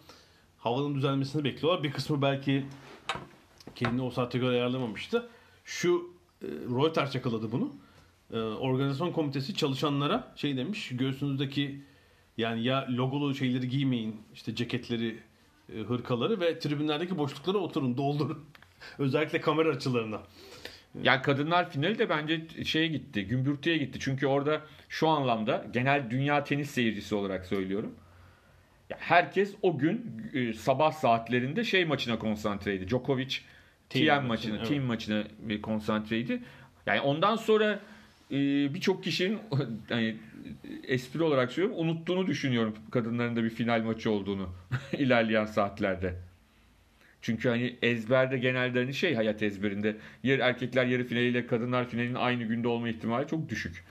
havanın 0.57 0.95
düzelmesini 0.95 1.43
bekliyorlar. 1.43 1.83
Bir 1.83 1.91
kısmı 1.91 2.21
belki 2.21 2.65
kendini 3.75 4.01
o 4.01 4.11
saate 4.11 4.37
göre 4.39 4.51
ayarlamamıştı. 4.51 5.29
Şu 5.65 6.12
Reuters 6.47 7.15
yakaladı 7.15 7.51
bunu. 7.51 7.75
E, 8.33 8.37
organizasyon 8.39 9.11
komitesi 9.11 9.55
çalışanlara 9.55 10.33
şey 10.35 10.57
demiş. 10.57 10.89
Göğsünüzdeki 10.91 11.81
yani 12.37 12.63
ya 12.63 12.87
logolu 12.89 13.35
şeyleri 13.35 13.69
giymeyin. 13.69 14.21
işte 14.33 14.55
ceketleri, 14.55 15.19
e, 15.75 15.79
hırkaları 15.79 16.39
ve 16.39 16.59
tribünlerdeki 16.59 17.17
boşluklara 17.17 17.57
oturun, 17.57 17.97
doldurun. 17.97 18.45
Özellikle 18.99 19.41
kamera 19.41 19.69
açılarına. 19.69 20.21
Yani 21.03 21.21
kadınlar 21.21 21.69
finali 21.71 21.99
de 21.99 22.09
bence 22.09 22.41
şeye 22.65 22.87
gitti, 22.87 23.25
gümbürtüye 23.25 23.77
gitti. 23.77 23.99
Çünkü 24.01 24.27
orada 24.27 24.61
şu 24.89 25.07
anlamda 25.07 25.65
genel 25.73 26.09
dünya 26.09 26.43
tenis 26.43 26.71
seyircisi 26.71 27.15
olarak 27.15 27.45
söylüyorum. 27.45 27.95
Herkes 28.89 29.55
o 29.61 29.77
gün 29.77 30.21
e, 30.33 30.53
sabah 30.53 30.91
saatlerinde 30.91 31.63
şey 31.63 31.85
maçına 31.85 32.19
konsantreydi. 32.19 32.87
Djokovic 32.87 33.37
TM 33.93 34.27
maçına, 34.27 34.55
evet. 34.55 34.67
team 34.67 34.83
maçına 34.83 35.23
e, 35.49 35.61
konsantreydi. 35.61 36.41
Yani 36.85 37.01
ondan 37.01 37.35
sonra 37.35 37.79
e, 38.31 38.37
birçok 38.73 39.03
kişinin 39.03 39.39
hani, 39.89 40.15
espri 40.87 41.23
olarak 41.23 41.51
söylüyorum 41.51 41.87
unuttuğunu 41.87 42.27
düşünüyorum 42.27 42.75
kadınların 42.91 43.35
da 43.35 43.43
bir 43.43 43.49
final 43.49 43.81
maçı 43.81 44.11
olduğunu 44.11 44.49
ilerleyen 44.93 45.45
saatlerde. 45.45 46.15
Çünkü 47.21 47.49
hani 47.49 47.75
ezberde 47.81 48.37
genelde 48.37 48.79
hani 48.79 48.93
şey 48.93 49.15
hayat 49.15 49.43
ezberinde 49.43 49.97
yer 50.23 50.39
erkekler 50.39 50.85
yarı 50.85 51.03
finaliyle 51.03 51.47
kadınlar 51.47 51.89
finalinin 51.89 52.15
aynı 52.15 52.43
günde 52.43 52.67
olma 52.67 52.89
ihtimali 52.89 53.27
çok 53.27 53.49
düşük. 53.49 53.85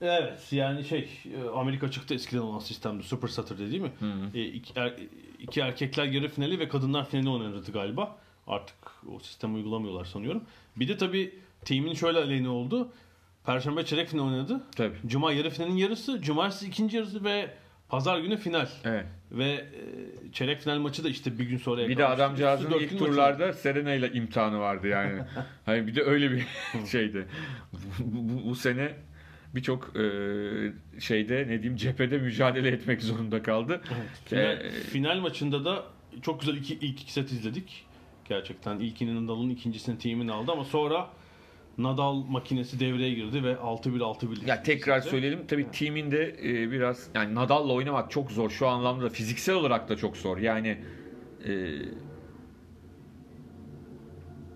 Evet 0.00 0.52
yani 0.52 0.84
şey 0.84 1.08
e, 1.24 1.48
Amerika 1.48 1.90
çıktı 1.90 2.14
eskiden 2.14 2.40
olan 2.40 2.58
sistemde 2.58 3.02
Super 3.02 3.28
Saturday 3.28 3.70
değil 3.70 3.82
mi? 3.82 3.92
E, 4.34 4.44
iki, 4.44 4.80
er- 4.80 4.96
iki 5.38 5.60
erkekler 5.60 6.04
yarı 6.04 6.28
finali 6.28 6.58
ve 6.58 6.68
kadınlar 6.68 7.08
finali 7.08 7.28
oynanırdı 7.28 7.72
galiba. 7.72 8.18
Artık 8.48 8.76
o 9.14 9.18
sistemi 9.18 9.54
uygulamıyorlar 9.56 10.04
sanıyorum. 10.04 10.42
Bir 10.76 10.88
de 10.88 10.96
tabii 10.96 11.34
team'in 11.64 11.94
şöyle 11.94 12.18
aleyhine 12.18 12.48
oldu. 12.48 12.92
Perşembe 13.46 13.84
çeyrek 13.84 14.08
final 14.08 14.24
oynadı. 14.24 14.60
Tabii. 14.76 14.96
Cuma 15.06 15.32
yarı 15.32 15.50
finalin 15.50 15.76
yarısı, 15.76 16.22
cumartesi 16.22 16.66
ikinci 16.66 16.96
yarısı 16.96 17.24
ve 17.24 17.50
pazar 17.88 18.18
günü 18.18 18.36
final. 18.36 18.68
Evet. 18.84 19.06
Ve 19.32 19.44
e, 19.50 19.68
çeyrek 20.32 20.60
final 20.60 20.78
maçı 20.78 21.04
da 21.04 21.08
işte 21.08 21.38
bir 21.38 21.44
gün 21.44 21.58
sonra 21.58 21.88
Bir 21.88 21.96
de 21.96 22.06
adamcağızın 22.06 22.70
ilk 22.70 22.90
gün 22.90 23.00
maçı. 23.00 23.12
turlarda 23.12 23.52
Serena 23.52 23.94
ile 23.94 24.12
imtihanı 24.12 24.58
vardı 24.58 24.88
yani. 24.88 25.22
hani 25.66 25.86
bir 25.86 25.94
de 25.94 26.02
öyle 26.02 26.30
bir 26.30 26.46
şeydi. 26.90 27.28
Bu, 27.72 27.78
bu, 28.44 28.48
bu 28.48 28.54
sene 28.54 28.94
birçok 29.54 29.96
e, 29.96 30.02
şeyde 31.00 31.36
ne 31.38 31.48
diyeyim 31.48 31.76
cephede 31.76 32.18
mücadele 32.18 32.68
etmek 32.68 33.02
zorunda 33.02 33.42
kaldı. 33.42 33.80
Final, 34.24 34.42
Ee, 34.44 34.70
final 34.70 35.18
maçında 35.20 35.64
da 35.64 35.84
çok 36.22 36.40
güzel 36.40 36.54
iki, 36.56 36.74
ilk 36.74 37.02
iki 37.02 37.12
set 37.12 37.32
izledik. 37.32 37.84
Gerçekten 38.28 38.78
ilkini 38.78 39.24
Nadal'ın 39.24 39.50
ikincisini 39.50 39.98
team'in 39.98 40.28
aldı 40.28 40.52
ama 40.52 40.64
sonra 40.64 41.10
Nadal 41.78 42.14
makinesi 42.14 42.80
devreye 42.80 43.14
girdi 43.14 43.44
ve 43.44 43.52
6-1 43.52 43.98
6-1. 43.98 44.48
Ya 44.48 44.62
tekrar 44.62 45.00
söyleyelim 45.00 45.46
tabii 45.46 45.70
team'in 45.70 46.10
de 46.10 46.36
e, 46.42 46.70
biraz 46.70 47.08
yani 47.14 47.34
Nadal'la 47.34 47.72
oynamak 47.72 48.10
çok 48.10 48.30
zor 48.30 48.50
şu 48.50 48.68
anlamda 48.68 49.08
fiziksel 49.08 49.54
olarak 49.54 49.88
da 49.88 49.96
çok 49.96 50.16
zor. 50.16 50.38
Yani 50.38 50.78
e, 51.46 51.78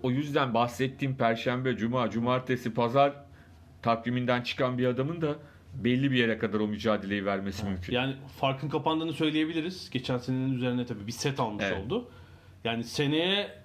o 0.03 0.11
yüzden 0.11 0.53
bahsettiğim 0.53 1.15
perşembe, 1.15 1.77
cuma, 1.77 2.09
cumartesi, 2.09 2.73
pazar 2.73 3.13
takviminden 3.81 4.41
çıkan 4.41 4.77
bir 4.77 4.85
adamın 4.85 5.21
da 5.21 5.35
belli 5.73 6.11
bir 6.11 6.17
yere 6.17 6.37
kadar 6.37 6.59
o 6.59 6.67
mücadeleyi 6.67 7.25
vermesi 7.25 7.65
mümkün. 7.65 7.93
Yani 7.93 8.15
farkın 8.39 8.69
kapandığını 8.69 9.13
söyleyebiliriz. 9.13 9.89
Geçen 9.89 10.17
senenin 10.17 10.53
üzerine 10.53 10.85
tabii 10.85 11.07
bir 11.07 11.11
set 11.11 11.39
almış 11.39 11.65
Evet. 11.67 11.85
oldu. 11.85 12.09
Yani 12.63 12.83
seneye 12.83 13.62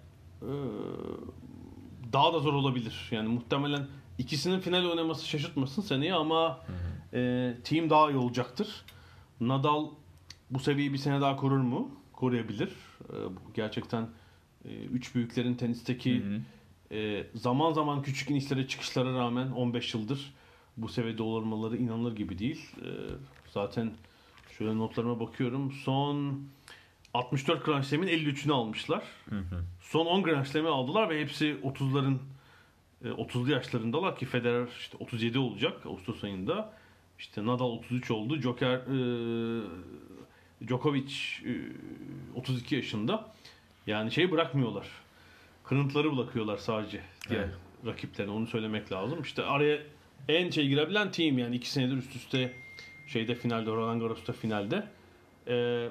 daha 2.13 2.33
da 2.33 2.39
zor 2.39 2.53
olabilir. 2.53 3.09
Yani 3.11 3.29
muhtemelen 3.29 3.87
ikisinin 4.19 4.61
final 4.61 4.85
oynaması 4.91 5.29
şaşırtmasın 5.29 5.83
seneye 5.83 6.15
ama 6.15 6.61
e, 7.15 7.55
team 7.65 7.91
daha 7.91 8.11
iyi 8.11 8.17
olacaktır. 8.17 8.85
Nadal 9.41 9.87
bu 10.51 10.59
seviyeyi 10.59 10.93
bir 10.93 10.99
sene 10.99 11.21
daha 11.21 11.37
korur 11.37 11.59
mu? 11.59 11.91
Koruyabilir. 12.13 12.69
E, 13.11 13.13
bu 13.13 13.53
gerçekten 13.55 14.09
e, 14.65 14.69
üç 14.69 15.15
büyüklerin 15.15 15.55
tenisteki 15.55 16.23
e, 16.93 17.27
zaman 17.35 17.73
zaman 17.73 18.03
küçük 18.03 18.31
inişlere 18.31 18.69
çıkışlara 18.69 19.15
rağmen 19.15 19.51
15 19.51 19.95
yıldır 19.95 20.35
bu 20.77 20.89
seviyede 20.89 21.23
olmaları 21.23 21.77
inanılır 21.77 22.17
gibi 22.17 22.39
değil. 22.39 22.71
E, 22.81 22.89
zaten 23.51 23.93
şöyle 24.59 24.79
notlarıma 24.79 25.21
bakıyorum. 25.21 25.73
Son 25.73 26.41
64 27.15 27.65
Grand 27.65 27.83
Slam'in 27.83 28.09
53'ünü 28.09 28.53
almışlar. 28.53 29.03
Son 29.81 30.07
10 30.07 30.23
Grand 30.23 30.45
Slam'i 30.45 30.69
aldılar 30.69 31.11
ve 31.11 31.21
hepsi 31.21 31.57
30'ların 31.65 32.17
e, 33.05 33.09
30'lu 33.09 33.51
yaşlarındalar 33.51 34.17
ki 34.17 34.27
Federer 34.27 34.69
işte 34.79 34.97
37 35.01 35.39
olacak 35.39 35.87
Ağustos 35.87 36.25
ayında. 36.25 36.73
İşte 37.19 37.47
Nadal 37.47 37.71
33 37.71 38.11
oldu. 38.11 38.41
Joker 38.41 38.75
e, 38.77 39.63
Djokovic 40.67 41.13
e, 41.45 41.53
32 42.35 42.75
yaşında. 42.75 43.33
Yani 43.87 44.13
şeyi 44.13 44.31
bırakmıyorlar. 44.31 44.87
Kırıntıları 45.65 46.17
bırakıyorlar 46.17 46.57
sadece 46.57 47.01
diğer 47.29 47.41
Evet. 47.41 47.55
rakiplerine. 47.87 48.33
Onu 48.33 48.47
söylemek 48.47 48.93
lazım. 48.93 49.23
İşte 49.23 49.43
araya 49.43 49.79
en 50.29 50.51
şey 50.51 50.69
girebilen 50.69 51.11
team 51.11 51.39
yani 51.39 51.57
iki 51.57 51.71
senedir 51.71 51.97
üst 51.97 52.17
üste 52.17 52.53
şeyde 53.07 53.35
finalde 53.35 53.71
Roland 53.71 54.01
Garros'ta 54.01 54.33
finalde. 54.33 54.87
Ee, 55.49 55.89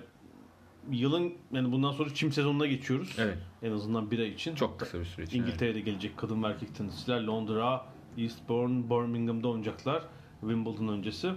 yılın 0.92 1.34
yani 1.52 1.72
bundan 1.72 1.92
sonra 1.92 2.14
çim 2.14 2.32
sezonuna 2.32 2.66
geçiyoruz. 2.66 3.16
Evet. 3.20 3.38
En 3.64 3.72
azından 3.72 4.12
bir 4.12 4.20
ay 4.20 4.30
için. 4.30 4.56
Çok 4.56 4.80
kısa 4.80 5.00
bir 5.00 5.06
süre 5.06 5.26
için. 5.26 5.38
evet. 5.40 5.48
İngiltere'de 5.50 5.80
gelecek 5.80 6.18
kadın 6.18 6.44
ve 6.44 6.48
erkek 6.48 6.76
tenisçiler 6.76 7.22
Londra, 7.24 7.86
Eastbourne, 8.18 8.90
Birmingham'da 8.90 9.48
oynayacaklar. 9.48 10.04
Wimbledon 10.42 10.88
öncesi. 10.88 11.28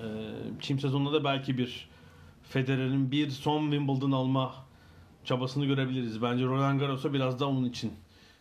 Ee, 0.00 0.04
çim 0.60 0.78
sezonunda 0.80 1.12
da 1.12 1.24
belki 1.24 1.58
bir 1.58 1.88
Federer'in 2.42 3.10
bir 3.10 3.30
son 3.30 3.70
Wimbledon 3.70 4.12
alma 4.12 4.54
çabasını 5.24 5.66
görebiliriz. 5.66 6.22
Bence 6.22 6.44
Roland 6.44 6.80
Garros'a 6.80 7.12
biraz 7.12 7.40
da 7.40 7.46
onun 7.48 7.64
için 7.64 7.92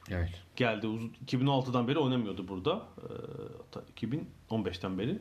Evet. 0.09 0.43
geldi. 0.55 0.87
Uzun- 0.87 1.13
2016'dan 1.25 1.87
beri 1.87 1.99
oynamıyordu 1.99 2.47
burada. 2.47 2.73
Ee, 2.97 3.01
hatta 3.57 3.83
2015'ten 3.95 4.97
beri 4.99 5.19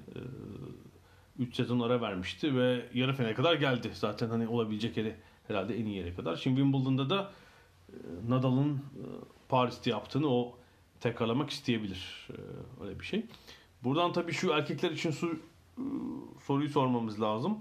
3 1.38 1.54
sezon 1.56 1.80
ara 1.80 2.00
vermişti 2.00 2.56
ve 2.56 2.86
yarı 2.94 3.12
finale 3.12 3.34
kadar 3.34 3.54
geldi. 3.54 3.90
Zaten 3.94 4.28
hani 4.28 4.48
olabilecek 4.48 4.96
yere 4.96 5.16
herhalde 5.48 5.78
en 5.78 5.86
iyi 5.86 5.96
yere 5.96 6.14
kadar. 6.14 6.36
Şimdi 6.36 6.60
Wimbledon'da 6.60 7.10
da 7.10 7.32
e, 7.88 7.94
Nadal'ın 8.28 8.74
e, 8.74 9.02
Paris'te 9.48 9.90
yaptığını 9.90 10.28
o 10.28 10.56
tekrarlamak 11.00 11.50
isteyebilir. 11.50 12.28
Ee, 12.30 12.84
Öyle 12.84 13.00
bir 13.00 13.04
şey. 13.04 13.26
Buradan 13.84 14.12
tabii 14.12 14.32
şu 14.32 14.50
erkekler 14.52 14.90
için 14.90 15.10
su, 15.10 15.26
e, 15.78 15.82
soruyu 16.46 16.68
sormamız 16.68 17.20
lazım. 17.20 17.58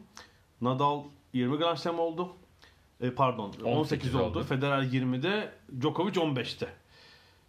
Nadal 0.61 1.03
20 1.33 1.57
Grand 1.57 1.77
Slam 1.77 1.99
oldu. 1.99 2.29
E, 3.01 3.11
pardon 3.11 3.47
18, 3.47 3.65
18 3.65 4.15
oldu. 4.15 4.23
oldu. 4.23 4.43
Federer 4.43 4.81
20'de, 4.83 5.51
Djokovic 5.81 6.11
15'te. 6.13 6.69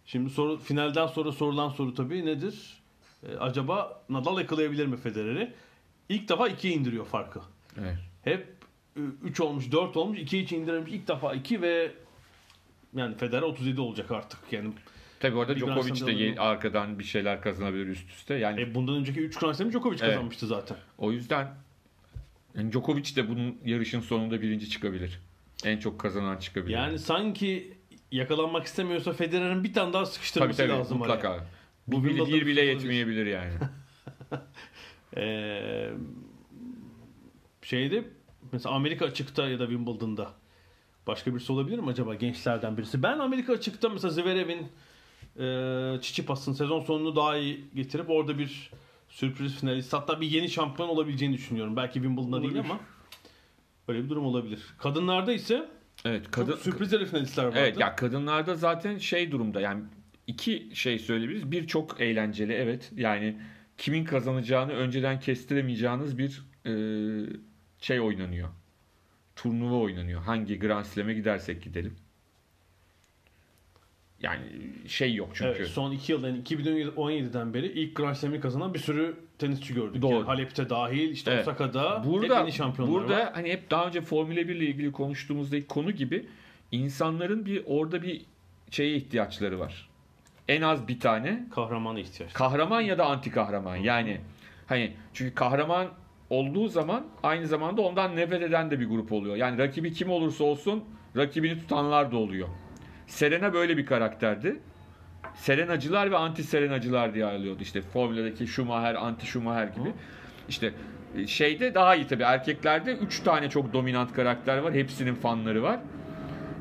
Şimdi 0.05 0.29
soru 0.29 0.57
finalden 0.59 1.07
sonra 1.07 1.31
sorulan 1.31 1.69
soru 1.69 1.93
tabii 1.93 2.25
nedir? 2.25 2.83
E, 3.29 3.35
acaba 3.37 4.01
Nadal 4.09 4.39
yakalayabilir 4.39 4.85
mi 4.85 4.97
Federer'i? 4.97 5.53
İlk 6.09 6.29
defa 6.29 6.49
2'ye 6.49 6.73
indiriyor 6.73 7.05
farkı. 7.05 7.41
Evet. 7.79 7.97
Hep 8.23 8.47
3 9.23 9.39
olmuş, 9.39 9.71
4 9.71 9.97
olmuş, 9.97 10.19
2'ye 10.19 10.43
hiç 10.43 10.51
indirmemiş. 10.51 10.91
İlk 10.93 11.07
defa 11.07 11.33
2 11.33 11.61
ve 11.61 11.91
yani 12.95 13.17
Federer 13.17 13.41
37 13.41 13.81
olacak 13.81 14.11
artık. 14.11 14.39
Yani 14.51 14.69
Tabii 15.19 15.35
orada 15.37 15.55
Djokovic 15.55 16.05
de 16.07 16.13
gel- 16.13 16.35
arkadan 16.39 16.99
bir 16.99 17.03
şeyler 17.03 17.41
kazanabilir 17.41 17.87
üst 17.87 18.09
üste. 18.09 18.33
Yani 18.33 18.61
e, 18.61 18.75
bundan 18.75 18.95
önceki 18.95 19.19
3 19.19 19.37
Grand 19.39 19.53
Slam'i 19.53 19.71
Djokovic 19.71 19.97
Evet. 20.01 20.09
kazanmıştı 20.13 20.47
zaten. 20.47 20.77
o 20.97 21.11
yüzden 21.11 21.47
yani 22.55 22.71
Djokovic 22.71 23.15
de 23.15 23.29
bunun 23.29 23.57
yarışın 23.65 23.99
sonunda 24.01 24.41
birinci 24.41 24.69
çıkabilir. 24.69 25.19
En 25.65 25.77
çok 25.77 25.99
kazanan 25.99 26.37
çıkabilir. 26.37 26.73
Yani 26.73 26.99
sanki 26.99 27.73
yakalanmak 28.11 28.65
istemiyorsa 28.65 29.13
Federer'in 29.13 29.63
bir 29.63 29.73
tane 29.73 29.93
daha 29.93 30.03
tabii 30.03 30.13
sıkıştırması 30.13 30.57
tabii 30.57 30.69
lazım 30.69 30.97
mutlaka. 30.97 31.29
araya. 31.29 31.45
Bu 31.87 32.03
bir, 32.03 32.17
bir 32.25 32.45
bile 32.45 32.61
yetmeyebilir 32.61 33.25
yani. 33.25 33.53
Ee, 35.17 35.91
şeyde 37.61 38.03
mesela 38.51 38.75
Amerika 38.75 39.05
açıkta 39.05 39.49
ya 39.49 39.59
da 39.59 39.67
Wimbledon'da 39.67 40.31
başka 41.07 41.35
birisi 41.35 41.51
olabilir 41.51 41.79
mi 41.79 41.89
acaba 41.89 42.15
gençlerden 42.15 42.77
birisi? 42.77 43.03
Ben 43.03 43.19
Amerika 43.19 43.53
açıkta 43.53 43.89
mesela 43.89 44.11
Zverev'in 44.11 44.67
e, 45.39 46.01
Çiçipas'ın 46.01 46.53
sezon 46.53 46.79
sonunu 46.79 47.15
daha 47.15 47.37
iyi 47.37 47.65
getirip 47.75 48.09
orada 48.09 48.37
bir 48.37 48.71
sürpriz 49.09 49.59
finalist 49.59 49.93
hatta 49.93 50.21
bir 50.21 50.27
yeni 50.27 50.49
şampiyon 50.49 50.89
olabileceğini 50.89 51.35
düşünüyorum. 51.35 51.75
Belki 51.75 51.93
Wimbledon'da 51.93 52.41
değil 52.41 52.59
ama 52.59 52.79
öyle 53.87 54.03
bir 54.03 54.09
durum 54.09 54.25
olabilir. 54.25 54.59
Kadınlarda 54.77 55.33
ise 55.33 55.69
Evet, 56.05 56.31
kadın, 56.31 56.55
sürpriz 56.55 56.89
finalistler 56.89 57.45
vardı. 57.45 57.57
Evet 57.59 57.79
ya 57.79 57.95
kadınlarda 57.95 58.55
zaten 58.55 58.97
şey 58.97 59.31
durumda 59.31 59.61
yani 59.61 59.83
iki 60.27 60.69
şey 60.73 60.99
söyleyebiliriz. 60.99 61.51
Bir 61.51 61.67
çok 61.67 62.01
eğlenceli 62.01 62.53
evet. 62.53 62.91
Yani 62.95 63.37
kimin 63.77 64.05
kazanacağını 64.05 64.71
önceden 64.73 65.19
kestiremeyeceğiniz 65.19 66.17
bir 66.17 66.41
e, 66.65 66.73
şey 67.79 67.99
oynanıyor. 68.01 68.49
Turnuva 69.35 69.75
oynanıyor. 69.75 70.21
Hangi 70.21 70.59
Grand 70.59 70.85
Slam'e 70.85 71.13
gidersek 71.13 71.63
gidelim. 71.63 71.95
Yani 74.21 74.43
şey 74.87 75.15
yok 75.15 75.29
çünkü. 75.33 75.51
Evet, 75.57 75.67
son 75.67 75.91
iki 75.91 76.11
yılda 76.11 76.27
yani 76.27 76.43
2017'den 76.43 77.53
beri 77.53 77.67
ilk 77.67 77.95
Grand 77.95 78.15
Slam'i 78.15 78.39
kazanan 78.39 78.73
bir 78.73 78.79
sürü 78.79 79.15
tenisçi 79.37 79.73
gördük. 79.73 80.01
Doğru. 80.01 80.13
Yani 80.13 80.25
Halep'te 80.25 80.69
dahil, 80.69 81.09
işte 81.09 81.31
Evet. 81.31 81.47
Osaka'da 81.47 81.97
hep 81.97 82.05
Burada 82.05 82.39
yeni 82.39 82.51
şampiyonlar 82.51 82.93
burada 82.95 83.17
var. 83.17 83.33
hani 83.33 83.51
hep 83.51 83.71
daha 83.71 83.87
önce 83.87 84.01
Formula 84.01 84.35
1 84.35 84.55
ile 84.55 84.65
ilgili 84.65 84.91
konuştuğumuzdaki 84.91 85.67
konu 85.67 85.91
gibi 85.91 86.25
insanların 86.71 87.45
bir 87.45 87.63
orada 87.65 88.01
bir 88.01 88.21
şeye 88.71 88.95
ihtiyaçları 88.95 89.59
var. 89.59 89.89
En 90.47 90.61
az 90.61 90.87
bir 90.87 90.99
tane 90.99 91.43
Kahramana 91.55 91.99
ihtiyaç. 91.99 92.33
kahraman 92.33 92.81
ya 92.81 92.97
da 92.97 93.05
anti 93.05 93.31
kahraman. 93.31 93.75
Yani 93.75 94.21
hani 94.67 94.93
çünkü 95.13 95.35
kahraman 95.35 95.87
olduğu 96.29 96.67
zaman 96.67 97.05
aynı 97.23 97.47
zamanda 97.47 97.81
ondan 97.81 98.15
nefret 98.15 98.41
eden 98.41 98.71
de 98.71 98.79
bir 98.79 98.89
grup 98.89 99.11
oluyor. 99.11 99.35
Yani 99.35 99.57
rakibi 99.57 99.93
kim 99.93 100.09
olursa 100.09 100.43
olsun 100.43 100.83
rakibini 101.17 101.59
tutanlar 101.59 102.11
da 102.11 102.17
oluyor. 102.17 102.47
Serena 103.07 103.53
böyle 103.53 103.77
bir 103.77 103.85
karakterdi. 103.85 104.59
Serenacılar 105.35 106.11
ve 106.11 106.17
anti 106.17 106.43
serenacılar 106.43 107.13
diye 107.13 107.25
ayrılıyordu. 107.25 107.61
İşte 107.63 107.81
Formula'daki 107.81 108.47
Schumacher, 108.47 108.95
anti 108.95 109.25
Schumacher 109.25 109.67
gibi. 109.67 109.93
İşte 110.49 110.73
e, 111.17 111.27
şeyde 111.27 111.73
daha 111.73 111.95
iyi 111.95 112.07
tabii. 112.07 112.23
Erkeklerde 112.23 112.93
3 112.93 113.19
tane 113.19 113.49
çok 113.49 113.73
dominant 113.73 114.13
karakter 114.13 114.57
var. 114.57 114.73
Hepsinin 114.73 115.15
fanları 115.15 115.63
var. 115.63 115.79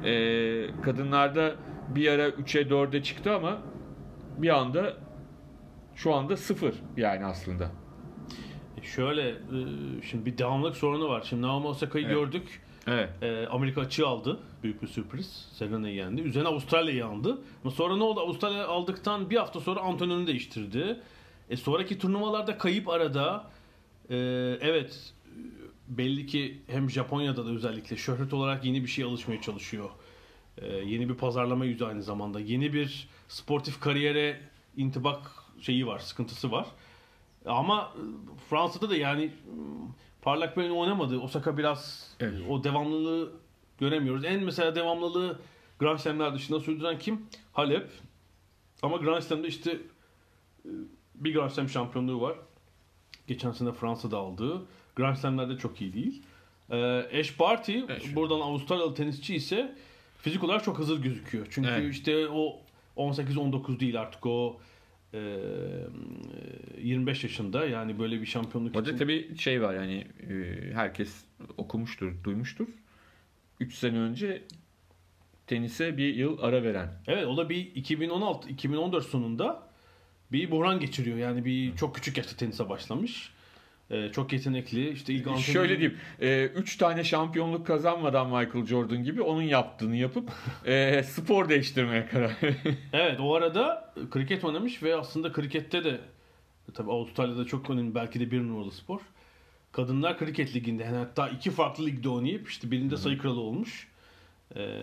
Ee, 0.04 0.66
kadınlarda 0.82 1.54
bir 1.88 2.08
ara 2.08 2.28
3'e 2.28 2.62
4'e 2.62 3.02
çıktı 3.02 3.34
ama 3.34 3.58
bir 4.38 4.48
anda 4.48 4.96
şu 5.94 6.14
anda 6.14 6.36
sıfır 6.36 6.74
yani 6.96 7.24
aslında. 7.24 7.70
E 8.78 8.86
Şöyle 8.86 9.28
e, 9.28 9.36
şimdi 10.10 10.26
bir 10.26 10.38
devamlılık 10.38 10.76
sorunu 10.76 11.08
var. 11.08 11.26
Şimdi 11.28 11.42
Naomi 11.42 11.66
Osaka'yı 11.66 12.04
Evet. 12.04 12.14
gördük. 12.14 12.60
Evet. 12.86 13.10
E, 13.22 13.46
Amerika 13.46 13.80
açığı 13.80 14.06
aldı. 14.06 14.40
Büyük 14.62 14.82
bir 14.82 14.86
sürpriz. 14.86 15.48
Serena'yı 15.52 15.94
yendi. 15.94 16.20
Üzerine 16.20 16.48
Avustralya'yı 16.48 17.06
aldı. 17.06 17.38
Ama 17.64 17.70
sonra 17.70 17.96
ne 17.96 18.02
oldu? 18.02 18.20
Avustralya 18.20 18.66
aldıktan 18.68 19.30
bir 19.30 19.36
hafta 19.36 19.60
sonra 19.60 19.80
antrenörünü 19.80 20.26
değiştirdi. 20.26 21.00
E, 21.50 21.56
sonraki 21.56 21.98
turnuvalarda 21.98 22.58
kayıp 22.58 22.88
arada 22.88 23.50
e, 24.10 24.16
evet 24.60 25.12
belli 25.88 26.26
ki 26.26 26.62
hem 26.66 26.90
Japonya'da 26.90 27.46
da 27.46 27.50
özellikle 27.50 27.96
şöhret 27.96 28.32
olarak 28.32 28.64
yeni 28.64 28.82
bir 28.82 28.88
şey 28.88 29.04
alışmaya 29.04 29.40
çalışıyor. 29.40 29.90
E, 30.58 30.66
yeni 30.66 31.08
bir 31.08 31.14
pazarlama 31.14 31.64
yüzü 31.64 31.84
aynı 31.84 32.02
zamanda. 32.02 32.40
Yeni 32.40 32.72
bir 32.72 33.08
sportif 33.28 33.80
kariyere 33.80 34.40
intibak 34.76 35.30
şeyi 35.60 35.86
var, 35.86 35.98
sıkıntısı 35.98 36.52
var. 36.52 36.66
Ama 37.46 37.92
e, 37.96 38.00
Fransa'da 38.50 38.90
da 38.90 38.96
yani 38.96 39.24
mm, 39.24 39.88
parlak 40.22 40.56
bir 40.56 40.70
oynamadı. 40.70 41.18
Osaka 41.20 41.58
biraz 41.58 42.10
Evet. 42.20 42.40
o 42.48 42.64
devamlılığı 42.64 43.32
göremiyoruz. 43.78 44.24
En 44.24 44.42
mesela 44.44 44.74
devamlılığı 44.74 45.40
Grand 45.78 45.98
Slam'ler 45.98 46.34
dışında 46.34 46.60
sürdüren 46.60 46.98
kim? 46.98 47.26
Halep. 47.52 47.90
Ama 48.82 48.96
Grand 48.96 49.22
Slam'de 49.22 49.48
işte 49.48 49.70
e, 50.64 50.70
bir 51.14 51.34
Grand 51.34 51.50
Slam 51.50 51.68
şampiyonluğu 51.68 52.20
var. 52.20 52.36
Geçen 53.26 53.52
sene 53.52 53.72
Fransa'da 53.72 54.18
aldığı. 54.18 54.62
Grand 54.96 55.16
Slam'lerde 55.16 55.58
çok 55.58 55.80
iyi 55.80 55.92
değil. 55.92 56.22
Ee, 56.70 57.20
Ash 57.20 57.40
Barty 57.40 57.78
Ash. 57.92 58.14
buradan 58.16 58.40
Avustralyalı 58.40 58.94
tenisçi 58.94 59.34
ise 59.34 59.76
fizik 60.24 60.44
olarak 60.44 60.64
çok 60.64 60.78
hazır 60.78 61.02
gözüküyor. 61.02 61.46
Çünkü 61.50 61.68
Evet. 61.68 61.92
işte 61.94 62.28
o 62.28 62.60
18-19 62.96 63.80
değil 63.80 64.00
artık 64.00 64.26
o 64.26 64.60
e, 65.14 65.18
25 66.82 67.24
yaşında 67.24 67.66
yani 67.66 67.98
böyle 67.98 68.20
bir 68.20 68.26
şampiyonluk 68.26 68.76
Orada 68.76 68.88
için 68.88 68.98
tabii 68.98 69.38
şey 69.38 69.62
var 69.62 69.74
yani 69.74 70.06
herkes 70.74 71.24
okumuştur, 71.56 72.12
duymuştur. 72.24 72.66
3 73.60 73.74
sene 73.74 73.98
önce 73.98 74.42
tenise 75.46 75.96
bir 75.96 76.14
yıl 76.14 76.38
ara 76.42 76.62
veren. 76.62 76.88
Evet 77.06 77.26
o 77.26 77.36
da 77.36 77.48
bir 77.48 77.74
2016 77.74 78.48
2014 78.48 79.06
sonunda 79.06 79.68
bir 80.32 80.50
buhran 80.50 80.80
geçiriyor. 80.80 81.18
Yani 81.18 81.44
bir 81.44 81.76
çok 81.76 81.94
küçük 81.94 82.16
yaşta 82.16 82.36
tenise 82.36 82.68
başlamış. 82.68 83.33
Ee, 83.90 84.08
çok 84.12 84.32
yetenekli. 84.32 84.90
İşte 84.90 85.12
ilk 85.12 85.26
antrenörü- 85.26 85.40
Şöyle 85.52 85.78
diyeyim. 85.80 85.98
3 86.54 86.76
tane 86.76 87.04
şampiyonluk 87.04 87.66
kazanmadan 87.66 88.26
Michael 88.26 88.66
Jordan 88.66 89.04
gibi 89.04 89.22
onun 89.22 89.42
yaptığını 89.42 89.96
yapıp 89.96 90.30
e, 90.66 91.02
spor 91.02 91.48
değiştirmeye 91.48 92.06
karar 92.06 92.32
Evet 92.92 93.20
o 93.20 93.34
arada 93.34 93.94
kriket 94.10 94.44
oynamış 94.44 94.82
ve 94.82 94.96
aslında 94.96 95.32
krikette 95.32 95.84
de 95.84 96.00
tabii 96.74 96.90
Avustralya'da 96.90 97.44
çok 97.44 97.70
önemli 97.70 97.94
belki 97.94 98.20
de 98.20 98.30
bir 98.30 98.40
numaralı 98.40 98.70
spor. 98.72 99.00
Kadınlar 99.72 100.18
kriket 100.18 100.54
liginde 100.56 100.82
yani 100.82 100.96
hatta 100.96 101.28
iki 101.28 101.50
farklı 101.50 101.86
ligde 101.86 102.08
oynayıp 102.08 102.48
işte 102.48 102.70
birinde 102.70 102.96
sayı 102.96 103.18
kralı 103.18 103.40
olmuş. 103.40 103.88
Ee, 104.56 104.78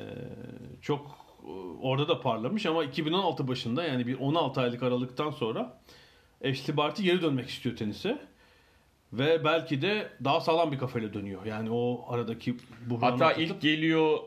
çok 0.81 1.17
e, 1.43 1.49
orada 1.81 2.07
da 2.07 2.21
parlamış 2.21 2.65
ama 2.65 2.83
2016 2.83 3.47
başında 3.47 3.83
yani 3.83 4.07
bir 4.07 4.19
16 4.19 4.61
aylık 4.61 4.83
aralıktan 4.83 5.31
sonra 5.31 5.81
Ashley 6.45 6.77
Barty 6.77 7.03
geri 7.03 7.21
dönmek 7.21 7.49
istiyor 7.49 7.75
tenise. 7.75 8.17
Ve 9.13 9.43
belki 9.45 9.81
de 9.81 10.09
daha 10.23 10.39
sağlam 10.39 10.71
bir 10.71 10.77
kafayla 10.77 11.13
dönüyor. 11.13 11.45
Yani 11.45 11.69
o 11.71 12.05
aradaki 12.09 12.55
buhranı 12.89 13.11
Hatta 13.11 13.25
atlatıp- 13.25 13.41
ilk 13.43 13.61
geliyor 13.61 14.17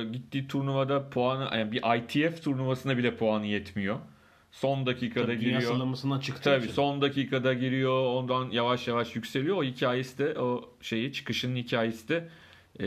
e, 0.00 0.04
gittiği 0.04 0.48
turnuvada 0.48 1.10
puanı 1.10 1.56
yani 1.56 1.72
bir 1.72 1.82
ITF 1.98 2.42
turnuvasına 2.44 2.96
bile 2.98 3.16
puanı 3.16 3.46
yetmiyor. 3.46 3.98
Son 4.52 4.86
dakikada 4.86 5.26
Tabii 5.26 5.40
dünya 5.40 5.50
giriyor. 5.52 5.62
sıralamasından 5.72 6.20
çıktığı 6.20 6.42
Tabii 6.42 6.64
için. 6.64 6.74
son 6.74 7.02
dakikada 7.02 7.54
giriyor. 7.54 8.06
Ondan 8.14 8.50
yavaş 8.50 8.88
yavaş 8.88 9.16
yükseliyor. 9.16 9.56
O 9.56 9.62
hikayesi 9.64 10.18
de 10.18 10.38
o 10.40 10.70
şeyi 10.80 11.12
çıkışının 11.12 11.56
hikayesi 11.56 12.08
de 12.08 12.28
e, 12.80 12.86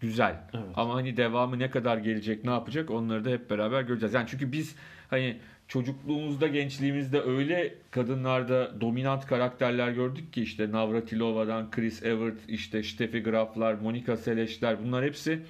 güzel. 0.00 0.40
Evet. 0.54 0.64
Ama 0.74 0.94
hani 0.94 1.16
devamı 1.16 1.58
ne 1.58 1.70
kadar 1.70 1.96
gelecek, 1.96 2.44
ne 2.44 2.50
yapacak 2.50 2.90
onları 2.90 3.24
da 3.24 3.30
hep 3.30 3.50
beraber 3.50 3.82
göreceğiz. 3.82 4.14
Yani 4.14 4.26
çünkü 4.30 4.52
biz 4.52 4.76
hani 5.10 5.38
çocukluğumuzda, 5.72 6.46
gençliğimizde 6.46 7.20
öyle 7.20 7.74
kadınlarda 7.90 8.80
dominant 8.80 9.26
karakterler 9.26 9.90
gördük 9.90 10.32
ki 10.32 10.42
işte 10.42 10.72
Navratilova'dan 10.72 11.70
Chris 11.70 12.02
Evert, 12.02 12.38
işte 12.48 12.82
Steffi 12.82 13.22
Graf'lar, 13.22 13.74
Monica 13.74 14.16
Seles'ler 14.16 14.84
bunlar 14.84 15.04
hepsi 15.04 15.42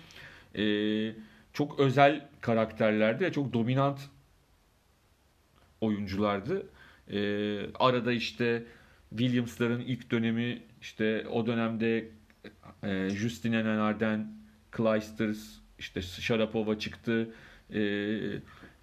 e, 0.55 0.65
çok 1.53 1.81
özel 1.81 2.29
karakterlerdi 2.41 3.33
çok 3.33 3.53
dominant 3.53 3.99
oyunculardı. 5.81 6.67
E, 7.11 7.19
arada 7.75 8.13
işte 8.13 8.63
Williams'ların 9.11 9.81
ilk 9.81 10.11
dönemi 10.11 10.63
işte 10.81 11.27
o 11.31 11.47
dönemde 11.47 12.09
e, 12.83 13.09
Justin 13.11 13.53
Enarden, 13.53 14.33
Clijsters, 14.77 15.59
işte 15.79 16.03
Sharapova 16.03 16.79
çıktı. 16.79 17.29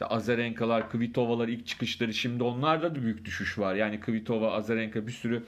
E, 0.02 0.06
Azarenkalar, 0.06 0.90
Kvitovalar 0.90 1.48
ilk 1.48 1.68
çıkışları 1.68 2.14
şimdi 2.14 2.44
onlarda 2.44 2.96
da 2.96 3.02
büyük 3.02 3.26
düşüş 3.26 3.60
var. 3.60 3.76
Yani 3.76 4.00
Kvitova, 4.00 4.52
Azarenka 4.52 5.08
bir 5.08 5.12
sürü 5.12 5.44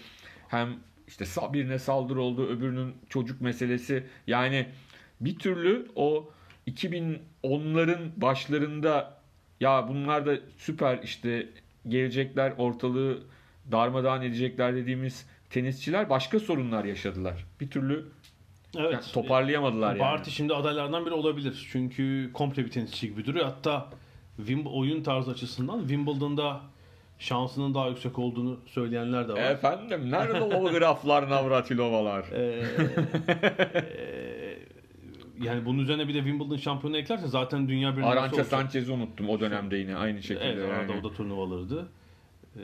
hem 0.48 0.70
işte 1.08 1.26
birine 1.54 1.80
saldırı 1.80 2.22
oldu, 2.22 2.48
öbürünün 2.48 2.96
çocuk 3.10 3.42
meselesi. 3.42 4.04
Yani 4.28 4.68
bir 5.22 5.40
türlü 5.40 5.88
o 5.96 6.30
2010'ların 6.68 8.10
başlarında 8.18 9.22
ya 9.60 9.88
bunlar 9.88 10.26
da 10.26 10.38
süper 10.58 11.00
işte 11.04 11.50
gelecekler 11.88 12.54
ortalığı 12.58 13.20
darmadağın 13.72 14.22
edecekler 14.22 14.76
dediğimiz 14.76 15.26
tenisçiler 15.50 16.10
başka 16.10 16.40
sorunlar 16.40 16.86
yaşadılar. 16.86 17.46
Bir 17.60 17.70
türlü 17.70 18.06
Evet. 18.78 18.94
yani 18.94 19.04
toparlayamadılar 19.14 19.90
yani. 19.90 20.00
Barty 20.00 20.30
şimdi 20.30 20.54
adaylardan 20.54 21.06
biri 21.06 21.14
olabilir. 21.14 21.68
Çünkü 21.72 22.30
komple 22.34 22.66
bir 22.66 22.72
tenisçi 22.72 23.08
gibi 23.08 23.26
duruyor. 23.26 23.46
Hatta 23.46 23.90
Wim- 24.46 24.70
oyun 24.70 25.04
tarzı 25.04 25.32
açısından 25.32 25.80
Wimbledon'da 25.80 26.62
şansının 27.20 27.74
daha 27.74 27.88
yüksek 27.88 28.20
olduğunu 28.20 28.60
söyleyenler 28.66 29.28
de 29.28 29.34
var. 29.34 29.52
Efendim 29.52 30.12
nerede 30.12 30.42
o 30.42 30.72
graflar 30.72 31.30
Navratilovalar? 31.30 32.26
Ee, 32.32 32.64
e, 33.98 34.58
yani 35.42 35.66
bunun 35.66 35.80
üzerine 35.80 36.08
bir 36.08 36.14
de 36.14 36.18
Wimbledon 36.18 36.58
şampiyonu 36.58 36.98
eklerse 36.98 37.28
zaten 37.28 37.70
dünya 37.70 37.98
bir 37.98 38.02
Arança 38.02 38.44
Sanchez'i 38.44 38.92
unuttum 38.92 39.30
o 39.30 39.40
dönemde 39.40 39.78
yine 39.78 39.96
aynı 39.96 40.24
şekilde. 40.24 40.46
Evet 40.46 40.70
orada 40.70 40.94
yani. 40.94 41.06
o 41.06 41.10
da 41.10 41.14
turnuvalardı. 41.14 41.88
Ee, 42.56 42.60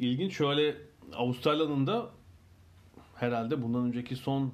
ilginç 0.00 0.36
şöyle 0.36 0.74
Avustralya'nın 1.14 1.86
da 1.86 2.06
herhalde 3.14 3.62
bundan 3.62 3.84
önceki 3.84 4.16
son 4.16 4.52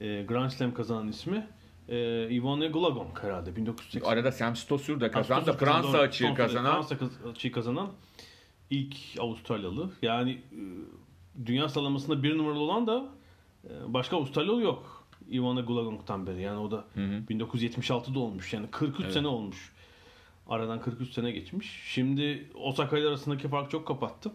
e, 0.00 0.22
Grand 0.22 0.50
Slam 0.50 0.74
kazanan 0.74 1.08
ismi 1.08 1.46
e, 1.88 2.28
Ivone 2.30 2.68
Gulagong 2.68 3.18
herhalde 3.22 3.56
1980. 3.56 4.10
Arada 4.10 4.32
Sam 4.32 4.56
Stosur 4.56 5.00
da 5.00 5.10
kazandı. 5.10 5.50
Avustralya 5.50 5.58
Fransa 5.58 5.82
kazandı, 5.82 5.98
açığı 5.98 6.34
kazanan. 6.34 6.82
Fransa 6.82 6.96
açığı 7.30 7.52
kazanan 7.52 7.88
ilk 8.70 8.96
Avustralyalı. 9.18 9.90
Yani 10.02 10.30
e, 10.32 10.60
dünya 11.46 11.68
sıralamasında 11.68 12.22
bir 12.22 12.38
numaralı 12.38 12.60
olan 12.60 12.86
da 12.86 13.08
e, 13.64 13.68
başka 13.94 14.16
Avustralyalı 14.16 14.62
yok. 14.62 15.04
Ivana 15.32 15.60
Gulagong'tan 15.60 16.26
beri. 16.26 16.42
Yani 16.42 16.58
o 16.58 16.70
da 16.70 16.84
Hı 16.94 17.00
hı. 17.00 17.22
1976'da 17.30 18.18
olmuş. 18.18 18.52
Yani 18.52 18.66
43 18.70 19.00
Evet. 19.04 19.12
sene 19.12 19.26
olmuş. 19.26 19.72
Aradan 20.48 20.80
43 20.80 21.12
sene 21.12 21.30
geçmiş. 21.30 21.82
Şimdi 21.86 22.48
Osaka 22.54 22.98
ile 22.98 23.08
arasındaki 23.08 23.48
fark 23.48 23.70
çok 23.70 23.86
kapattı. 23.86 24.32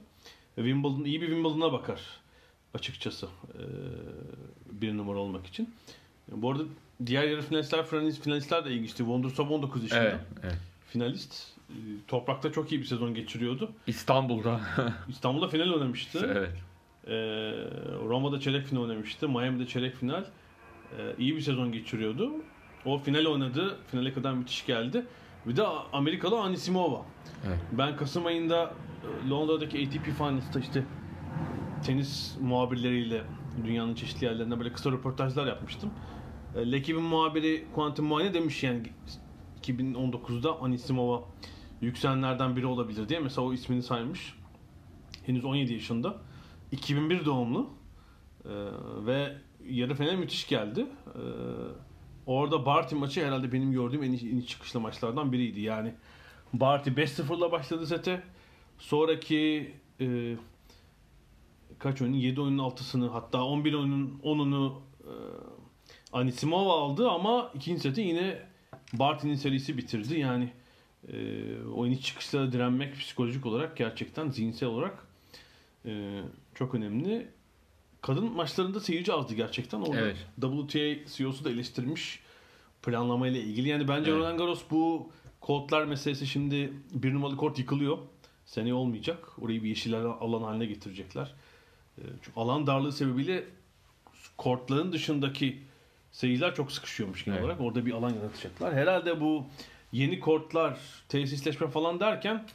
Wimbledon 0.56 1.04
iyi 1.04 1.22
bir 1.22 1.28
Wimbledon'a 1.28 1.72
bakar 1.74 2.02
açıkçası. 2.74 3.26
e, 3.54 3.62
bir 4.72 4.98
numara 4.98 5.18
olmak 5.18 5.45
için. 5.48 5.70
Bu 6.32 6.52
arada 6.52 6.64
diğer 7.06 7.24
yarı 7.24 7.41
finalistler, 7.41 7.80
finalist- 7.80 8.22
finalistler 8.22 8.66
de 8.66 8.72
ilginçti. 8.72 8.98
Wondersov 8.98 9.50
19 9.50 9.84
yaşında 9.84 10.00
Evet, 10.02 10.20
evet. 10.43 10.58
finalist. 10.88 11.48
Ee, 11.70 11.74
Toprakta 12.08 12.52
çok 12.52 12.72
iyi 12.72 12.82
bir 12.82 12.86
sezon 12.86 13.14
geçiriyordu. 13.14 13.72
İstanbul'da. 13.88 14.60
İstanbul'da 15.10 15.48
final 15.48 15.70
oynamıştı. 15.74 16.30
evet. 16.38 16.52
Ee, 17.08 17.12
Roma'da 18.08 18.39
çeyrek 18.39 18.66
final 18.66 18.82
oynamıştı. 18.82 19.30
Miami'de 19.30 19.68
çeyrek 19.68 19.95
final. 19.95 20.24
Ee, 20.98 21.16
iyi 21.20 21.36
bir 21.36 21.41
sezon 21.41 21.72
geçiriyordu. 21.72 22.32
O 22.86 22.98
final 22.98 23.26
oynadı. 23.26 23.78
Finale 23.91 24.14
kadar 24.14 24.34
müthiş 24.34 24.66
geldi. 24.66 25.06
Bir 25.45 25.56
de 25.56 25.64
Amerikalı 25.93 26.39
Anisimova. 26.39 27.06
Evet. 27.48 27.58
Ben 27.72 27.98
Kasım 27.98 28.26
ayında 28.26 28.74
e, 29.26 29.30
Londra'daki 29.30 29.88
ATP 29.88 30.06
Finals'ta 30.18 30.60
işte 30.60 30.84
tenis 31.86 32.36
muhabirleriyle 32.41 33.22
dünyanın 33.66 33.95
çeşitli 33.95 34.26
yerlerine 34.26 34.60
böyle 34.60 34.74
kısa 34.74 34.91
röportajlar 34.91 35.48
yapmıştım. 35.48 35.89
E, 36.56 36.72
Lekib'in 36.72 37.04
muhabiri 37.04 37.66
Quentin 37.76 38.06
Muayne 38.06 38.34
demiş 38.34 38.64
yani 38.64 38.84
2019'da 39.62 40.62
Anisimova 40.62 41.24
yükselenlerden 41.82 42.56
biri 42.56 42.66
olabilir 42.66 43.10
diye. 43.10 43.20
Mesela 43.20 43.48
o 43.48 43.54
ismini 43.54 43.84
saymış. 43.84 44.34
Henüz 45.26 45.45
17 45.45 45.74
yaşında. 45.74 46.18
2001 46.72 47.26
doğumlu. 47.26 47.70
E, 48.45 48.54
ve 49.06 49.38
yarı 49.70 49.95
final 49.95 50.16
müthiş 50.16 50.48
geldi. 50.48 50.86
E, 51.06 51.22
orada 52.26 52.66
Barty 52.66 52.95
maçı 52.95 53.26
herhalde 53.26 53.52
benim 53.52 53.72
gördüğüm 53.72 54.04
en 54.04 54.12
iyi, 54.12 54.32
en 54.32 54.38
iyi 54.38 54.48
çıkışlı 54.48 54.80
maçlardan 54.80 55.32
biriydi. 55.32 55.62
Yani 55.62 55.93
Barty 56.54 56.89
5-0'la 56.89 57.52
başladı 57.52 57.88
sete. 57.88 58.24
Sonraki 58.78 59.74
e, 60.02 60.36
kaç 61.80 62.02
oyunun? 62.02 62.18
7 62.18 62.41
oyunun 62.41 62.70
6'sını 62.70 63.08
hatta 63.08 63.43
11 63.43 63.74
oyunun 63.74 64.20
10'unu 64.24 64.74
e, 65.04 65.12
Anisimova 66.14 66.82
aldı 66.82 67.10
ama 67.10 67.51
ikinci 67.55 67.82
seti 67.82 68.01
yine 68.01 68.39
Barty'nin 68.93 69.36
serisi 69.36 69.78
bitirdi. 69.78 70.20
Yani 70.20 70.49
e, 71.08 71.18
oyun 71.76 71.91
iç 71.91 72.05
çıkışlara 72.05 72.51
direnmek 72.51 72.95
psikolojik 72.99 73.45
olarak 73.45 73.78
gerçekten 73.78 74.30
zihinsel 74.30 74.70
olarak 74.70 75.08
e, 75.86 76.22
çok 76.55 76.76
önemli. 76.76 77.28
Kadın 78.01 78.32
maçlarında 78.32 78.80
seyirci 78.80 79.14
azdı 79.14 79.34
gerçekten. 79.34 79.82
Orada 79.82 79.99
Evet. 80.01 80.18
WTA 80.41 81.12
CEO'su 81.16 81.45
da 81.45 81.49
eleştirmiş 81.49 82.20
planlamayla 82.84 83.39
ilgili. 83.41 83.70
Yani 83.70 83.88
bence 83.88 84.12
Evet. 84.12 84.20
Roland 84.20 84.39
Garros 84.39 84.62
bu 84.72 85.12
kortlar 85.41 85.86
meselesi 85.86 86.28
şimdi 86.28 86.74
bir 86.91 87.14
numaralı 87.14 87.38
kort 87.38 87.60
yıkılıyor. 87.60 87.97
Seneye 88.45 88.74
olmayacak. 88.74 89.39
Orayı 89.41 89.64
bir 89.64 89.70
yeşil 89.70 89.95
alan 89.97 90.43
haline 90.43 90.66
getirecekler. 90.66 91.34
E, 91.97 92.01
Çünkü 92.22 92.39
alan 92.39 92.68
darlığı 92.68 92.91
sebebiyle 92.91 93.43
kortların 94.38 94.91
dışındaki 94.91 95.64
seyirciler 96.18 96.55
çok 96.55 96.72
sıkışıyormuş 96.72 97.26
genel 97.26 97.38
Evet. 97.38 97.45
olarak. 97.45 97.61
Orada 97.61 97.86
bir 97.86 97.91
alan 97.91 98.09
yaratacaklar. 98.09 98.74
Herhalde 98.74 99.22
bu 99.22 99.45
yeni 99.91 100.20
kortlar, 100.20 100.80
tesisleşme 101.09 101.68
falan 101.68 101.99
derken 101.99 102.45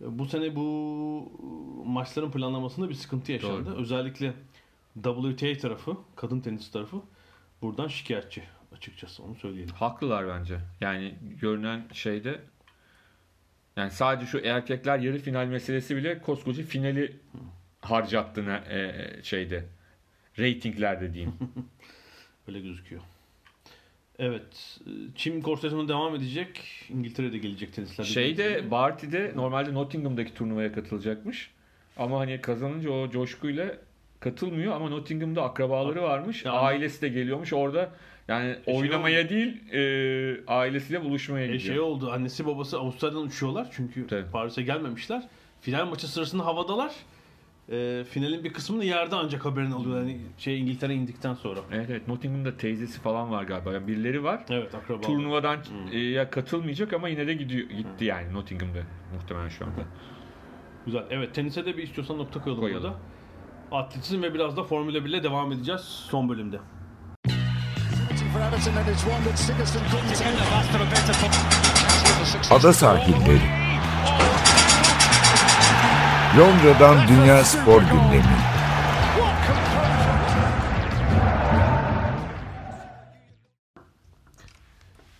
e, 0.00 0.18
bu 0.18 0.26
sene 0.26 0.56
bu 0.56 1.82
maçların 1.86 2.30
planlamasında 2.30 2.88
bir 2.88 2.94
sıkıntı 2.94 3.32
yaşandı. 3.32 3.70
Doğru. 3.70 3.80
Özellikle 3.80 4.32
WTA 5.02 5.58
tarafı, 5.60 5.96
kadın 6.16 6.40
tenis 6.40 6.70
tarafı 6.70 6.96
buradan 7.62 7.88
şikayetçi 7.88 8.42
açıkçası 8.76 9.22
onu 9.22 9.34
söyleyelim. 9.34 9.74
Haklılar 9.74 10.28
bence. 10.28 10.58
Yani 10.80 11.14
görünen 11.40 11.82
şeyde 11.92 12.40
yani 13.76 13.90
sadece 13.90 14.26
şu 14.26 14.38
erkekler 14.38 14.98
yarı 14.98 15.18
final 15.18 15.46
meselesi 15.46 15.96
bile 15.96 16.18
koskoca 16.20 16.62
finali 16.62 17.16
harcattı 17.80 18.46
ne- 18.46 18.64
e, 18.68 19.22
şeyde. 19.22 19.64
Ratinglerde 20.38 21.12
diyeyim. 21.14 21.34
Öyle 22.48 22.60
gözüküyor. 22.60 23.02
Evet. 24.18 24.78
e, 24.86 24.90
Çim 25.16 25.42
kort 25.42 25.60
sezonu 25.60 25.88
devam 25.88 26.14
edecek. 26.14 26.60
İngiltere'de 26.88 27.38
gelecek 27.38 27.72
tenisler. 27.74 28.04
Şeyde 28.04 28.70
Barty'de 28.70 29.32
normalde 29.36 29.74
Nottingham'daki 29.74 30.34
turnuvaya 30.34 30.72
katılacakmış. 30.72 31.50
Ama 31.96 32.20
hani 32.20 32.40
kazanınca 32.40 32.90
o 32.90 33.10
coşkuyla 33.10 33.74
katılmıyor 34.20 34.74
ama 34.76 34.88
Nottingham'da 34.88 35.42
akrabaları 35.42 36.02
varmış. 36.02 36.44
Yani- 36.44 36.56
Ailesi 36.58 37.02
de 37.02 37.08
geliyormuş. 37.08 37.52
Orada 37.52 37.90
yani 38.28 38.56
şey 38.64 38.74
oynamaya 38.74 39.28
değil 39.28 39.72
e, 39.72 40.46
ailesiyle 40.46 41.04
buluşmaya 41.04 41.44
E 41.44 41.46
gidiyor. 41.46 41.74
şey 41.74 41.80
oldu. 41.80 42.10
Annesi 42.10 42.46
babası 42.46 42.78
Avustralya'dan 42.78 43.22
uçuyorlar. 43.26 43.68
Çünkü 43.72 44.06
Tabii. 44.06 44.30
Paris'e 44.32 44.62
gelmemişler. 44.62 45.22
Final 45.60 45.86
maçı 45.86 46.08
sırasında 46.08 46.44
havadalar. 46.44 46.92
E, 47.72 48.04
finalin 48.04 48.44
bir 48.44 48.52
kısmını 48.52 48.84
yerde 48.84 49.14
ancak 49.16 49.44
haberini 49.44 49.74
alıyorlar. 49.74 50.00
Yani 50.02 50.20
şey 50.38 50.60
İngiltere 50.60 50.94
indikten 50.94 51.34
sonra. 51.34 51.60
Evet 51.72 51.86
evet 51.90 52.08
Nottingham'da 52.08 52.56
teyzesi 52.56 53.00
falan 53.00 53.30
var 53.30 53.42
galiba. 53.42 53.72
Yani 53.72 53.86
birileri 53.88 54.24
var. 54.24 54.44
Evet 54.50 54.74
akraba. 54.74 55.00
Turnuvadan 55.00 55.56
Hmm. 55.56 55.92
e, 55.92 55.98
ya 55.98 56.30
katılmayacak 56.30 56.92
ama 56.92 57.08
yine 57.08 57.26
de 57.26 57.34
gidiyor 57.34 57.68
gitti 57.68 58.04
yani 58.04 58.34
Nottingham'da 58.34 58.78
muhtemelen 59.14 59.48
şu 59.48 59.64
anda. 59.64 59.80
Güzel. 60.86 61.02
Evet 61.10 61.34
tenise 61.34 61.66
de 61.66 61.76
bir 61.76 61.82
istiyorsan 61.82 62.18
nokta 62.18 62.40
koyalım, 62.42 62.60
Koyalım. 62.62 62.82
burada. 62.82 62.96
Atletizm 63.84 64.22
ve 64.22 64.34
biraz 64.34 64.56
da 64.56 64.64
Formula 64.64 65.04
1 65.04 65.10
ile 65.10 65.22
devam 65.22 65.52
edeceğiz 65.52 65.80
son 65.80 66.28
bölümde. 66.28 66.58
For 68.32 68.40
Everton 68.40 68.72
Londra'dan 76.38 77.08
Dünya 77.08 77.44
Spor 77.44 77.80
Gündemi. 77.80 78.36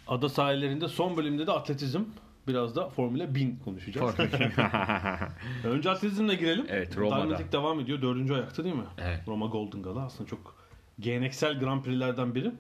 Ada 0.09 0.29
sahillerinde 0.29 0.89
son 0.89 1.17
bölümde 1.17 1.47
de 1.47 1.53
atletizm 1.53 2.01
biraz 2.49 2.77
da 2.77 2.89
Formula 2.89 3.35
1000 3.35 3.57
konuşacağız. 3.65 4.15
Önce 5.65 5.91
atletizmle 5.91 6.35
girelim. 6.35 6.67
Evet, 6.69 6.97
Roma'da. 6.97 7.53
Devam 7.53 7.81
ediyor. 7.81 8.03
Dördüncü 8.03 8.35
ayakta 8.35 8.65
değil 8.65 8.75
mi? 8.75 8.85
Evet. 8.99 9.21
Roma 9.29 9.47
Golden 9.47 9.83
Gala 9.83 10.05
aslında 10.05 10.31
çok 10.31 10.55
geleneksel 11.01 11.59
Grand 11.59 11.83
Prix'lerden 11.83 12.35
biri. 12.35 12.53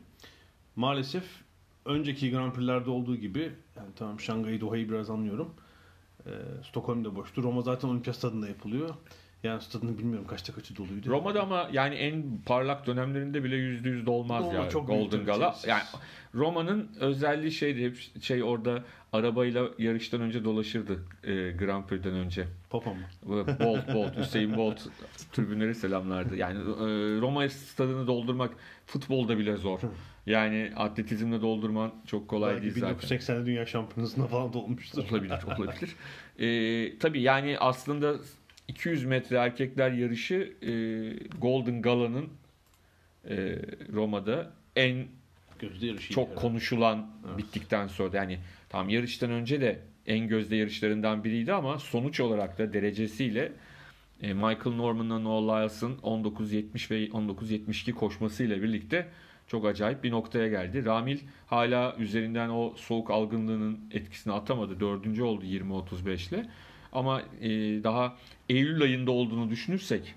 Maalesef 0.76 1.24
önceki 1.84 2.30
Grand 2.30 2.52
Prix'lerde 2.52 2.90
olduğu 2.90 3.16
gibi 3.16 3.52
yani 3.76 3.88
tamam 3.96 4.20
Şangay'ı 4.20 4.60
Doha'yı 4.60 4.88
biraz 4.88 5.10
anlıyorum. 5.10 5.54
Ee, 6.26 6.30
Stockholm'da 6.68 7.16
boştu. 7.16 7.42
Roma 7.42 7.62
zaten 7.62 7.88
olimpiyat 7.88 8.16
stadında 8.16 8.48
yapılıyor. 8.48 8.94
Yani 9.42 9.62
stadını 9.62 9.98
bilmiyorum 9.98 10.26
kaçta 10.28 10.52
kaçı 10.52 10.76
doluydu. 10.76 11.10
Roma'da 11.10 11.42
ama 11.42 11.68
yani 11.72 11.94
en 11.94 12.24
parlak 12.46 12.86
dönemlerinde 12.86 13.44
bile 13.44 13.56
yüzde 13.56 13.88
yüz 13.88 14.06
dolmaz 14.06 14.44
Roma 14.44 14.54
ya 14.54 14.70
çok 14.70 14.86
Golden 14.86 15.24
Gala. 15.24 15.50
tesis. 15.50 15.68
Yani 15.68 15.82
Roma'nın 16.34 16.90
özelliği 17.00 17.52
şeydi 17.52 17.84
hep 17.84 18.22
şey 18.22 18.42
orada 18.42 18.84
arabayla 19.12 19.68
yarıştan 19.78 20.20
önce 20.20 20.44
dolaşırdı 20.44 20.98
e, 21.24 21.52
Grand 21.52 21.84
Prix'den 21.84 22.14
önce. 22.14 22.46
Papa 22.70 22.90
mı? 22.94 23.00
Bolt 23.60 23.94
Bolt 23.94 24.16
Hüseyin 24.16 24.56
Bolt 24.56 24.80
tribünleri 25.32 25.74
selamlardı. 25.74 26.36
Yani 26.36 26.58
e, 26.58 26.60
Roma 27.20 27.48
stadını 27.48 28.06
doldurmak 28.06 28.50
futbolda 28.86 29.38
bile 29.38 29.56
zor. 29.56 29.80
Yani 30.26 30.72
atletizmle 30.76 31.40
doldurman 31.40 31.92
çok 32.06 32.28
kolay 32.28 32.54
Belki 32.54 32.62
değil 32.62 32.74
zaten. 32.80 33.18
1980'de 33.18 33.46
dünya 33.46 33.66
şampiyonasında 33.66 34.26
falan 34.26 34.52
da 34.52 34.58
olmuştur. 34.58 35.04
Olabilir, 35.10 35.34
olabilir. 35.58 35.96
Ee, 36.38 36.98
tabii 36.98 37.20
yani 37.22 37.58
aslında 37.58 38.14
200 38.68 39.04
metre 39.04 39.36
erkekler 39.36 39.90
yarışı 39.90 40.52
e, 40.62 40.70
Golden 41.38 41.82
Gala'nın 41.82 42.28
e, 43.28 43.58
Roma'da 43.92 44.52
en 44.76 45.06
Gözde 45.58 45.86
yarışı. 45.86 46.12
çok 46.14 46.36
konuşulan 46.36 47.06
Evet. 47.28 47.38
bittikten 47.38 47.86
sonra 47.86 48.16
yani 48.16 48.38
tam 48.68 48.88
yarıştan 48.88 49.30
önce 49.30 49.60
de 49.60 49.78
en 50.06 50.28
gözde 50.28 50.56
yarışlarından 50.56 51.24
biriydi 51.24 51.52
ama 51.52 51.78
sonuç 51.78 52.20
olarak 52.20 52.58
da 52.58 52.72
derecesiyle 52.72 53.52
e, 54.22 54.32
Michael 54.34 54.76
Norman'la 54.76 55.18
Noah 55.18 55.60
Lyles'ın 55.60 55.96
19.70 55.96 56.90
ve 56.90 57.06
19.72 57.06 57.92
koşmasıyla 57.92 58.62
birlikte 58.62 59.08
çok 59.46 59.66
acayip 59.66 60.04
bir 60.04 60.10
noktaya 60.10 60.48
geldi. 60.48 60.84
Ramil 60.84 61.18
hala 61.46 61.96
üzerinden 61.98 62.48
o 62.48 62.74
soğuk 62.76 63.10
algınlığının 63.10 63.80
etkisini 63.90 64.32
atamadı. 64.32 64.80
Dördüncü 64.80 65.22
oldu 65.22 65.44
20.35 65.44 66.34
ile. 66.34 66.46
Ama 66.92 67.22
e, 67.40 67.50
daha 67.84 68.16
Eylül 68.48 68.82
ayında 68.82 69.10
olduğunu 69.10 69.50
düşünürsek 69.50 70.14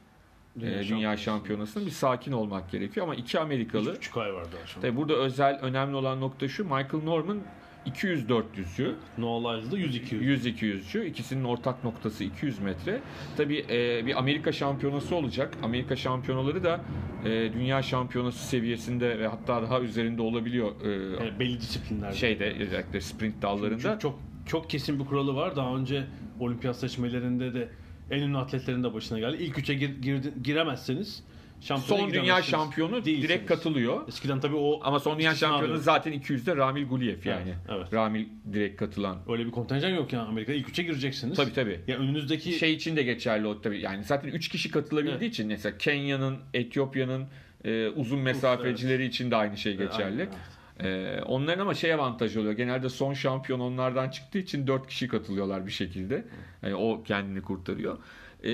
Dünya 0.60 0.72
e, 0.72 0.88
Dünya 0.88 0.88
Şampiyonası. 0.88 1.24
Şampiyonası'nın 1.24 1.86
bir 1.86 1.92
sakin 1.92 2.32
olmak 2.32 2.72
gerekiyor. 2.72 3.06
Ama 3.06 3.16
iki 3.16 3.40
Amerikalı 3.40 3.92
Üç 3.92 3.98
buçuk 3.98 4.18
ay 4.18 4.34
var 4.34 4.46
daha 4.52 4.66
şu 4.68 4.78
an. 4.78 4.82
Tabii 4.82 4.98
burada 4.98 5.14
özel 5.14 5.60
önemli 5.62 5.96
olan 5.96 6.22
nokta 6.22 6.48
şu. 6.48 6.64
Michael 6.64 7.04
Norman 7.04 7.40
200-400'cü, 7.88 8.94
Noah 9.18 9.54
Lyles'da 9.54 9.78
100-200. 9.80 10.22
100-200'cü. 10.22 11.06
İkisinin 11.06 11.44
ortak 11.44 11.84
noktası 11.84 12.24
200 12.24 12.60
metre. 12.60 13.02
Tabii 13.38 13.66
e, 13.70 14.06
bir 14.06 14.20
Amerika 14.20 14.52
şampiyonası 14.52 15.16
olacak. 15.16 15.58
Amerika 15.64 15.96
şampiyonaları 15.96 16.64
da 16.64 16.82
e, 17.26 17.54
dünya 17.54 17.82
şampiyonası 17.82 18.48
seviyesinde 18.48 19.20
ve 19.20 19.28
hatta 19.28 19.62
daha 19.62 19.80
üzerinde 19.82 20.22
olabiliyor. 20.22 20.72
E, 20.86 20.90
Yani 21.26 21.40
belli 21.40 21.58
disiplinlerde. 21.62 22.16
şeyde 22.16 22.56
özellikle 22.60 23.02
sprint 23.02 23.42
dallarında. 23.42 23.80
Çünkü 23.82 24.00
çok 24.00 24.20
çok 24.46 24.70
kesin 24.70 25.00
bir 25.00 25.06
kuralı 25.06 25.36
var. 25.36 25.56
Daha 25.56 25.76
önce 25.76 26.04
olimpiyat 26.40 26.76
seçmelerinde 26.76 27.54
de 27.54 27.70
en 28.12 28.22
ünlü 28.22 28.38
atletlerin 28.38 28.84
de 28.84 28.94
başına 28.94 29.20
geldi. 29.20 29.38
İlk 29.44 29.58
üçe 29.60 29.74
gir, 29.74 29.90
girdi- 30.02 30.34
giremezseniz 30.44 31.24
şampiyona 31.66 32.02
Son 32.02 32.14
dünya 32.14 32.42
şampiyonu 32.42 33.06
Değilsiniz. 33.06 33.30
direkt 33.30 33.46
katılıyor. 33.48 34.08
Eskiden 34.08 34.40
tabii 34.40 34.56
o 34.56 34.80
Ama 34.84 35.00
son 35.00 35.20
dünya 35.20 35.32
istisna 35.32 35.48
şampiyonu 35.48 35.72
böyle. 35.74 35.84
zaten 35.84 36.14
200'de 36.14 36.56
Ramil 36.56 36.88
Guliyev 36.88 37.18
yani. 37.26 37.42
Evet, 37.70 37.78
evet. 37.80 37.94
Ramil 37.94 38.26
direkt 38.54 38.80
katılan. 38.80 39.18
öyle 39.30 39.46
bir 39.46 39.52
kontenjan 39.52 39.90
yok 39.90 40.14
yani 40.14 40.28
Amerika'da. 40.28 40.56
İlk 40.56 40.70
üçe 40.70 40.84
gireceksiniz. 40.84 41.38
Tabii 41.38 41.54
tabii. 41.54 41.80
Ya 41.88 41.98
önünüzdeki 41.98 42.52
şey 42.54 42.74
için 42.74 42.96
de 42.96 43.04
geçerli 43.04 43.48
o 43.48 43.62
tabii. 43.62 43.80
Yani 43.82 44.04
zaten 44.04 44.30
3 44.30 44.50
kişi 44.50 44.72
katılabildiği 44.72 45.18
Evet. 45.18 45.34
için 45.34 45.48
mesela 45.48 45.78
Kenya'nın, 45.78 46.38
Etiyopya'nın 46.54 47.26
e, 47.66 47.88
uzun 47.88 48.20
mesafecileri 48.20 49.06
için 49.06 49.32
de 49.32 49.36
aynı 49.36 49.58
şey 49.58 49.78
geçerli. 49.78 50.22
Aynen, 50.22 50.34
E, 50.80 51.22
onların 51.26 51.60
ama 51.62 51.74
şey 51.74 51.94
avantajı 51.94 52.40
oluyor. 52.40 52.54
Genelde 52.54 52.90
son 52.90 53.14
şampiyon 53.14 53.60
onlardan 53.60 54.10
çıktığı 54.10 54.38
için 54.38 54.68
4 54.68 54.88
kişi 54.88 55.08
katılıyorlar 55.08 55.68
bir 55.68 55.72
şekilde. 55.72 56.26
Yani 56.64 56.76
o 56.76 57.04
kendini 57.04 57.42
kurtarıyor. 57.42 57.98
E, 58.44 58.52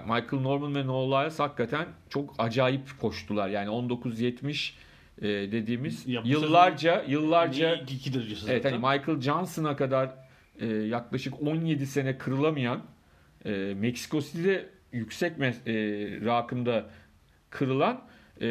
Michael 0.00 0.42
Norman 0.42 0.74
ve 0.74 0.86
Noah 0.86 1.22
Lyles 1.22 1.38
hakikaten 1.38 1.86
çok 2.08 2.34
acayip 2.38 3.00
koştular. 3.00 3.48
Yani 3.48 3.84
1970 3.84 4.74
e, 5.22 5.26
dediğimiz 5.28 6.06
Ya 6.06 6.24
bu 6.24 6.28
yıllarca 6.28 7.04
yıllarca 7.08 7.74
iki 7.74 8.14
derecesi 8.14 8.46
Evet 8.50 8.62
zaten. 8.62 8.80
hani 8.82 8.98
Michael 8.98 9.20
Johnson'a 9.20 9.76
kadar 9.76 10.10
e, 10.60 10.66
yaklaşık 10.66 11.42
17 11.42 11.86
sene 11.86 12.18
kırılamayan 12.18 12.82
e, 13.44 13.74
Meksiko 13.78 14.20
City'de 14.20 14.66
yüksek 14.92 15.36
mes- 15.38 15.70
e, 15.70 16.24
rakımda 16.24 16.90
kırılan 17.50 18.02
e, 18.40 18.46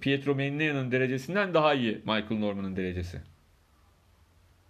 Pietro 0.00 0.34
Mennea'nın 0.34 0.90
derecesinden 0.92 1.54
daha 1.54 1.74
iyi 1.74 1.94
Michael 2.04 2.38
Norman'ın 2.40 2.76
derecesi. 2.76 3.20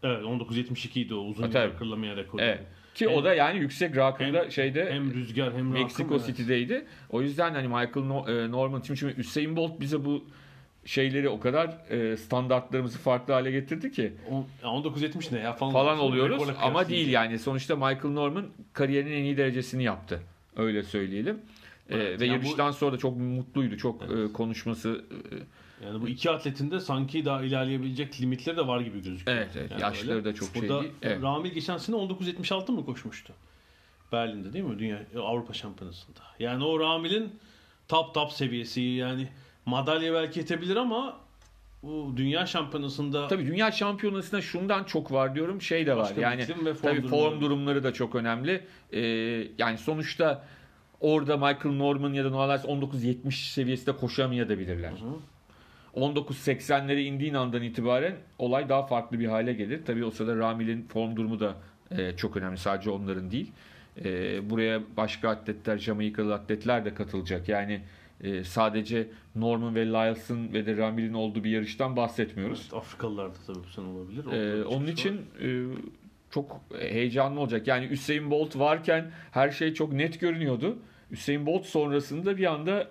Evet 0.02 0.22
1972 0.22 1.00
idi 1.00 1.14
o 1.14 1.18
uzun 1.18 1.46
yıllar 1.46 1.78
kırılamayan 1.78 2.16
rekoru. 2.16 2.42
Evet. 2.42 2.60
Ki 2.96 3.06
Hem- 3.08 3.14
o 3.14 3.24
da 3.24 3.34
yani 3.34 3.58
yüksek 3.58 3.96
rakımda 3.96 4.42
hem- 4.42 4.50
şeyde 4.50 4.92
Hem 4.92 5.14
rüzgar 5.14 5.46
hem 5.46 5.52
rakım. 5.54 5.70
Meksiko 5.72 6.14
evet. 6.14 6.26
City'deydi. 6.26 6.84
O 7.10 7.22
yüzden 7.22 7.54
hani 7.54 7.68
Michael 7.68 8.06
No- 8.06 8.30
e, 8.30 8.50
Norman 8.50 8.80
şimdi, 8.80 8.98
şimdi 8.98 9.20
Usain 9.20 9.56
Bolt 9.56 9.80
bize 9.80 10.04
bu 10.04 10.24
şeyleri 10.84 11.28
o 11.28 11.40
kadar 11.40 11.76
e, 11.90 12.16
standartlarımızı 12.16 12.98
farklı 12.98 13.32
hale 13.34 13.50
getirdi 13.50 13.92
ki 13.92 14.12
On- 14.30 14.46
ya 14.64 14.72
1970 14.78 15.32
ne 15.32 15.38
ya 15.38 15.52
falan, 15.52 15.72
falan 15.72 15.98
oluyoruz 15.98 16.42
ama 16.62 16.88
değil 16.88 17.08
yani. 17.08 17.38
Sonuçta 17.38 17.76
Michael 17.76 18.14
Norman 18.14 18.46
kariyerinin 18.72 19.12
en 19.12 19.24
iyi 19.24 19.36
derecesini 19.36 19.82
yaptı. 19.84 20.20
Öyle 20.56 20.82
söyleyelim. 20.82 21.38
Ee, 21.90 21.96
Evet, 21.96 22.20
ve 22.20 22.26
yani 22.26 22.34
yarıştan 22.34 22.70
sonra 22.70 22.92
da 22.92 22.98
çok 22.98 23.16
mutluydu. 23.16 23.76
Çok 23.76 24.02
e, 24.02 24.32
konuşması 24.32 25.04
e, 25.10 25.34
Yani 25.84 26.02
bu 26.02 26.08
iki 26.08 26.30
atletin 26.30 26.70
de 26.70 26.80
sanki 26.80 27.24
daha 27.24 27.42
ilerleyebilecek 27.42 28.20
limitleri 28.20 28.56
de 28.56 28.66
var 28.66 28.80
gibi 28.80 29.02
gözüküyor. 29.02 29.38
Evet, 29.38 29.50
evet. 29.56 29.70
Yani 29.70 29.82
Yaşları 29.82 30.14
öyle. 30.14 30.24
da 30.24 30.34
çok 30.34 30.48
şey 30.48 30.62
Burada 30.62 30.82
değil. 30.82 30.92
Evet. 31.02 31.22
Ramil 31.22 31.50
geçen 31.50 31.78
sene 31.78 31.96
1976 31.96 32.72
mı 32.72 32.86
koşmuştu? 32.86 33.32
Berlin'de 34.12 34.52
değil 34.52 34.64
mi? 34.64 34.78
Dünya 34.78 35.02
Avrupa 35.22 35.52
Şampiyonası'nda. 35.52 36.20
Yani 36.38 36.64
o 36.64 36.80
Ramil'in 36.80 37.32
top 37.88 38.14
top 38.14 38.32
seviyesi 38.32 38.80
yani 38.80 39.28
madalya 39.66 40.14
belki 40.14 40.38
yetebilir 40.38 40.76
ama 40.76 41.16
bu 41.82 42.12
dünya 42.16 42.46
şampiyonasında 42.46 43.28
Tabii 43.28 43.46
dünya 43.46 43.72
şampiyonasında 43.72 44.40
şundan 44.40 44.84
çok 44.84 45.12
var 45.12 45.34
diyorum. 45.34 45.62
Şey 45.62 45.86
de 45.86 45.96
var. 45.96 46.12
Yani 46.16 46.46
ve 46.64 46.74
form 46.74 46.96
tabii 46.96 47.08
form 47.08 47.10
durumları. 47.10 47.40
durumları 47.40 47.84
da 47.84 47.92
çok 47.92 48.14
önemli. 48.14 48.64
Ee, 48.92 49.00
yani 49.58 49.78
sonuçta 49.78 50.44
orada 51.00 51.36
Michael 51.36 51.76
Norman 51.76 52.12
ya 52.12 52.24
da 52.24 52.30
Noah 52.30 52.48
Lyles 52.48 52.64
1970 52.64 53.52
seviyesinde 53.52 53.96
koşamayabilirler. 53.96 54.92
1980'lere 55.96 57.00
indiğin 57.00 57.34
andan 57.34 57.62
itibaren 57.62 58.16
olay 58.38 58.68
daha 58.68 58.86
farklı 58.86 59.20
bir 59.20 59.26
hale 59.26 59.52
gelir. 59.52 59.80
Tabii 59.86 60.04
o 60.04 60.10
sırada 60.10 60.36
Ramil'in 60.36 60.82
form 60.82 61.16
durumu 61.16 61.40
da 61.40 61.56
e, 61.90 62.16
çok 62.16 62.36
önemli. 62.36 62.58
Sadece 62.58 62.90
onların 62.90 63.30
değil. 63.30 63.52
E, 64.04 64.50
buraya 64.50 64.80
başka 64.96 65.28
atletler, 65.28 65.78
Jamaikalı 65.78 66.34
atletler 66.34 66.84
de 66.84 66.94
katılacak. 66.94 67.48
Yani 67.48 67.80
e, 68.20 68.44
sadece 68.44 69.08
Norman 69.34 69.74
ve 69.74 69.86
Lyles'ın 69.86 70.52
ve 70.52 70.66
de 70.66 70.76
Ramil'in 70.76 71.14
olduğu 71.14 71.44
bir 71.44 71.50
yarıştan 71.50 71.96
bahsetmiyoruz. 71.96 72.60
Evet, 72.62 72.74
Afrikalılar 72.74 73.28
da 73.30 73.38
tabii 73.46 73.58
bu 73.58 73.68
sene 73.68 73.86
olabilir. 73.86 74.32
Ee, 74.32 74.64
onun 74.64 74.86
için 74.86 75.20
e, 75.42 75.48
çok 76.30 76.60
heyecanlı 76.80 77.40
olacak. 77.40 77.66
Yani 77.66 77.88
Usain 77.92 78.30
Bolt 78.30 78.58
varken 78.58 79.10
her 79.30 79.50
şey 79.50 79.74
çok 79.74 79.92
net 79.92 80.20
görünüyordu. 80.20 80.78
Usain 81.12 81.46
Bolt 81.46 81.66
sonrasında 81.66 82.36
bir 82.36 82.44
anda 82.44 82.88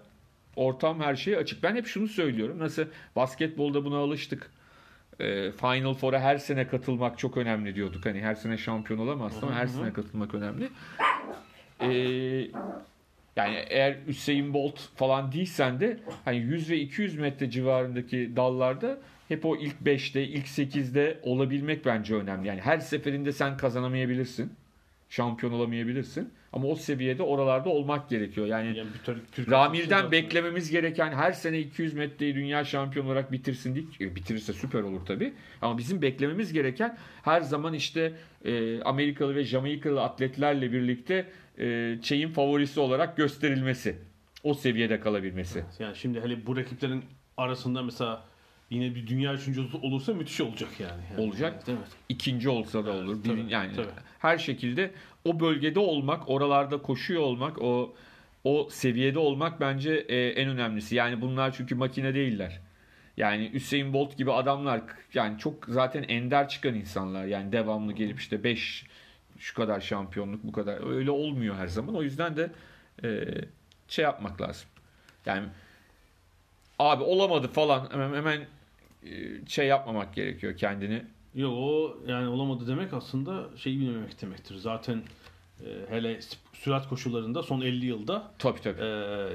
ortam 0.55 0.99
her 0.99 1.15
şey 1.15 1.35
açık. 1.35 1.63
Ben 1.63 1.75
hep 1.75 1.87
şunu 1.87 2.07
söylüyorum. 2.07 2.59
Nasıl 2.59 2.85
basketbolda 3.15 3.85
buna 3.85 3.97
alıştık. 3.97 4.51
E, 5.19 5.51
Final 5.51 5.93
Four'a 5.93 6.19
her 6.19 6.37
sene 6.37 6.67
katılmak 6.67 7.19
çok 7.19 7.37
önemli 7.37 7.75
diyorduk. 7.75 8.05
Hani 8.05 8.21
her 8.21 8.35
sene 8.35 8.57
şampiyon 8.57 8.99
olamazsın 8.99 9.47
ama 9.47 9.55
her 9.55 9.67
sene 9.67 9.93
katılmak 9.93 10.33
önemli. 10.33 10.69
E, 11.79 11.87
yani 13.35 13.55
eğer 13.69 13.97
Usain 14.09 14.53
Bolt 14.53 14.79
falan 14.95 15.31
değilsen 15.31 15.79
de 15.79 15.99
hani 16.25 16.37
100 16.37 16.69
ve 16.69 16.77
200 16.77 17.19
metre 17.19 17.49
civarındaki 17.49 18.31
dallarda 18.35 18.97
hep 19.27 19.45
o 19.45 19.55
ilk 19.55 19.75
5'te, 19.85 20.23
ilk 20.23 20.45
8'de 20.45 21.19
olabilmek 21.23 21.85
bence 21.85 22.15
önemli. 22.15 22.47
Yani 22.47 22.61
her 22.61 22.79
seferinde 22.79 23.31
sen 23.31 23.57
kazanamayabilirsin. 23.57 24.53
Şampiyon 25.09 25.53
olamayabilirsin. 25.53 26.33
Ama 26.55 26.67
o 26.67 26.75
seviyede 26.75 27.23
oralarda 27.23 27.69
olmak 27.69 28.09
gerekiyor. 28.09 28.47
Yani 28.47 28.77
yani 28.77 28.89
Türk, 29.31 29.51
Ramir'den 29.51 29.89
zaten- 29.89 30.11
beklememiz 30.11 30.71
gereken 30.71 31.11
her 31.11 31.31
sene 31.31 31.59
200 31.59 31.93
metreyi 31.93 32.35
dünya 32.35 32.63
şampiyonu 32.63 33.07
olarak 33.07 33.31
bitirsin 33.31 33.75
değil. 33.75 33.87
e, 34.01 34.15
Bitirirse 34.15 34.53
süper 34.53 34.81
olur 34.81 35.05
tabii. 35.05 35.33
Ama 35.61 35.77
bizim 35.77 36.01
beklememiz 36.01 36.53
gereken 36.53 36.97
her 37.23 37.41
zaman 37.41 37.73
işte 37.73 38.13
e, 38.45 38.81
Amerikalı 38.81 39.35
ve 39.35 39.43
Jamaikalı 39.43 40.03
atletlerle 40.03 40.71
birlikte 40.71 41.25
e, 41.59 41.97
şeyin 42.01 42.29
favorisi 42.29 42.79
olarak 42.79 43.17
gösterilmesi. 43.17 43.95
O 44.43 44.53
seviyede 44.53 44.99
kalabilmesi. 44.99 45.63
Yani 45.79 45.95
şimdi 45.95 46.21
hele 46.21 46.45
bu 46.45 46.57
rakiplerin 46.57 47.03
arasında 47.37 47.83
mesela 47.83 48.23
yine 48.69 48.95
bir 48.95 49.07
dünya 49.07 49.33
üçüncüsü 49.33 49.77
olursa 49.77 50.13
müthiş 50.13 50.41
olacak 50.41 50.69
yani. 50.79 51.01
Yani, 51.11 51.21
Olacak. 51.27 51.53
Evet, 51.55 51.63
evet. 51.69 51.87
İkinci 52.09 52.49
olsa 52.49 52.85
da 52.85 52.91
olur. 52.91 53.23
tabii, 53.23 53.33
Birin- 53.33 53.49
yani 53.49 53.75
tabii. 53.75 53.87
her 54.19 54.37
şekilde 54.37 54.91
o 55.25 55.39
bölgede 55.39 55.79
olmak, 55.79 56.29
oralarda 56.29 56.81
koşuyor 56.81 57.21
olmak, 57.21 57.61
o 57.61 57.93
o 58.43 58.67
seviyede 58.71 59.19
olmak 59.19 59.59
bence 59.61 59.91
e, 59.93 60.27
en 60.29 60.49
önemlisi. 60.49 60.95
Yani 60.95 61.21
bunlar 61.21 61.53
çünkü 61.53 61.75
makine 61.75 62.13
değiller. 62.15 62.59
Yani 63.17 63.53
Hüseyin 63.53 63.93
Bolt 63.93 64.17
gibi 64.17 64.31
adamlar 64.31 64.81
yani 65.13 65.39
çok 65.39 65.65
zaten 65.67 66.03
ender 66.07 66.49
çıkan 66.49 66.75
insanlar. 66.75 67.25
Yani 67.25 67.51
devamlı 67.51 67.93
gelip 67.93 68.19
işte 68.19 68.43
5 68.43 68.85
şu 69.39 69.55
kadar 69.55 69.81
şampiyonluk 69.81 70.43
bu 70.43 70.51
kadar 70.51 70.89
öyle 70.95 71.11
olmuyor 71.11 71.55
her 71.55 71.67
zaman. 71.67 71.95
O 71.95 72.03
yüzden 72.03 72.37
de 72.37 72.51
e, 73.03 73.25
şey 73.87 74.03
yapmak 74.03 74.41
lazım. 74.41 74.67
Yani 75.25 75.47
abi 76.79 77.03
olamadı 77.03 77.47
falan 77.47 77.89
hemen 77.91 78.13
hemen 78.13 78.41
şey 79.47 79.67
yapmamak 79.67 80.13
gerekiyor 80.15 80.57
kendini. 80.57 81.01
Yok 81.35 81.53
o 81.57 81.97
yani 82.07 82.27
olamadı 82.27 82.67
demek 82.67 82.93
aslında 82.93 83.57
şeyi 83.57 83.79
bilmemek 83.79 84.21
demektir. 84.21 84.55
Zaten 84.55 85.01
e, 85.61 85.67
hele 85.89 86.19
sürat 86.53 86.89
koşularında 86.89 87.43
son 87.43 87.61
50 87.61 87.85
yılda 87.85 88.31
Tabii 88.39 88.61
tabii. 88.61 88.81
e, 88.81 88.85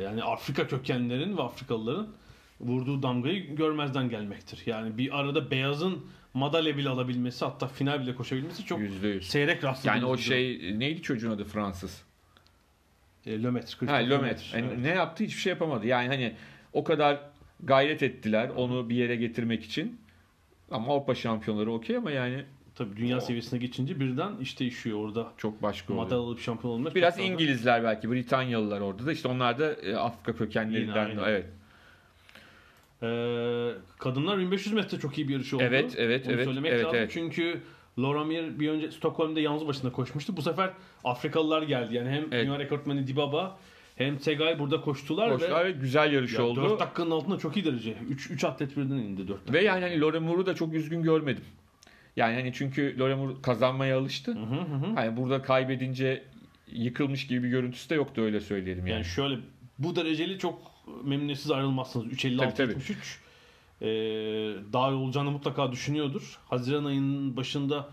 yani 0.02 0.22
Afrika 0.22 0.66
kökenlerin 0.66 1.36
ve 1.36 1.42
Afrikalıların 1.42 2.08
vurduğu 2.60 3.02
damgayı 3.02 3.56
görmezden 3.56 4.08
gelmektir. 4.08 4.62
Yani 4.66 4.98
bir 4.98 5.18
arada 5.20 5.50
beyazın 5.50 6.06
madalya 6.34 6.76
bile 6.76 6.88
alabilmesi 6.88 7.44
hatta 7.44 7.68
final 7.68 8.00
bile 8.00 8.14
koşabilmesi 8.14 8.64
çok 8.64 8.80
Yüzde 8.80 9.08
yüz. 9.08 9.26
seyrek 9.26 9.64
rastladığımız 9.64 10.02
Yani 10.02 10.12
o 10.12 10.16
şey 10.16 10.74
neydi 10.78 11.02
çocuğun 11.02 11.30
adı 11.30 11.44
Fransız? 11.44 12.02
E, 13.26 13.42
Lemaitre, 13.42 13.70
Ha 13.70 13.78
Christophe 13.78 14.04
Lömet. 14.10 14.10
Lemaitre, 14.20 14.58
Yani 14.58 14.66
evet. 14.68 14.78
Ne 14.78 14.88
yaptı 14.88 15.24
hiçbir 15.24 15.40
şey 15.40 15.50
yapamadı. 15.50 15.86
Yani 15.86 16.08
hani 16.08 16.34
o 16.72 16.84
kadar 16.84 17.20
gayret 17.64 18.02
ettiler 18.02 18.48
onu 18.48 18.88
bir 18.88 18.94
yere 18.96 19.16
getirmek 19.16 19.64
için. 19.64 20.00
Ama 20.70 20.92
Avrupa 20.92 21.14
şampiyonları 21.14 21.72
okey 21.72 21.96
ama 21.96 22.10
yani 22.10 22.44
Tabii 22.74 22.96
dünya 22.96 23.20
seviyesine 23.20 23.58
geçince 23.58 24.00
birden 24.00 24.36
iş 24.40 24.60
değişiyor 24.60 24.98
orada. 24.98 25.32
çok 25.36 25.62
başka 25.62 25.92
oluyor. 25.92 26.04
Madalya 26.04 26.22
alıp 26.22 26.40
şampiyon 26.40 26.74
olmak 26.74 26.94
Biraz 26.94 27.16
çok 27.16 27.26
İngilizler 27.26 27.84
belki, 27.84 28.10
Britanyalılar 28.10 28.80
orada 28.80 29.06
da 29.06 29.12
işte 29.12 29.28
onlar 29.28 29.58
da 29.58 29.72
e, 29.72 29.96
Afrika 29.96 30.38
kökenlerinden. 30.38 31.08
Yine 31.08 31.20
aynı. 31.20 31.30
evet. 31.30 31.46
Ee, 33.02 33.70
kadınlar 33.98 34.38
1500 34.38 34.74
metre 34.74 34.98
çok 34.98 35.18
iyi 35.18 35.28
bir 35.28 35.32
yarış 35.32 35.54
oldu. 35.54 35.62
Evet, 35.66 35.94
evet, 35.96 36.26
Onu 36.26 36.34
evet, 36.34 36.44
söylemek 36.44 36.72
evet, 36.72 36.84
lazım. 36.84 36.98
evet. 36.98 37.10
Çünkü 37.12 37.60
Laura 37.98 38.24
Mir 38.24 38.60
bir 38.60 38.70
önce 38.70 38.90
Stockholm'da 38.90 39.40
yalnız 39.40 39.66
başına 39.66 39.92
koşmuştu. 39.92 40.36
Bu 40.36 40.42
sefer 40.42 40.70
Afrikalılar 41.04 41.62
geldi. 41.62 41.94
Yani 41.94 42.08
hem 42.08 42.24
Evet. 42.32 42.46
dünya 42.46 42.58
rekortmeni 42.58 43.06
Dibaba 43.06 43.58
hem 44.00 44.18
Tegay 44.18 44.58
burada 44.58 44.80
koştular, 44.80 45.32
Koşular 45.32 45.64
ve 45.64 45.68
ve 45.68 45.70
güzel 45.70 46.12
yarış 46.12 46.34
ya 46.34 46.44
oldu. 46.44 46.62
4 46.62 46.80
dakikanın 46.80 47.10
altında 47.10 47.38
çok 47.38 47.56
iyi 47.56 47.64
derece. 47.64 47.96
3 48.08 48.30
3 48.30 48.44
atlet 48.44 48.76
birden 48.76 48.96
indi 48.96 49.28
4 49.28 49.38
dakika. 49.38 49.52
Ve 49.52 49.64
yani 49.64 49.80
hani 49.80 50.18
Moore'u 50.18 50.46
da 50.46 50.54
çok 50.54 50.74
üzgün 50.74 51.02
görmedim. 51.02 51.44
Yani 52.16 52.34
hani 52.34 52.52
çünkü 52.52 52.96
Moore 52.98 53.42
kazanmaya 53.42 53.98
alıştı. 53.98 54.34
Hı 54.34 54.38
hı 54.38 54.86
hı. 54.86 54.94
Hani 54.94 55.16
burada 55.16 55.42
kaybedince 55.42 56.22
yıkılmış 56.72 57.26
gibi 57.26 57.42
bir 57.42 57.48
görüntüsü 57.48 57.90
de 57.90 57.94
yoktu 57.94 58.22
öyle 58.22 58.40
söyleyelim 58.40 58.86
yani. 58.86 58.94
Yani 58.94 59.04
şöyle 59.04 59.38
bu 59.78 59.96
dereceli 59.96 60.38
çok 60.38 60.62
memnuniyetsiz 61.04 61.50
ayrılmazsınız. 61.50 62.06
3.56 62.12 62.38
Tabii, 62.38 62.54
tabii. 62.54 62.72
73 62.72 63.20
ee, 63.82 63.86
daha 64.72 64.92
olacağını 64.92 65.30
mutlaka 65.30 65.72
düşünüyordur. 65.72 66.38
Haziran 66.48 66.84
ayının 66.84 67.36
başında 67.36 67.88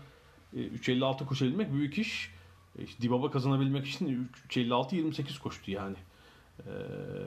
e, 0.56 0.58
3.56 0.60 1.26
koşabilmek 1.26 1.72
büyük 1.72 1.98
iş. 1.98 2.30
İşte 2.84 3.02
Dibaba 3.02 3.30
kazanabilmek 3.30 3.86
için 3.86 4.28
3.56 4.50 4.96
28 4.96 5.38
koştu 5.38 5.70
yani. 5.70 5.96
Ee, 6.58 6.70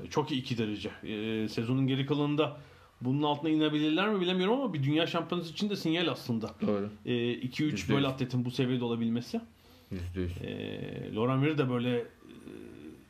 çok 0.10 0.32
iyi 0.32 0.41
iki 0.41 0.58
derece. 0.58 0.89
Ee, 1.04 1.47
sezonun 1.49 1.88
geri 1.88 2.06
kalanında 2.06 2.58
bunun 3.02 3.24
altına 3.24 3.49
inebilirler 3.49 4.10
mi 4.10 4.22
bilemiyorum 4.22 4.62
ama 4.62 4.74
bir 4.74 4.84
dünya 4.84 5.08
şampiyonası 5.08 5.52
için 5.52 5.70
de 5.70 5.76
sinyal 5.76 6.08
aslında. 6.08 6.56
Doğru. 6.62 6.89
2-3 7.06 7.64
Yüzde 7.64 7.93
böyle 7.93 8.06
yüz. 8.06 8.14
atletin 8.14 8.45
bu 8.45 8.52
seviyede 8.52 8.84
olabilmesi. 8.84 9.41
Yüzde 9.91 10.22
yüz. 10.22 10.32
E, 10.41 11.16
Laura 11.16 11.36
Mir 11.38 11.58
de 11.58 11.70
böyle 11.70 11.97
e, 11.97 12.06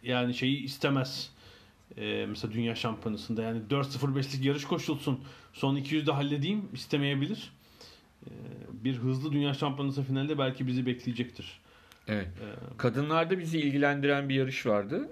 yani 0.04 0.34
şeyi 0.34 0.64
istemez. 0.64 1.32
E, 1.98 2.26
mesela 2.30 2.54
dünya 2.54 2.76
şampiyonasında 2.76 3.42
yani 3.42 3.62
4.05'lik 3.70 4.46
yarış 4.46 4.66
koşulsun. 4.66 5.20
Son 5.54 5.76
200'de 5.78 6.12
halledeyim 6.12 6.70
istemeyebilir. 6.74 7.52
E, 8.26 8.30
bir 8.84 8.96
hızlı 8.96 9.32
dünya 9.32 9.54
şampiyonası 9.54 10.04
finalde 10.04 10.38
belki 10.38 10.68
bizi 10.68 10.86
bekleyecektir. 10.86 11.62
Evet. 12.08 12.28
E, 12.28 12.78
Kadınlarda 12.78 13.40
bizi 13.40 13.60
ilgilendiren 13.60 14.30
bir 14.30 14.36
yarış 14.36 14.66
vardı. 14.66 15.10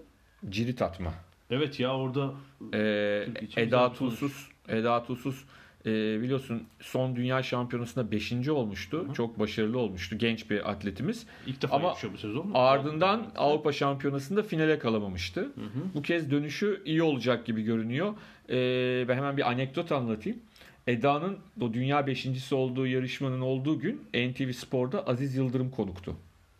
Cirit 0.49 0.81
atma. 0.81 1.13
evet 1.51 1.79
ya 1.79 1.95
orada 1.97 2.33
Ee, 2.73 3.27
Eda. 3.57 3.93
Tuzsuz, 3.93 4.47
Eda 4.67 5.03
Tuzsuz 5.03 5.43
e, 5.85 6.21
biliyorsun 6.21 6.63
son 6.79 7.15
dünya 7.15 7.43
şampiyonasında 7.43 8.11
5. 8.11 8.47
olmuştu. 8.49 9.05
Hı 9.05 9.09
hı. 9.09 9.13
Çok 9.13 9.39
başarılı 9.39 9.79
olmuştu. 9.79 10.17
Genç 10.17 10.49
bir 10.49 10.69
atletimiz. 10.71 11.25
ilk 11.47 11.61
defa 11.61 11.75
Ama 11.75 11.95
bu 12.13 12.17
sezon. 12.17 12.51
Ardından 12.53 13.31
Avrupa 13.37 13.71
Şampiyonası'nda 13.71 14.43
finale 14.43 14.79
kalamamıştı. 14.79 15.41
Hı 15.41 15.45
hı. 15.45 15.93
Bu 15.93 16.01
kez 16.01 16.31
dönüşü 16.31 16.81
iyi 16.85 17.03
olacak 17.03 17.45
gibi 17.45 17.63
görünüyor. 17.63 18.13
Ee, 18.49 19.05
ben 19.07 19.15
hemen 19.17 19.37
bir 19.37 19.49
anekdot 19.51 19.91
anlatayım. 19.91 20.39
Eda'nın 20.87 21.37
o 21.61 21.73
dünya 21.73 22.07
beşincisi 22.07 22.55
olduğu 22.55 22.87
yarışmanın 22.87 23.41
olduğu 23.41 23.79
gün 23.79 24.01
NTV 24.13 24.51
Spor'da 24.51 25.07
Aziz 25.07 25.35
Yıldırım 25.35 25.69
konuktu. 25.71 26.15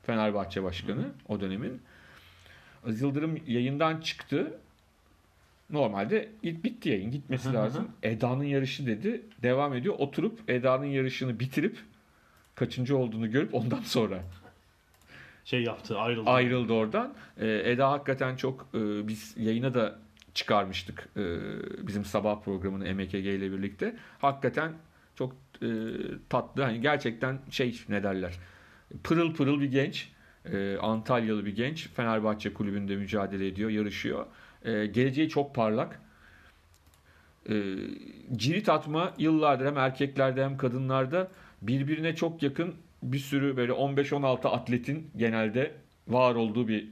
Fenerbahçe 0.10 0.64
Başkanı 0.64 1.06
o 1.28 1.40
dönemin. 1.40 1.82
Aziz 2.88 3.02
Yıldırım 3.02 3.40
yayından 3.48 4.02
çıktı. 4.02 4.54
Normalde 5.70 6.30
git 6.44 6.64
bitti 6.64 6.90
yayın 6.90 7.12
gitmesi 7.12 7.46
Hı 7.46 7.50
hı 7.50 7.54
lazım. 7.54 7.92
Eda'nın 8.04 8.44
yarışı 8.44 8.86
dedi. 8.86 9.22
Devam 9.44 9.74
ediyor. 9.74 9.96
Oturup 9.98 10.50
Eda'nın 10.50 10.86
yarışını 10.86 11.40
bitirip 11.40 11.78
kaçıncı 12.56 12.98
olduğunu 12.98 13.32
görüp 13.32 13.56
ondan 13.56 13.82
sonra 13.82 14.20
Şey 15.46 15.64
yaptı 15.64 16.00
ayrıldı. 16.00 16.30
ayrıldı 16.30 16.74
oradan. 16.74 17.14
Ee, 17.38 17.62
Eda 17.72 17.92
hakikaten 17.92 18.36
çok 18.36 18.68
e, 18.74 19.08
biz 19.08 19.36
yayına 19.38 19.74
da 19.74 19.96
çıkarmıştık 20.34 21.10
e, 21.18 21.24
bizim 21.88 22.06
sabah 22.06 22.42
programını 22.42 22.94
MKG 22.96 23.14
ile 23.16 23.52
birlikte. 23.52 23.96
Hakikaten 24.20 24.74
çok 25.16 25.36
e, 25.62 25.68
tatlı. 26.30 26.64
Hani 26.64 26.82
gerçekten 26.82 27.40
şey 27.52 27.82
ne 27.90 28.04
derler? 28.04 28.34
Pırıl 29.04 29.34
pırıl 29.34 29.62
bir 29.62 29.72
genç. 29.72 30.10
E, 30.54 30.78
Antalyalı 30.78 31.46
bir 31.46 31.56
genç. 31.56 31.90
Fenerbahçe 31.90 32.54
kulübünde 32.54 32.96
mücadele 32.96 33.48
ediyor, 33.48 33.70
yarışıyor. 33.70 34.26
E, 34.66 34.86
geleceği 34.86 35.30
çok 35.30 35.56
parlak. 35.56 36.02
E, 37.50 37.76
cirit 38.36 38.70
atma 38.70 39.14
yıllardır 39.18 39.66
hem 39.66 39.78
erkeklerde 39.78 40.44
hem 40.44 40.58
kadınlarda 40.58 41.32
birbirine 41.62 42.16
çok 42.16 42.44
yakın 42.44 42.76
bir 43.04 43.20
sürü 43.20 43.58
böyle 43.58 43.72
15-16 43.72 44.48
atletin 44.48 45.12
genelde 45.18 45.76
var 46.08 46.36
olduğu 46.36 46.68
bir 46.68 46.88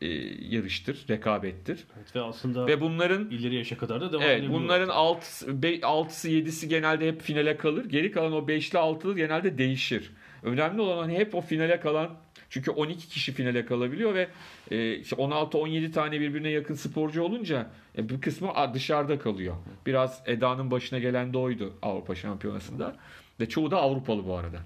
e, 0.00 0.06
yarıştır, 0.48 1.04
rekabettir. 1.10 1.84
Evet, 1.96 2.16
ve 2.16 2.20
aslında 2.20 2.66
Ve 2.66 2.80
bunların 2.80 3.30
ileri 3.30 3.54
yaşa 3.54 3.78
kadar 3.78 4.00
da 4.00 4.12
devam 4.12 4.22
evet 4.22 4.38
edebiliyor. 4.38 4.60
bunların 4.62 4.88
6'sı 4.88 5.46
6'sı 5.46 6.28
7'si 6.28 6.66
genelde 6.66 7.08
hep 7.08 7.22
finale 7.22 7.56
kalır. 7.56 7.84
Geri 7.84 8.10
kalan 8.10 8.32
o 8.32 8.38
5'li 8.38 8.78
6'lı 8.78 9.16
genelde 9.16 9.58
değişir. 9.58 10.10
Önemli 10.44 10.80
olan 10.80 10.98
hani 10.98 11.18
hep 11.18 11.34
o 11.34 11.40
finale 11.40 11.80
kalan 11.80 12.10
çünkü 12.50 12.70
12 12.70 13.08
kişi 13.08 13.32
finale 13.32 13.66
kalabiliyor 13.66 14.14
ve 14.14 14.28
e, 14.70 14.94
işte 14.94 15.16
16-17 15.16 15.92
tane 15.92 16.20
birbirine 16.20 16.48
yakın 16.48 16.74
sporcu 16.74 17.22
olunca 17.22 17.70
e, 17.98 18.08
bir 18.08 18.20
kısmı 18.20 18.52
dışarıda 18.74 19.18
kalıyor. 19.18 19.54
Biraz 19.86 20.22
Eda'nın 20.26 20.70
başına 20.70 20.98
gelen 20.98 21.32
de 21.32 21.38
oydu 21.38 21.72
Avrupa 21.82 22.14
Şampiyonası'nda. 22.14 22.96
Ve 23.40 23.48
çoğu 23.48 23.70
da 23.70 23.80
Avrupalı 23.80 24.26
bu 24.26 24.34
arada. 24.34 24.58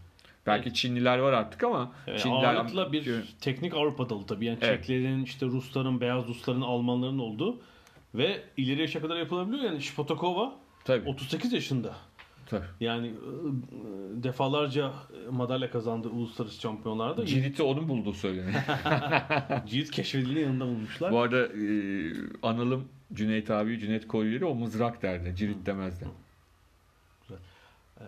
Belki 0.46 0.74
Çinliler 0.74 1.18
var 1.18 1.32
artık 1.32 1.64
ama 1.64 1.92
Evet, 2.06 2.20
Çinliler 2.20 2.54
ağırlıkla 2.54 2.92
bir 2.92 3.36
teknik 3.40 3.74
Avrupa 3.74 4.10
dalı 4.10 4.26
tabii. 4.26 4.46
Yani 4.46 4.58
Evet. 4.62 4.80
Çeklerin, 4.80 5.24
işte 5.24 5.46
Rusların, 5.46 6.00
Beyaz 6.00 6.28
Rusların, 6.28 6.60
Almanların 6.60 7.18
olduğu 7.18 7.60
ve 8.14 8.42
ileri 8.56 8.80
yaşa 8.80 9.00
kadar 9.00 9.16
yapılabiliyor. 9.16 9.62
Yani 9.62 9.82
Şipotakova 9.82 10.56
tabii, 10.84 11.08
38 11.08 11.52
yaşında. 11.52 11.96
Tabii. 12.48 12.64
Yani 12.80 13.06
e, 13.06 13.10
e, 13.10 14.22
defalarca 14.22 14.92
madalya 15.30 15.70
kazandı 15.70 16.08
uluslararası 16.08 16.60
şampiyonlarda. 16.60 17.26
Cirit'i 17.26 17.62
onun 17.62 17.88
bulduğu 17.88 18.12
söyleniyor. 18.12 18.62
Cirit 19.66 19.90
keşfedildiğinde 19.90 20.40
yanında 20.40 20.66
bulmuşlar. 20.66 21.12
Bu 21.12 21.18
arada 21.18 21.46
e, 21.46 21.68
analım 22.42 22.88
Cüneyt 23.12 23.50
abi, 23.50 23.78
Cüneyt 23.78 24.06
Koyuleri 24.08 24.44
o 24.44 24.54
mızrak 24.54 25.02
derdi. 25.02 25.36
Cirit 25.36 25.66
demezdi. 25.66 26.04
E, 28.00 28.04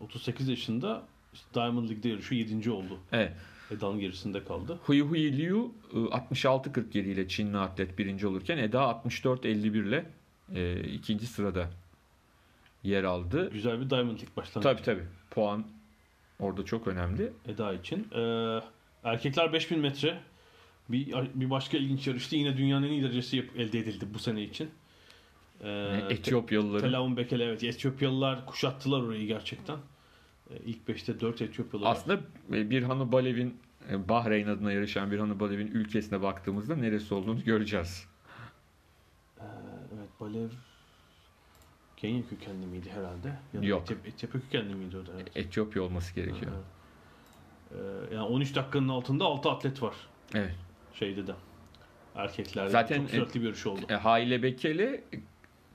38 0.00 0.48
yaşında 0.48 1.02
işte 1.32 1.46
Diamond 1.54 1.88
League'de 1.88 2.08
yarışıyor. 2.08 2.48
7. 2.48 2.70
oldu. 2.70 2.98
Evet. 3.12 3.32
Eda'nın 3.70 4.00
gerisinde 4.00 4.44
kaldı. 4.44 4.78
Hui 4.82 5.00
Hui 5.00 5.38
Liu 5.38 5.72
e, 5.92 5.96
66-47 5.96 6.98
ile 6.98 7.28
Çinli 7.28 7.58
atlet 7.58 7.98
birinci 7.98 8.26
olurken 8.26 8.58
Eda 8.58 9.02
64-51 9.04 9.88
ile 9.88 10.04
e, 10.54 10.80
ikinci 10.80 11.26
sırada 11.26 11.70
yer 12.82 13.04
aldı. 13.04 13.50
Güzel 13.50 13.80
bir 13.80 13.90
Diamond 13.90 14.18
League 14.18 14.36
başlangıcı. 14.36 14.60
Tabii 14.74 14.82
tabii. 14.82 15.06
Puan 15.30 15.64
orada 16.40 16.64
çok 16.64 16.86
önemli. 16.88 17.32
Eda 17.48 17.72
için. 17.74 18.08
Ee, 18.14 18.60
erkekler 19.04 19.52
5000 19.52 19.78
metre. 19.78 20.20
Bir, 20.88 21.14
bir 21.34 21.50
başka 21.50 21.78
ilginç 21.78 22.06
yarıştı. 22.06 22.36
Yine 22.36 22.56
dünyanın 22.56 22.86
en 22.86 22.90
iyi 22.90 23.02
derecesi 23.02 23.50
elde 23.56 23.78
edildi 23.78 24.06
bu 24.14 24.18
sene 24.18 24.42
için. 24.42 24.70
Ee, 25.60 26.00
Etiyopyalıların 26.10 26.80
Telaun 26.88 27.16
Bekele 27.16 27.44
evet. 27.44 27.64
Etiyopyalılar 27.64 28.46
kuşattılar 28.46 29.02
orayı 29.02 29.26
gerçekten. 29.26 29.76
Ee, 30.50 30.54
ilk 30.66 30.88
5'te 30.88 31.20
4 31.20 31.42
Etiyopyalı 31.42 31.84
var. 31.84 31.90
aslında 31.92 32.20
e, 32.52 32.70
Birhanu 32.70 33.12
Balev'in 33.12 33.56
e, 33.90 34.08
Bahreyn 34.08 34.46
adına 34.46 34.72
yarışan 34.72 35.10
Birhanu 35.10 35.40
Balev'in 35.40 35.66
ülkesine 35.66 36.22
baktığımızda 36.22 36.76
neresi 36.76 37.14
olduğunu 37.14 37.44
göreceğiz. 37.44 38.06
Ee, 39.40 39.42
evet 39.94 40.08
Balev 40.20 40.48
Kenya 42.00 42.22
kökenli 42.30 42.66
miydi 42.66 42.90
herhalde? 42.94 43.28
Ya 43.54 43.62
da 43.62 43.66
Yok. 43.66 43.82
Etiyop- 43.90 44.08
Etiyopya 44.08 44.40
kökenli 44.40 44.74
miydi 44.74 44.96
o 44.96 45.06
da? 45.06 45.10
Evet. 45.16 45.36
Etiyopya 45.36 45.82
olması 45.82 46.14
gerekiyor. 46.14 46.52
Ee, 47.72 47.76
yani 48.14 48.22
13 48.22 48.54
dakikanın 48.54 48.88
altında 48.88 49.24
6 49.24 49.50
atlet 49.50 49.82
var 49.82 49.94
Evet. 50.34 50.54
şeyde 50.94 51.26
de. 51.26 51.32
Erkeklerde 52.14 52.70
Zaten- 52.70 53.00
çok 53.00 53.10
süratli 53.10 53.40
bir 53.40 53.46
yarış 53.46 53.66
oldu. 53.66 53.80
E, 53.88 53.94
Haile 53.94 54.42
Bekele 54.42 55.04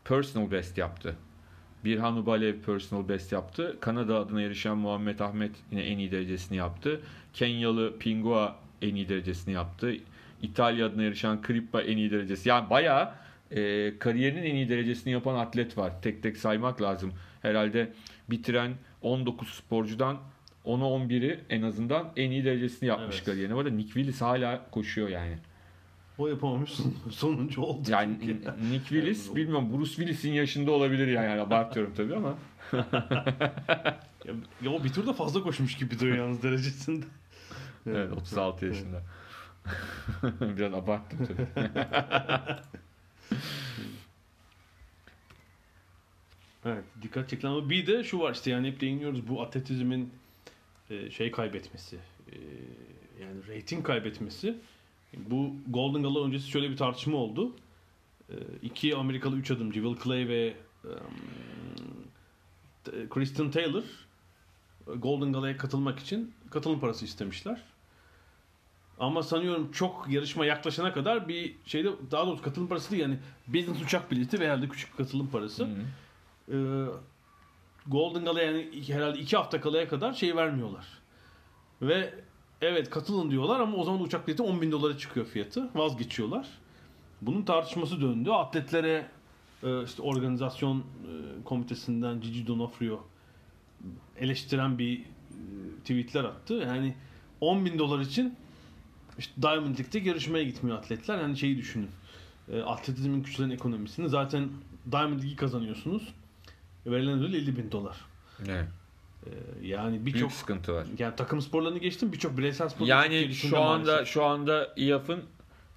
personal 0.05 0.51
best 0.51 0.78
yaptı. 0.78 1.15
Birhan 1.86 2.17
Ubalev 2.17 2.59
personal 2.61 3.09
best 3.09 3.32
yaptı. 3.32 3.78
Kanada 3.82 4.19
adına 4.19 4.41
yarışan 4.41 4.78
Muhammed 4.78 5.19
Ahmet 5.19 5.51
yine 5.71 5.82
en 5.82 5.97
iyi 5.97 6.11
derecesini 6.11 6.57
yaptı. 6.57 7.01
Kenyalı 7.34 7.97
Pingua 7.99 8.55
en 8.82 8.95
iyi 8.95 9.09
derecesini 9.09 9.53
yaptı. 9.53 9.93
İtalya 10.41 10.86
adına 10.86 11.03
yarışan 11.03 11.41
Krippa 11.41 11.82
en 11.82 11.97
iyi 11.97 12.11
derecesi. 12.11 12.49
Yani 12.49 12.69
bayağı 12.69 13.11
e, 13.56 13.93
kariyerinin 13.99 14.43
en 14.43 14.56
iyi 14.56 14.70
derecesini 14.70 15.14
yapan 15.14 15.36
atlet 15.36 15.78
var. 15.78 16.01
Tek 16.01 16.24
tek 16.24 16.38
saymak 16.38 16.82
lazım. 16.82 17.14
Herhalde 17.41 17.93
bitiren 18.30 18.74
19 19.01 19.49
sporcudan 19.49 20.18
10'u 20.66 20.86
11'i 20.86 21.39
en 21.49 21.62
azından 21.62 22.12
en 22.18 22.32
iyi 22.32 22.45
derecesini 22.45 22.89
yapmış 22.89 23.16
Evet. 23.16 23.26
kariyerine. 23.26 23.56
Bu 23.56 23.60
arada 23.60 23.70
Nick 23.70 23.93
Willis 23.93 24.22
hala 24.22 24.70
koşuyor 24.72 25.10
yani. 25.10 25.38
O 26.18 26.28
yapamamış 26.28 26.70
son- 26.72 26.93
sonuncu 27.12 27.62
oldu. 27.62 27.91
Yani 27.91 28.18
çünkü. 28.22 28.51
Nick 28.72 28.88
Willis 28.89 29.36
bilmiyorum 29.36 29.74
Bruce 29.74 29.91
Willis'in 29.91 30.32
yaşında 30.32 30.72
olabilir 30.72 31.08
yani, 31.08 31.26
yani 31.26 31.41
abartıyorum 31.41 31.93
tabii 31.97 32.16
ama. 32.16 32.36
ya, 34.26 34.34
ya 34.62 34.72
o 34.72 34.84
bir 34.84 34.93
turda 34.93 35.14
fazla 35.14 35.43
koşmuş 35.43 35.78
gibi 35.78 35.99
duruyor 35.99 36.18
yalnız 36.18 36.43
derecesinde. 36.43 37.06
Evet 37.88 38.12
36 38.14 38.66
yaşında. 38.66 39.01
Biraz 40.58 40.74
abarttım 40.74 41.20
tabii. 41.28 41.70
Evet 46.66 46.84
dikkat 47.01 47.30
çekilen 47.30 47.51
ama 47.51 47.70
bir 47.70 47.88
de 47.88 48.03
şu 48.03 48.20
var 48.20 48.34
işte 48.34 48.51
yani 48.51 48.68
hep 48.68 48.82
değiniyoruz 48.82 49.28
bu 49.28 49.41
atletizmin 49.41 50.14
e, 50.89 51.11
şey 51.11 51.32
kaybetmesi 51.32 51.97
e, 52.32 52.36
yani 53.22 53.47
reyting 53.47 53.86
kaybetmesi. 53.86 54.57
Bu 55.18 55.55
Golden 55.68 56.03
Gala 56.03 56.26
öncesi 56.26 56.49
şöyle 56.49 56.70
bir 56.70 56.78
tartışma 56.78 57.18
oldu. 57.18 57.55
E, 58.30 58.36
iki 58.61 58.95
Amerikalı 58.95 59.38
üç 59.38 59.51
adımcı 59.51 59.84
Will 59.84 60.03
Clay 60.03 60.28
ve 60.28 60.53
um, 60.84 63.09
Kristen 63.09 63.51
Taylor 63.51 63.84
Golden 64.86 65.34
Gala'ya 65.34 65.57
katılmak 65.57 65.99
için 65.99 66.34
katılım 66.49 66.80
parası 66.80 67.05
istemişler. 67.05 67.61
Ama 68.99 69.24
sanıyorum 69.24 69.72
çok 69.72 70.07
yarışma 70.09 70.45
yaklaşana 70.45 70.93
kadar 70.93 71.28
bir 71.28 71.55
şeyde 71.66 71.89
daha 72.11 72.28
doğrusu 72.28 72.43
katılım 72.43 72.68
parası 72.68 72.91
değil 72.91 73.01
yani 73.01 73.18
business 73.47 73.82
uçak 73.82 74.11
bileti 74.11 74.39
ve 74.39 74.45
herhalde 74.45 74.68
küçük 74.68 74.97
katılım 74.97 75.28
parası. 75.28 75.64
Hı. 75.64 75.70
Ee, 76.52 76.86
Golden 77.88 78.26
Gala 78.26 78.41
yani 78.41 78.70
herhalde 78.88 79.20
iki 79.20 79.38
hafta 79.38 79.62
kalaya 79.62 79.88
kadar 79.88 80.14
şey 80.14 80.36
vermiyorlar. 80.36 80.86
Ve 81.82 82.14
evet 82.62 82.89
katılın 82.89 83.32
diyorlar 83.32 83.60
ama 83.60 83.78
o 83.78 83.84
zaman 83.84 84.02
uçak 84.02 84.28
bileti 84.28 84.44
10 84.44 84.62
bin 84.62 84.72
dolara 84.72 84.98
çıkıyor 84.98 85.26
fiyatı. 85.26 85.70
Vazgeçiyorlar. 85.76 86.48
Bunun 87.22 87.41
tartışması 87.41 88.02
döndü. 88.02 88.32
Atletlere 88.32 89.08
e, 89.64 89.84
işte 89.84 90.02
organizasyon 90.02 90.80
e, 90.80 90.84
komitesinden 91.44 92.22
Gigi 92.22 92.48
Donofrio 92.48 93.04
eleştiren 94.18 94.78
bir 94.80 95.00
e, 95.00 95.04
tweetler 95.82 96.24
attı. 96.24 96.54
Yani 96.54 96.96
10 97.41 97.66
bin 97.66 97.80
dolar 97.80 98.00
için 98.00 98.36
işte 99.20 99.41
Diamond 99.41 99.80
League'de 99.80 100.10
yarışmaya 100.10 100.44
gitmiyor 100.44 100.78
atletler. 100.78 101.22
Yani 101.22 101.38
şeyi 101.38 101.58
düşünün. 101.58 101.89
E, 102.52 102.62
atletizmin 102.62 103.24
küçülen 103.24 103.50
ekonomisini 103.50 104.10
zaten 104.10 104.50
Diamond 104.91 105.20
League'i 105.20 105.36
kazanıyorsunuz. 105.36 106.14
Verilen 106.86 107.19
ödül 107.19 107.34
50 107.34 107.57
bin 107.57 107.71
dolar. 107.71 107.97
Evet. 108.47 108.65
E, 109.25 109.29
yani 109.67 110.05
birçok 110.05 110.31
sıkıntı 110.31 110.73
var. 110.73 110.88
yani 110.99 111.15
takım 111.15 111.41
sporlarını 111.41 111.77
geçtim 111.79 112.11
birçok 112.11 112.38
bireysel 112.38 112.69
sporların 112.69 112.89
Yani 112.89 113.34
şu 113.34 113.61
anda 113.61 113.91
maalesef. 113.91 114.13
şu 114.13 114.23
anda 114.23 114.73
İAF'ın 114.77 115.19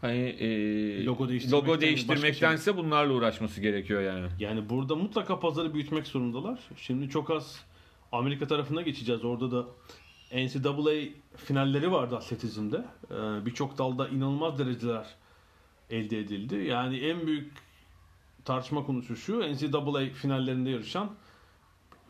hani 0.01 0.19
e, 0.19 1.05
Logo 1.05 1.29
değiştirmekten 1.29 1.59
logo 1.59 1.69
başka 1.73 1.81
şey 1.81 1.89
değiştirmektense 1.89 2.77
bunlarla 2.77 3.13
uğraşması 3.13 3.61
gerekiyor 3.61 4.03
yani. 4.03 4.27
Yani 4.41 4.69
burada 4.69 4.95
mutlaka 4.97 5.41
pazarı 5.41 5.75
büyütmek 5.75 6.07
zorundalar. 6.07 6.59
Şimdi 6.77 7.09
çok 7.11 7.31
az 7.31 7.61
Amerika 8.13 8.47
tarafına 8.47 8.83
geçeceğiz. 8.83 9.25
Orada 9.25 9.51
da 9.51 9.67
NCAA 10.33 10.93
finalleri 11.37 11.93
vardı 11.93 12.17
atletizmde. 12.17 12.85
Ee, 13.11 13.47
Birçok 13.47 13.79
dalda 13.79 14.09
inanılmaz 14.09 14.59
dereceler 14.59 15.07
elde 15.91 16.19
edildi. 16.19 16.55
Yani 16.55 16.99
en 16.99 17.27
büyük 17.27 17.53
tartışma 18.47 18.87
konusu 18.87 19.17
şu. 19.17 19.41
NCAA 19.41 20.11
finallerinde 20.15 20.71
yarışan 20.71 21.11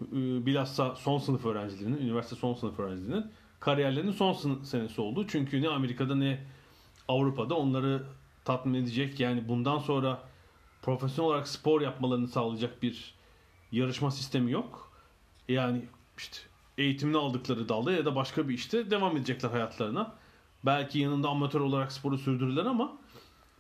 e, 0.03 0.47
bilhassa 0.47 0.95
son 0.95 1.19
sınıf 1.19 1.47
öğrencilerinin, 1.47 1.99
üniversite 1.99 2.37
son 2.37 2.55
sınıf 2.55 2.79
öğrencilerinin 2.79 3.27
kariyerlerinin 3.61 4.13
son 4.13 4.33
sınıf 4.33 4.67
senesi 4.67 5.01
oldu. 5.01 5.27
Çünkü 5.29 5.63
ne 5.63 5.69
Amerika'da 5.69 6.15
ne 6.15 6.45
Avrupa'da 7.09 7.55
onları 7.55 8.03
tatmin 8.45 8.75
edecek 8.75 9.21
yani 9.21 9.49
bundan 9.49 9.79
sonra 9.79 10.23
profesyonel 10.83 11.31
olarak 11.31 11.49
spor 11.49 11.81
yapmalarını 11.81 12.29
sağlayacak 12.29 12.83
bir 12.83 13.15
yarışma 13.73 14.11
sistemi 14.11 14.53
yok. 14.53 14.93
Yani 15.49 15.85
işte 16.19 16.37
eğitimini 16.79 17.17
aldıkları 17.17 17.69
dalda 17.69 17.93
ya 17.93 18.05
da 18.05 18.17
başka 18.17 18.49
bir 18.49 18.55
işte 18.55 18.91
devam 18.91 19.17
edecekler 19.17 19.51
hayatlarına. 19.51 20.15
Belki 20.65 20.99
yanında 20.99 21.29
amatör 21.29 21.61
olarak 21.61 21.93
sporu 21.93 22.19
sürdürürler 22.19 22.65
ama 22.65 22.99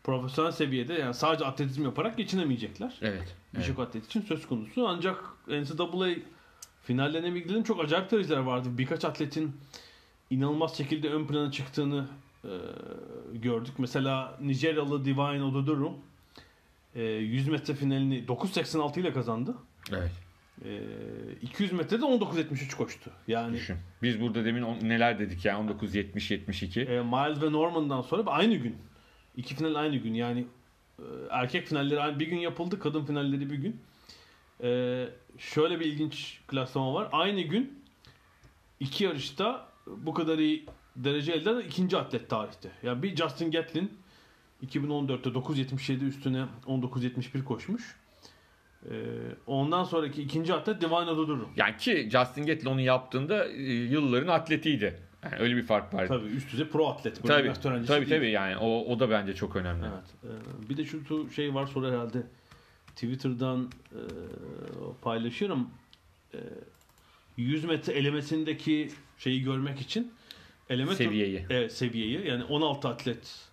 profesyonel 0.07 0.53
seviyede 0.53 0.95
yani 0.95 1.15
sadece 1.15 1.45
atletizm 1.45 1.85
yaparak 1.85 2.17
geçinemeyecekler. 2.17 2.99
Evet. 3.03 3.13
evet. 3.15 3.37
Birçok 3.55 3.79
atlet 3.79 4.07
için 4.07 4.21
söz 4.21 4.47
konusu. 4.47 4.89
Ancak 4.89 5.25
NCAA 5.49 6.09
finallerine 6.83 7.35
bir 7.35 7.43
gidelim 7.43 7.63
çok 7.63 7.85
acayip 7.85 8.11
dereceler 8.11 8.41
vardı. 8.41 8.69
Birkaç 8.73 9.05
atletin 9.05 9.57
inanılmaz 10.31 10.77
şekilde 10.77 11.11
ön 11.11 11.27
plana 11.27 11.51
çıktığını 11.53 12.07
e, 12.45 12.51
gördük. 13.35 13.75
Mesela 13.79 14.39
Nijeryalı 14.41 15.05
Divine 15.05 15.43
Ododuru 15.43 15.93
e, 16.95 17.03
100 17.03 17.49
metre 17.49 17.75
finalini 17.75 18.25
9.86 18.25 19.01
ile 19.01 19.13
kazandı. 19.13 19.55
Evet. 19.93 20.13
E, 20.65 20.81
200 21.43 21.73
metrede 21.73 22.05
19.73 22.05 22.77
koştu. 22.77 23.11
Yani 23.29 23.53
Düşün. 23.57 23.77
Biz 24.03 24.21
burada 24.21 24.45
demin 24.45 24.63
on- 24.63 24.79
neler 24.83 25.19
dedik 25.19 25.45
ya 25.45 25.59
19 25.61 25.95
70 25.95 26.31
72. 26.31 26.81
e, 26.81 27.03
Miles 27.03 27.43
ve 27.43 27.53
Norman'dan 27.53 28.03
sonra 28.03 28.31
aynı 28.31 28.55
gün. 28.55 28.77
İki 29.37 29.55
final 29.55 29.75
aynı 29.75 29.97
gün. 29.97 30.15
Yani 30.15 30.47
e, 30.99 31.05
erkek 31.31 31.67
finalleri 31.67 32.21
bir 32.21 32.27
gün 32.27 32.39
yapıldı. 32.39 32.79
Kadın 32.79 33.05
finalleri 33.05 33.51
bir 33.51 33.57
gün. 33.57 33.81
E, 34.63 35.09
şöyle 35.39 35.81
bir 35.81 35.85
ilginç 35.85 36.41
klaslama 36.47 36.95
var. 36.95 37.09
Aynı 37.13 37.41
gün 37.41 37.85
iki 38.81 39.05
yarışta 39.05 39.69
bu 39.87 40.15
kadar 40.15 40.39
iyi 40.39 40.67
derece 40.97 41.33
elde 41.33 41.51
eden 41.51 41.61
ikinci 41.61 41.97
atlet 41.97 42.31
tarihte. 42.31 42.71
Yani 42.83 43.03
bir 43.03 43.17
Justin 43.17 43.51
Gatlin 43.51 43.93
2014'te 44.67 45.31
9.77 45.31 46.05
üstüne 46.05 46.47
19.71 46.67 47.45
koşmuş. 47.45 47.97
E, 48.91 48.95
ondan 49.47 49.85
sonraki 49.85 50.23
ikinci 50.23 50.55
atlet 50.55 50.81
Divine 50.81 50.95
Ododuru. 50.95 51.49
Yani 51.57 51.77
ki 51.77 52.09
Justin 52.13 52.47
Gatlin 52.47 52.71
onu 52.71 52.81
yaptığında 52.81 53.47
e, 53.47 53.63
yılların 53.73 54.29
atletiydi. 54.29 55.06
Yani 55.33 55.43
öyle 55.43 55.57
bir 55.57 55.63
fark 55.63 55.95
var. 55.95 56.07
Tabii 56.07 56.27
üst 56.27 56.53
düzey 56.53 56.69
pro 56.69 56.87
atlet. 56.87 57.23
Tabii. 57.23 57.33
öğrencisi 57.43 57.65
Tabii 57.65 58.07
değil. 58.07 58.21
tabii 58.21 58.31
yani 58.31 58.57
o 58.57 58.93
o 58.93 59.01
da 59.01 59.11
bence 59.11 59.35
çok 59.35 59.57
önemli. 59.57 59.87
Evet. 59.87 60.35
Ee, 60.65 60.69
bir 60.69 60.77
de 60.77 60.85
şu 60.85 61.31
şey 61.31 61.55
var 61.55 61.67
sonra 61.67 61.91
herhalde 61.91 62.23
Twitter'dan 62.87 63.71
e, 63.93 64.01
paylaşırım. 65.03 65.71
E, 66.35 66.39
100 67.37 67.65
metre 67.65 67.93
elemesindeki 67.93 68.91
şeyi 69.19 69.43
görmek 69.43 69.81
için 69.81 70.13
eleme 70.71 70.95
Seviyeyi. 70.95 71.47
evet, 71.51 71.73
seviyeyi 71.73 72.27
yani 72.27 72.45
16 72.45 72.89
atlet 72.89 73.49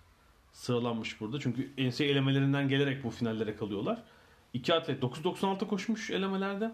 sıralanmış 0.52 1.20
burada. 1.20 1.40
Çünkü 1.40 1.70
NCAA 1.78 2.06
elemelerinden 2.06 2.68
gelerek 2.68 3.04
bu 3.04 3.10
finallere 3.10 3.56
kalıyorlar. 3.56 4.02
İki 4.52 4.74
atlet 4.74 5.02
9.96 5.02 5.66
koşmuş 5.66 6.10
elemelerde. 6.10 6.72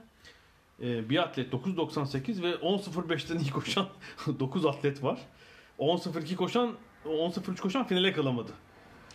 Ee, 0.80 1.10
bir 1.10 1.18
atlet 1.22 1.52
9.98 1.52 2.42
ve 2.42 2.50
10.05'ten 2.54 3.38
iyi 3.38 3.50
koşan 3.50 3.86
9 4.40 4.66
atlet 4.66 5.02
var. 5.02 5.18
10.02 5.78 6.36
koşan 6.36 6.74
10.03 7.04 7.60
koşan 7.60 7.86
finale 7.86 8.12
kalamadı 8.12 8.52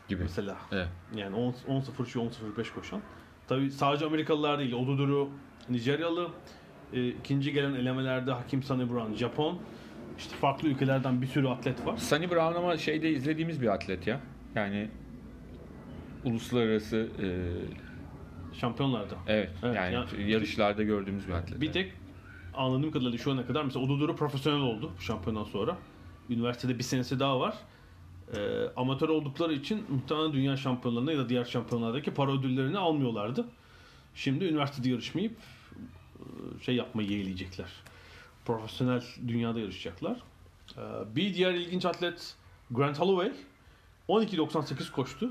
gibi. 0.08 0.24
mesela. 0.24 0.58
Evet. 0.72 0.88
Yani 1.16 1.36
10 1.36 1.52
10.03 1.52 2.30
10.05 2.58 2.74
koşan. 2.74 3.02
Tabii 3.48 3.72
sadece 3.72 4.06
Amerikalılar 4.06 4.60
değil. 4.60 4.74
Oduduru 4.74 5.30
Nijeryalı. 5.70 6.28
E, 6.94 7.08
ikinci 7.08 7.54
gelen 7.54 7.74
elemelerde 7.74 8.32
Hakim 8.32 8.64
Sunny 8.64 8.90
Brown 8.90 9.14
Japon. 9.14 9.60
İşte 10.18 10.36
farklı 10.36 10.68
ülkelerden 10.68 11.22
bir 11.22 11.28
sürü 11.28 11.48
atlet 11.48 11.86
var. 11.86 11.98
Sunny 11.98 12.30
Brown 12.30 12.58
ama 12.58 12.78
şeyde 12.78 13.10
izlediğimiz 13.10 13.62
bir 13.62 13.68
atlet 13.68 14.08
ya. 14.08 14.20
Yani 14.56 14.90
uluslararası 16.24 17.10
e, 17.22 17.28
Şampiyonlarda. 18.62 19.16
evet, 19.28 19.50
Evet, 19.64 19.76
yani 19.76 19.94
ya- 19.94 20.28
yarışlarda 20.28 20.84
gördüğümüz 20.84 21.28
bir 21.28 21.34
atlet. 21.34 21.62
Bir 21.62 21.72
tek 21.72 21.94
anladığım 22.54 22.92
kadarıyla 22.92 23.18
şu 23.18 23.32
ana 23.32 23.46
kadar 23.46 23.64
mesela 23.66 23.86
Oduduru 23.86 24.16
profesyonel 24.16 24.62
oldu 24.62 24.92
bu 24.98 25.02
şampiyondan 25.02 25.44
sonra. 25.44 25.78
Üniversitede 26.30 26.78
bir 26.78 26.84
senesi 26.84 27.20
daha 27.20 27.40
var. 27.40 27.56
Ee, 28.38 28.66
amatör 28.76 29.10
oldukları 29.10 29.54
için 29.54 29.84
muhtemelen 29.90 30.34
dünya 30.34 30.58
şampiyonlarına 30.58 31.12
ya 31.12 31.18
da 31.18 31.30
diğer 31.30 31.46
şampiyonlardaki 31.46 32.12
para 32.14 32.32
ödüllerini 32.32 32.78
almıyorlardı. 32.78 33.46
Şimdi 34.16 34.46
üniversitede 34.46 34.90
yarışmayıp 34.90 35.38
e, 36.20 36.64
şey 36.64 36.76
yapmayı 36.76 37.10
yeğleyecekler. 37.10 37.70
Profesyonel 38.46 39.04
dünyada 39.28 39.60
yarışacaklar. 39.60 40.18
E, 40.78 40.82
Bir 41.16 41.34
diğer 41.34 41.54
ilginç 41.54 41.86
atlet 41.86 42.36
Grant 42.72 43.00
Holloway 43.00 43.32
12.98 44.10 44.92
koştu. 44.92 45.30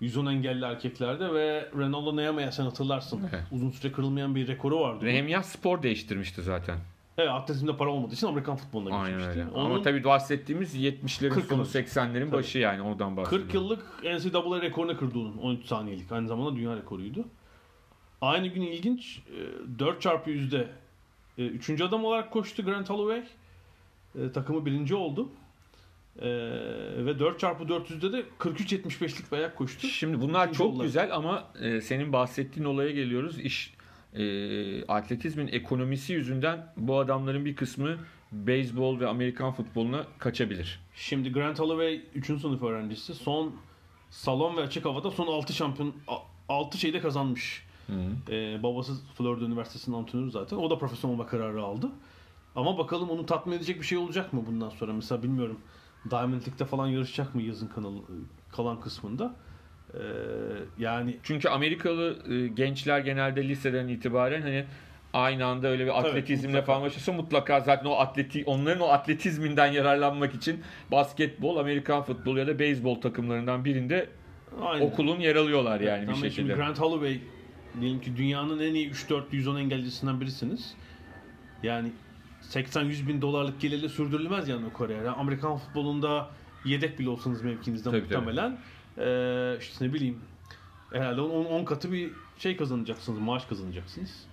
110 0.00 0.26
engelli 0.26 0.64
erkeklerde 0.64 1.34
ve 1.34 1.68
Ronaldo 1.76 2.16
Neyama'ya 2.16 2.52
sen 2.52 2.64
hatırlarsın. 2.64 3.20
Evet. 3.32 3.42
Uzun 3.52 3.70
süre 3.70 3.92
kırılmayan 3.92 4.34
bir 4.34 4.48
rekoru 4.48 4.80
vardı. 4.80 5.04
Nehemya 5.04 5.42
spor 5.42 5.82
değiştirmişti 5.82 6.42
zaten. 6.42 6.78
Evet 7.18 7.30
atletizmde 7.30 7.76
para 7.76 7.90
olmadığı 7.90 8.14
için 8.14 8.26
Amerikan 8.26 8.56
futboluna 8.56 8.96
Aynen 8.96 9.18
geçmişti. 9.18 9.40
öyle. 9.40 9.50
Onun 9.50 9.64
Ama 9.70 9.82
tabii 9.82 10.04
bahsettiğimiz 10.04 10.76
70'lerin 10.76 11.28
40 11.30 11.44
sonu 11.46 11.58
yıllık. 11.58 11.74
80'lerin 11.74 12.32
başı 12.32 12.58
yani 12.58 12.82
oradan 12.82 13.16
bahsediyorum. 13.16 13.46
40 13.48 13.54
yıllık 13.54 13.84
NCAA 14.04 14.62
rekorunu 14.62 14.96
kırdı 14.98 15.18
onun 15.18 15.36
13 15.38 15.64
saniyelik. 15.66 16.12
Aynı 16.12 16.28
zamanda 16.28 16.56
dünya 16.56 16.76
rekoruydu. 16.76 17.24
Aynı 18.20 18.46
gün 18.46 18.62
ilginç 18.62 19.22
4 19.78 20.00
çarpı 20.00 20.30
yüzde 20.30 20.68
3. 21.38 21.80
adam 21.80 22.04
olarak 22.04 22.30
koştu 22.30 22.64
Grant 22.64 22.90
Holloway. 22.90 23.22
E, 24.18 24.32
Takımı 24.32 24.66
birinci 24.66 24.94
oldu. 24.94 25.28
E, 26.18 26.28
Ve 27.06 27.18
4 27.18 27.40
çarpı 27.40 27.64
400'de 27.64 28.12
de 28.12 28.22
43.75'lik 28.38 29.32
bir 29.32 29.36
ayak 29.36 29.56
koştu. 29.56 29.86
Şimdi 29.86 30.20
bunlar 30.20 30.44
İkinci 30.44 30.58
çok 30.58 30.66
oldular. 30.66 30.84
güzel 30.84 31.14
ama 31.16 31.44
e, 31.60 31.80
senin 31.80 32.12
bahsettiğin 32.12 32.66
olaya 32.66 32.90
geliyoruz. 32.90 33.38
İş 33.40 33.74
e, 34.14 34.84
atletizmin 34.84 35.46
ekonomisi 35.48 36.12
yüzünden 36.12 36.72
bu 36.76 36.98
adamların 36.98 37.44
bir 37.44 37.56
kısmı 37.56 37.96
beyzbol 38.32 39.00
ve 39.00 39.08
Amerikan 39.08 39.52
futboluna 39.52 40.04
kaçabilir. 40.18 40.80
Şimdi 40.94 41.32
Grant 41.32 41.58
Holloway 41.58 42.02
3. 42.14 42.26
sınıf 42.26 42.62
öğrencisi. 42.62 43.14
Son 43.14 43.54
salon 44.10 44.56
ve 44.56 44.60
açık 44.60 44.84
havada 44.84 45.10
son 45.10 45.26
6 45.26 45.52
şampiyon 45.52 45.94
6 46.48 46.78
şeyde 46.78 47.00
kazanmış. 47.00 47.66
Ee, 48.30 48.62
babası 48.62 48.92
Florida 49.18 49.44
Üniversitesi'nin 49.44 49.96
antrenörü 49.96 50.30
zaten. 50.30 50.56
O 50.56 50.70
da 50.70 50.78
profesyonel 50.78 51.14
olma 51.14 51.26
kararı 51.26 51.62
aldı. 51.62 51.90
Ama 52.56 52.78
bakalım 52.78 53.10
onu 53.10 53.26
tatmin 53.26 53.56
edecek 53.56 53.80
bir 53.80 53.86
şey 53.86 53.98
olacak 53.98 54.32
mı 54.32 54.44
bundan 54.46 54.68
sonra? 54.68 54.92
Mesela 54.92 55.22
bilmiyorum. 55.22 55.58
Diamond 56.10 56.40
League'de 56.40 56.64
falan 56.64 56.86
yarışacak 56.86 57.34
mı 57.34 57.42
yazın 57.42 57.66
kanalı 57.66 58.00
kalan 58.52 58.80
kısmında? 58.80 59.34
Ee, 59.94 59.98
yani 60.78 61.16
Çünkü 61.22 61.48
Amerikalı 61.48 62.18
e, 62.32 62.48
gençler 62.48 62.98
genelde 62.98 63.48
liseden 63.48 63.88
itibaren 63.88 64.42
hani 64.42 64.64
aynı 65.12 65.46
anda 65.46 65.68
öyle 65.68 65.84
bir 65.84 65.98
atletizmle 65.98 66.48
mutlaka. 66.48 66.66
falan 66.66 66.82
başlasa 66.82 67.12
mutlaka 67.12 67.60
zaten 67.60 67.84
o 67.84 67.94
atleti 67.94 68.42
onların 68.46 68.80
o 68.80 68.88
atletizminden 68.88 69.66
yararlanmak 69.66 70.34
için 70.34 70.60
basketbol, 70.90 71.56
Amerikan 71.56 72.02
futbolu 72.02 72.38
ya 72.38 72.46
da 72.46 72.58
beyzbol 72.58 73.00
takımlarından 73.00 73.64
birinde 73.64 74.08
aynen. 74.62 74.86
okulun 74.86 75.20
yer 75.20 75.36
alıyorlar 75.36 75.80
yani 75.80 76.02
bir 76.02 76.06
Ama 76.06 76.16
şimdi 76.16 76.30
şekilde. 76.30 76.54
Grant 76.54 76.80
Holloway 76.80 77.20
diyelim 77.80 78.00
ki 78.00 78.16
dünyanın 78.16 78.58
en 78.58 78.74
iyi 78.74 78.90
3-4 78.90 79.22
110 79.32 79.56
engellisinden 79.56 80.20
birisiniz. 80.20 80.74
Yani 81.62 81.92
80-100 82.42 83.08
bin 83.08 83.22
dolarlık 83.22 83.60
gelirle 83.60 83.88
sürdürülmez 83.88 84.48
yani 84.48 84.72
kariyer. 84.78 84.98
Yani 85.04 85.16
Amerikan 85.16 85.56
futbolunda 85.56 86.30
yedek 86.64 86.98
bile 86.98 87.08
olsanız 87.08 87.42
mevkinizde 87.42 87.90
Tabii, 87.90 88.00
muhtemelen 88.00 88.58
eee 88.98 89.56
işte 89.60 89.88
ne 89.88 89.92
bileyim 89.92 90.18
herhalde 90.92 91.20
10, 91.20 91.44
10 91.44 91.64
katı 91.64 91.92
bir 91.92 92.10
şey 92.38 92.56
kazanacaksınız, 92.56 93.18
maaş 93.18 93.44
kazanacaksınız. 93.44 94.24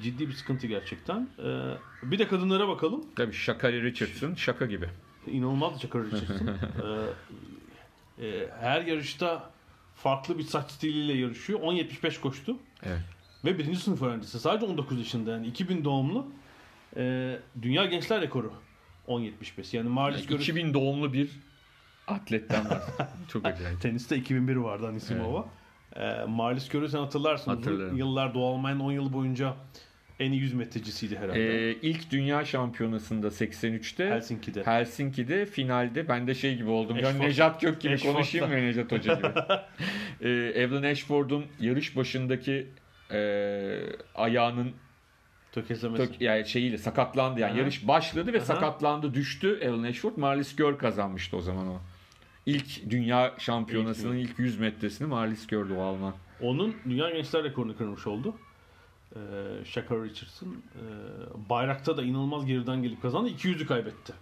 Ciddi 0.00 0.28
bir 0.28 0.32
sıkıntı 0.32 0.66
gerçekten. 0.66 1.28
Eee, 1.38 1.76
bir 2.02 2.18
de 2.18 2.28
kadınlara 2.28 2.68
bakalım. 2.68 3.04
Tabii 3.16 3.32
Shakari 3.32 3.82
Richardson 3.82 4.34
şaka 4.34 4.66
gibi. 4.66 4.88
İnanılmaz 5.26 5.80
Çakar 5.80 6.04
Richardson. 6.04 6.46
Eee, 8.18 8.28
e, 8.28 8.48
her 8.60 8.82
yarışta 8.82 9.50
farklı 9.96 10.38
bir 10.38 10.42
saç 10.42 10.70
stiliyle 10.70 11.12
yarışıyor. 11.12 11.60
10.75 11.60 12.20
koştu. 12.20 12.56
Evet. 12.82 13.00
Ve 13.44 13.58
birinci 13.58 13.80
sınıf 13.80 14.02
öğrencisi. 14.02 14.40
Sadece 14.40 14.66
19 14.66 14.98
yaşında 14.98 15.30
yani 15.30 15.46
2000 15.46 15.84
doğumlu. 15.84 16.26
Eee, 16.96 17.38
dünya 17.62 17.86
gençler 17.86 18.20
rekoru 18.20 18.52
10.75. 19.08 19.76
Yani 19.76 19.88
Marlis 19.88 20.26
Görüş 20.26 20.42
2000 20.48 20.74
doğumlu 20.74 21.12
bir 21.12 21.30
atletten 22.06 22.70
var. 22.70 22.82
Çok 23.28 23.46
acayip. 23.46 23.80
teniste 23.80 24.16
2001 24.16 24.56
vardı 24.56 24.86
Anisimova. 24.86 25.48
Eee 25.96 26.24
Marlis 26.28 26.68
Görüş 26.68 26.90
sen 26.90 26.98
hatırlarsın. 26.98 27.50
Uzun 27.50 27.60
Hatırlarım. 27.62 27.96
yıllar 27.96 28.34
Doğu 28.34 28.54
Almanya'nın 28.54 28.80
10 28.80 28.92
yıl 28.92 29.12
boyunca 29.12 29.54
en 30.20 30.32
iyi 30.32 30.40
yüz 30.40 30.54
metrecisiydi 30.54 31.18
herhalde. 31.18 31.68
Ee, 31.70 31.76
ilk 31.82 32.10
dünya 32.10 32.44
şampiyonasında 32.44 33.26
83'te 33.26 34.10
Helsinki'de. 34.10 34.62
Helsinki'de 34.66 35.46
finalde 35.46 36.08
ben 36.08 36.26
de 36.26 36.34
şey 36.34 36.56
gibi 36.56 36.70
oldum. 36.70 36.96
Ashford. 36.96 37.20
Nejat 37.20 37.60
Gök 37.60 37.80
gibi 37.80 37.94
Ashford'da. 37.94 38.12
konuşayım 38.14 38.48
mı 38.48 38.54
Nejat 38.56 38.92
Hoca 38.92 39.14
gibi. 39.14 39.26
ee, 40.20 40.28
Evelyn 40.30 40.82
Ashford'un 40.82 41.44
yarış 41.60 41.96
başındaki 41.96 42.66
e, 43.10 43.18
ayağının 44.14 44.72
Tökezlemesi. 45.52 46.06
tök, 46.12 46.20
yani 46.20 46.48
şeyiyle 46.48 46.78
sakatlandı 46.78 47.40
yani 47.40 47.52
Aha. 47.52 47.58
yarış 47.58 47.88
başladı 47.88 48.32
ve 48.32 48.38
Aha. 48.38 48.44
sakatlandı 48.44 49.14
düştü 49.14 49.58
Evelyn 49.60 49.82
Ashford 49.82 50.16
Marlis 50.16 50.56
Gör 50.56 50.78
kazanmıştı 50.78 51.36
o 51.36 51.40
zaman 51.40 51.66
o. 51.66 51.78
İlk 52.46 52.90
dünya 52.90 53.34
şampiyonasının 53.38 54.16
ilk 54.16 54.38
100 54.38 54.60
metresini 54.60 55.08
Marlis 55.08 55.46
Gör'dü 55.46 55.72
o 55.72 55.82
Alman. 55.82 56.14
Onun 56.40 56.74
dünya 56.84 57.10
gençler 57.10 57.44
rekorunu 57.44 57.76
kırmış 57.76 58.06
oldu. 58.06 58.34
Ee, 59.16 59.18
Shaka 59.64 59.94
Richardson. 60.04 60.48
Ee, 60.48 60.80
bayrakta 61.50 61.96
da 61.96 62.02
inanılmaz 62.02 62.46
geriden 62.46 62.82
gelip 62.82 63.02
kazandı. 63.02 63.28
200'ü 63.28 63.66
kaybetti. 63.66 64.12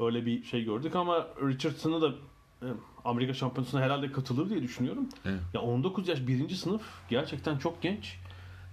Öyle 0.00 0.26
bir 0.26 0.44
şey 0.44 0.64
gördük 0.64 0.96
ama 0.96 1.26
Richardson'ı 1.48 2.02
da 2.02 2.14
e, 2.62 2.66
Amerika 3.04 3.34
Şampiyonası'na 3.34 3.80
herhalde 3.80 4.12
katılır 4.12 4.50
diye 4.50 4.62
düşünüyorum. 4.62 5.08
Evet. 5.24 5.40
Ya 5.54 5.60
19 5.60 6.08
yaş 6.08 6.26
birinci 6.26 6.56
sınıf 6.56 6.82
gerçekten 7.08 7.58
çok 7.58 7.82
genç. 7.82 8.18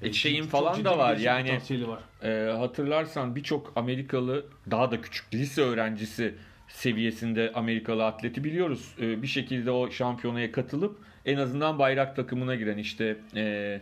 E, 0.06 0.14
şeyin 0.14 0.43
falan 0.43 0.86
da 0.86 0.97
var, 0.97 1.18
yani- 1.18 1.60
var. 1.88 1.99
Ee, 2.24 2.51
hatırlarsan 2.51 3.36
birçok 3.36 3.74
Amerikalı 3.76 4.45
daha 4.72 4.91
da 4.91 5.01
küçük 5.01 5.34
lise 5.34 5.62
öğrencisi 5.62 6.36
seviyesinde 6.68 7.51
Amerikalı 7.56 8.06
atleti 8.06 8.43
biliyoruz. 8.43 8.95
Ee, 9.01 9.22
bir 9.22 9.28
şekilde 9.28 9.72
o 9.72 9.91
şampiyonaya 9.91 10.51
katılıp 10.51 10.97
en 11.26 11.38
azından 11.38 11.80
bayrak 11.80 12.16
takımına 12.16 12.56
giren 12.56 12.78
işte 12.78 13.18
ee, 13.36 13.82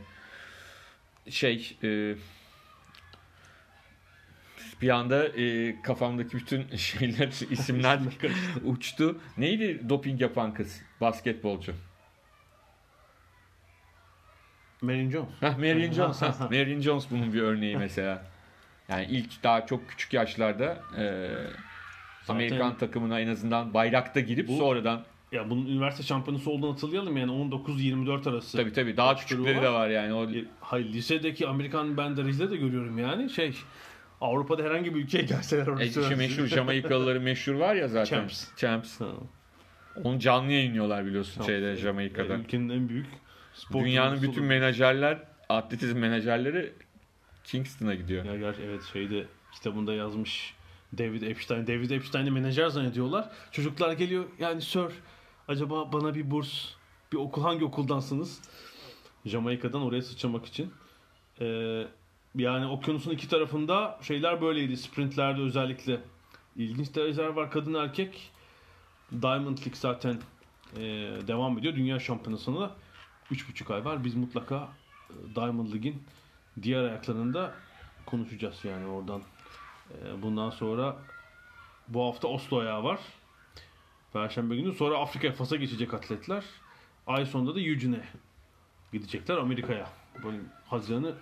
şey 1.30 1.78
ee, 1.84 2.16
bir 4.82 4.90
anda 4.90 5.28
ee, 5.28 5.82
kafamdaki 5.82 6.38
bütün 6.38 6.66
şeyler 6.76 7.52
isimler 7.52 8.00
uçtu. 8.66 9.20
Neydi 9.38 9.90
doping 9.90 10.22
yapan 10.22 10.54
kız? 10.54 10.82
Basketbolcu. 11.02 11.74
Marion 14.82 15.10
Jones. 15.10 15.30
Heh, 15.40 15.58
Marion 15.58 15.92
Jones. 15.98 16.22
heh. 16.22 16.40
Marion 16.52 16.82
Jones 16.82 17.12
bunun 17.12 17.34
bir 17.34 17.42
örneği 17.42 17.78
mesela. 17.78 18.24
Yani 18.90 19.06
ilk 19.10 19.44
daha 19.44 19.66
çok 19.66 19.90
küçük 19.90 20.14
yaşlarda 20.14 20.78
e, 20.98 21.28
Amerikan 22.28 22.78
takımına 22.78 23.20
en 23.20 23.28
azından 23.28 23.74
bayrakta 23.74 24.20
girip 24.20 24.48
Bu- 24.48 24.58
sonradan 24.58 25.02
Ya 25.32 25.50
bunun 25.50 25.66
üniversite 25.66 26.04
şampiyonası 26.04 26.52
olduğunu 26.52 26.74
hatırlayalım 26.74 27.18
yani 27.18 27.32
19-24 27.32 28.30
arası. 28.30 28.58
tabii 28.58 28.74
tabii 28.74 28.98
daha 28.98 29.16
küçükleri 29.16 29.54
grubu 29.54 29.62
de 29.66 29.70
var? 29.70 29.74
var 29.74 29.90
yani. 29.90 30.14
O, 30.14 30.30
E, 30.32 30.46
Hayır 30.62 30.86
lisedeki 30.86 31.48
Amerikan 31.48 31.98
ben 31.98 32.18
de 32.18 32.22
görüyorum 32.58 32.98
yani 32.98 33.30
şey 33.30 33.56
Avrupa'da 34.22 34.64
herhangi 34.64 34.96
bir 34.96 35.00
ülkeye 35.04 35.24
gelseler 35.24 35.68
e, 35.68 35.72
orası. 35.72 36.04
şu 36.04 36.18
meşhur 36.18 36.46
Jamaikalıları 36.48 37.22
meşhur 37.22 37.54
var 37.54 37.76
ya 37.76 37.88
zaten. 37.88 38.18
Champs. 38.18 38.48
Champs. 38.58 39.02
Ha. 39.02 39.06
Onu 40.04 40.20
canlı 40.20 40.52
yayınlıyorlar 40.52 41.06
biliyorsun 41.06 41.34
Champs. 41.34 41.48
şeyde 41.48 41.76
Jamaika'da. 41.76 42.34
Yani 42.34 42.42
ülkenin 42.44 42.70
en 42.70 42.90
büyük 42.90 43.06
spor 43.62 43.86
Dünyanın 43.86 44.22
bütün 44.22 44.42
olur. 44.42 44.48
menajerler, 44.48 45.20
atletizm 45.50 45.98
menajerleri 45.98 46.74
Kingston'a 47.44 47.96
gidiyor. 47.96 48.26
Ya 48.26 48.38
gerçi 48.38 48.62
evet 48.62 48.84
şeyde 48.94 49.26
kitabında 49.54 49.94
yazmış 49.94 50.54
David 50.98 51.22
Epstein. 51.22 51.68
David 51.68 51.90
Epstein'i 51.90 52.32
menajer 52.32 52.68
zannediyorlar. 52.68 53.30
Çocuklar 53.52 53.94
geliyor 53.94 54.26
yani 54.40 54.62
sir 54.62 54.86
acaba 55.48 55.94
bana 55.94 56.16
bir 56.16 56.32
burs 56.32 56.68
bir 57.12 57.18
okul 57.18 57.42
hangi 57.42 57.66
okuldansınız? 57.66 58.42
Jamaika'dan 59.26 59.82
oraya 59.82 60.02
sıçramak 60.02 60.46
için. 60.46 60.74
Ee, 61.42 61.88
yani 62.36 62.66
okyanusun 62.66 63.12
iki 63.12 63.30
tarafında 63.30 64.00
şeyler 64.02 64.42
böyleydi. 64.42 64.78
Sprintlerde 64.78 65.42
özellikle. 65.42 66.00
İlginç 66.56 66.96
dereceler 66.96 67.28
var 67.28 67.52
kadın 67.52 67.74
erkek. 67.74 68.32
Diamond 69.22 69.58
League 69.58 69.76
zaten 69.76 70.18
e, 70.78 70.82
devam 71.28 71.58
ediyor. 71.58 71.76
Dünya 71.76 72.00
şampiyonasında 72.00 72.60
da 72.60 72.72
3,5 73.32 73.74
ay 73.74 73.86
var. 73.86 74.04
Biz 74.04 74.16
mutlaka 74.16 74.70
e, 75.10 75.36
Diamond 75.36 75.74
League'in 75.74 76.04
diğer 76.62 76.84
ayaklarında 76.84 77.54
konuşacağız 78.06 78.66
yani 78.66 78.86
oradan. 78.88 79.22
Ee, 79.92 80.22
Bundan 80.22 80.50
sonra 80.50 80.98
bu 81.88 82.06
hafta 82.06 82.28
Oslo 82.28 82.60
ayağı 82.60 82.84
var. 82.84 83.00
Perşembe 84.14 84.56
günü. 84.56 84.74
Sonra 84.74 84.98
Afrika 84.98 85.32
Fas'a 85.32 85.56
geçecek 85.56 85.94
atletler. 85.94 86.44
Ay 87.08 87.26
sonunda 87.26 87.56
da 87.56 87.60
Eugene'e 87.60 88.04
gidecekler 88.94 89.38
Amerika'ya. 89.38 89.90
Haziran'ı 90.68 91.16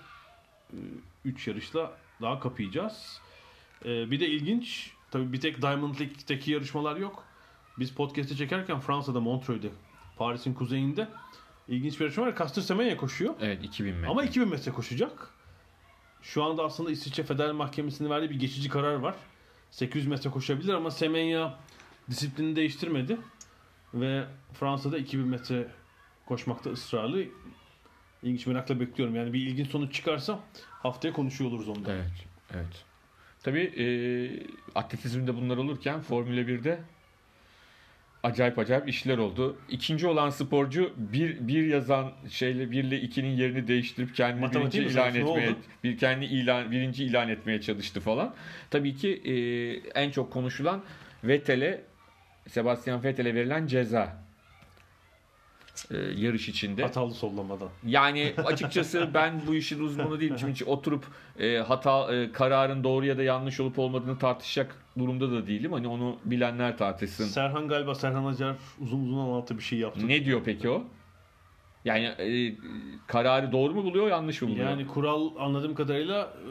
3 1.26 1.48
yarışla 1.48 1.98
daha 2.22 2.40
kapayacağız. 2.40 3.22
Bir 3.86 4.19
de 4.19 4.27
ilginç, 4.27 4.91
tabii 5.11 5.34
bir 5.34 5.41
tek 5.41 5.61
Diamond 5.61 5.99
League'deki 5.99 6.52
yarışmalar 6.52 6.95
yok. 6.95 7.23
Biz 7.80 7.91
podcast'i 7.91 8.38
çekerken 8.38 8.80
Fransa'da 8.80 9.19
Montreux'de, 9.19 9.69
Paris'in 10.18 10.53
kuzeyinde 10.53 11.07
ilginç 11.69 11.99
bir 11.99 12.05
yarışma 12.05 12.25
var. 12.25 12.35
Castor 12.37 12.61
Semenya 12.61 12.97
koşuyor. 12.97 13.35
Evet 13.41 13.63
2000 13.63 13.95
metre. 13.95 14.07
Ama 14.07 14.23
2000 14.23 14.49
metre 14.49 14.71
koşacak. 14.71 15.29
Şu 16.21 16.43
anda 16.43 16.63
aslında 16.63 16.91
İsviçre 16.91 17.23
Federal 17.23 17.53
Mahkemesi'nin 17.53 18.09
verdiği 18.09 18.29
bir 18.29 18.39
geçici 18.39 18.69
karar 18.69 18.95
var. 18.95 19.15
800 19.71 20.07
metre 20.07 20.29
koşabilir 20.29 20.73
ama 20.73 20.91
Semenya 20.91 21.59
disiplini 22.09 22.55
değiştirmedi. 22.55 23.17
Ve 23.93 24.25
Fransa'da 24.53 24.97
2000 24.97 25.27
metre 25.27 25.67
koşmakta 26.25 26.69
ısrarlı. 26.69 27.25
İlginç 28.23 28.47
merakla 28.47 28.79
bekliyorum. 28.79 29.15
Yani 29.15 29.33
bir 29.33 29.47
ilginç 29.47 29.67
sonuç 29.67 29.93
çıkarsa 29.93 30.39
haftaya 30.69 31.13
konuşuyor 31.13 31.51
oluruz 31.51 31.69
onda. 31.69 31.93
Evet, 31.93 32.25
evet. 32.53 32.85
Tabii 33.43 33.61
e, 33.61 33.85
atletizmde 34.75 35.35
bunlar 35.35 35.57
olurken 35.57 36.01
Formula 36.01 36.41
1'de 36.41 36.79
acayip 38.23 38.59
acayip 38.59 38.89
işler 38.89 39.17
oldu. 39.17 39.57
İkinci 39.69 40.07
olan 40.07 40.29
sporcu 40.29 40.93
bir, 40.97 41.47
bir 41.47 41.65
yazan 41.65 42.11
şeyle 42.29 42.71
bir 42.71 42.83
ile 42.83 43.01
ikinin 43.01 43.37
yerini 43.37 43.67
değiştirip 43.67 44.15
kendini 44.15 44.51
birinci 44.51 44.83
ilan 44.83 45.15
etmeye 45.15 45.55
bir 45.83 45.97
kendi 45.97 46.25
ilan 46.25 46.71
birinci 46.71 47.03
ilan 47.03 47.29
etmeye 47.29 47.61
çalıştı 47.61 47.99
falan. 47.99 48.33
Tabii 48.71 48.95
ki 48.95 49.21
e, 49.25 49.33
en 50.01 50.11
çok 50.11 50.33
konuşulan 50.33 50.81
Vettel'e 51.23 51.81
Sebastian 52.47 53.03
Vettel'e 53.03 53.35
verilen 53.35 53.67
ceza. 53.67 54.28
E, 55.91 55.97
yarış 55.97 56.49
içinde. 56.49 56.84
Hatalı 56.84 57.14
sollamadan. 57.14 57.69
Yani 57.85 58.34
açıkçası 58.45 59.10
ben 59.14 59.41
bu 59.47 59.56
işin 59.56 59.84
uzmanı 59.84 60.19
değilim. 60.19 60.39
Şimdi 60.39 60.64
oturup 60.64 61.06
e, 61.39 61.57
hata 61.57 62.15
e, 62.15 62.31
kararın 62.31 62.84
doğru 62.84 63.06
ya 63.06 63.18
da 63.18 63.23
yanlış 63.23 63.60
olup 63.60 63.80
olmadığını 63.80 64.19
tartışacak 64.19 64.76
durumda 64.99 65.31
da 65.31 65.47
değilim. 65.47 65.73
Hani 65.73 65.88
onu 65.88 66.18
bilenler 66.26 66.77
tartışsın. 66.77 67.26
Serhan 67.26 67.68
galiba 67.68 67.95
Serhan 67.95 68.26
Acar 68.26 68.56
uzun 68.81 69.06
uzun 69.06 69.18
anlattı 69.19 69.57
bir 69.57 69.64
şey 69.64 69.80
yaptı. 69.80 70.07
Ne 70.07 70.26
diyor 70.26 70.41
peki 70.45 70.69
o? 70.69 70.84
Yani 71.85 72.06
e, 72.06 72.56
kararı 73.07 73.51
doğru 73.51 73.73
mu 73.73 73.84
buluyor, 73.84 74.07
yanlış 74.07 74.41
mı 74.41 74.49
buluyor? 74.49 74.69
Yani 74.69 74.88
kural 74.88 75.30
anladığım 75.39 75.76
kadarıyla 75.76 76.22
e, 76.23 76.49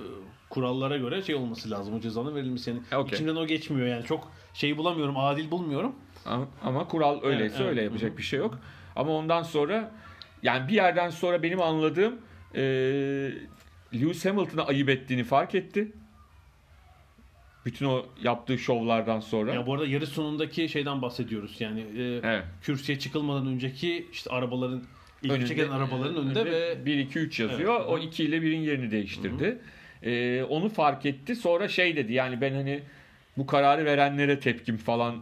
kurallara 0.51 0.97
göre 0.97 1.23
şey 1.23 1.35
olması 1.35 1.71
lazım. 1.71 1.95
O 1.95 2.01
cezanın 2.01 2.35
verilmesi 2.35 2.71
yani. 2.71 2.81
E, 2.93 2.97
okey. 2.97 3.17
İçimden 3.17 3.37
o 3.37 3.47
geçmiyor 3.47 3.87
yani. 3.87 4.05
Çok 4.05 4.33
şeyi 4.55 4.77
bulamıyorum. 4.77 5.17
Adil 5.17 5.51
bulmuyorum. 5.51 5.95
Ama, 6.27 6.47
ama 6.63 6.89
kural 6.89 7.23
öyleyse 7.23 7.45
Evet, 7.45 7.61
evet. 7.61 7.71
öyle 7.71 7.83
yapacak 7.83 8.19
bir 8.19 8.23
şey 8.23 8.39
yok. 8.39 8.59
Ama 8.99 9.13
ondan 9.13 9.43
sonra 9.43 9.91
yani 10.43 10.69
bir 10.69 10.73
yerden 10.75 11.11
sonra 11.11 11.43
benim 11.43 11.61
anladığım 11.63 12.19
e, 12.55 12.61
Lewis 13.95 14.25
Hamilton'a 14.27 14.67
ayıp 14.67 14.89
ettiğini 14.89 15.25
fark 15.25 15.55
etti. 15.55 15.93
Bütün 17.67 17.87
o 17.87 18.07
yaptığı 18.23 18.59
şovlardan 18.59 19.21
sonra. 19.21 19.55
Ya 19.55 19.67
bu 19.67 19.75
arada 19.75 19.87
yarış 19.87 20.09
sonundaki 20.09 20.69
şeyden 20.69 21.03
bahsediyoruz. 21.03 21.61
Yani 21.61 21.81
e, 21.81 22.03
Evet. 22.23 22.45
kürsüye 22.63 22.99
çıkılmadan 22.99 23.47
önceki 23.47 24.07
işte 24.13 24.31
arabaların 24.31 24.83
ilgi 25.23 25.33
Önünde- 25.35 25.47
çeken 25.47 25.69
arabaların 25.69 26.17
önünde 26.17 26.45
ve 26.45 26.87
1 26.87 26.99
2 26.99 27.19
3 27.19 27.41
yazıyor. 27.41 27.77
Evet. 27.81 27.89
O 27.89 27.99
2 27.99 28.25
ile 28.25 28.37
1'in 28.37 28.61
yerini 28.61 28.91
değiştirdi. 28.91 29.59
Ee, 30.03 30.43
onu 30.49 30.69
fark 30.69 31.07
etti. 31.07 31.37
Sonra 31.37 31.69
şey 31.69 31.97
dedi. 31.97 32.13
Yani 32.13 32.41
ben 32.41 32.53
hani 32.55 32.81
bu 33.37 33.47
kararı 33.47 33.85
verenlere 33.85 34.41
tepkim 34.41 34.77
falan 34.77 35.17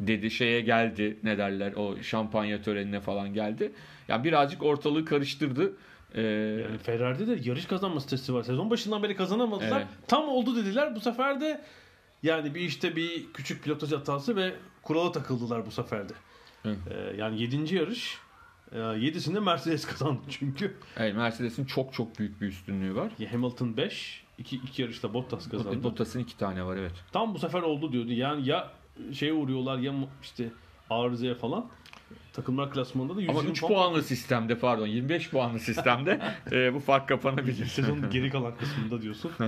dedi. 0.00 0.30
Şeye 0.30 0.60
geldi. 0.60 1.18
Ne 1.22 1.38
derler? 1.38 1.72
O 1.72 2.02
şampanya 2.02 2.62
törenine 2.62 3.00
falan 3.00 3.34
geldi. 3.34 3.72
Yani 4.08 4.24
birazcık 4.24 4.62
ortalığı 4.62 5.04
karıştırdı. 5.04 5.76
Ee, 6.14 6.22
yani 6.22 6.78
Ferrari'de 6.78 7.26
de 7.26 7.48
yarış 7.48 7.66
kazanma 7.66 8.00
stresi 8.00 8.34
var. 8.34 8.42
Sezon 8.42 8.70
başından 8.70 9.02
beri 9.02 9.16
kazanamadılar. 9.16 9.80
Evet. 9.80 9.88
Tam 10.08 10.28
oldu 10.28 10.56
dediler. 10.56 10.96
Bu 10.96 11.00
sefer 11.00 11.40
de 11.40 11.64
yani 12.22 12.54
bir 12.54 12.60
işte 12.60 12.96
bir 12.96 13.32
küçük 13.32 13.64
pilotaj 13.64 13.92
hatası 13.92 14.36
ve 14.36 14.52
kurala 14.82 15.12
takıldılar 15.12 15.66
bu 15.66 15.70
sefer 15.70 16.08
de. 16.08 16.12
Hı. 16.62 16.76
E, 16.90 17.16
yani 17.16 17.42
7. 17.42 17.74
yarış 17.74 18.18
e, 18.72 18.76
7'sinde 18.76 19.40
Mercedes 19.40 19.86
kazandı 19.86 20.20
çünkü. 20.28 20.74
evet, 20.96 21.16
Mercedes'in 21.16 21.64
çok 21.64 21.92
çok 21.92 22.18
büyük 22.18 22.40
bir 22.40 22.46
üstünlüğü 22.46 22.94
var. 22.94 23.12
Hamilton 23.30 23.76
5, 23.76 24.24
2 24.38 24.56
2 24.56 24.82
yarışta 24.82 25.14
Bottas 25.14 25.48
kazandı. 25.48 25.82
Bottas'ın 25.82 26.20
iki 26.20 26.36
tane 26.36 26.64
var 26.64 26.76
evet. 26.76 26.92
Tam 27.12 27.34
bu 27.34 27.38
sefer 27.38 27.62
oldu 27.62 27.92
diyordu. 27.92 28.12
Yani 28.12 28.48
ya 28.48 28.70
şeye 29.12 29.32
uğruyorlar 29.32 29.78
ya 29.78 29.94
işte 30.22 30.48
arızaya 30.90 31.34
falan. 31.34 31.68
Takımlar 32.32 32.72
klasmanında 32.72 33.16
da 33.16 33.20
120 33.20 33.38
Ama 33.38 33.50
3 33.50 33.60
puan. 33.60 33.72
puanlı 33.72 34.02
sistemde 34.02 34.58
pardon 34.58 34.86
25 34.86 35.30
puanlı 35.30 35.58
sistemde 35.60 36.20
e, 36.52 36.74
bu 36.74 36.80
fark 36.80 37.08
kapanabilir. 37.08 37.66
Sezonun 37.66 38.10
geri 38.10 38.30
kalan 38.30 38.56
kısmında 38.56 39.02
diyorsun. 39.02 39.30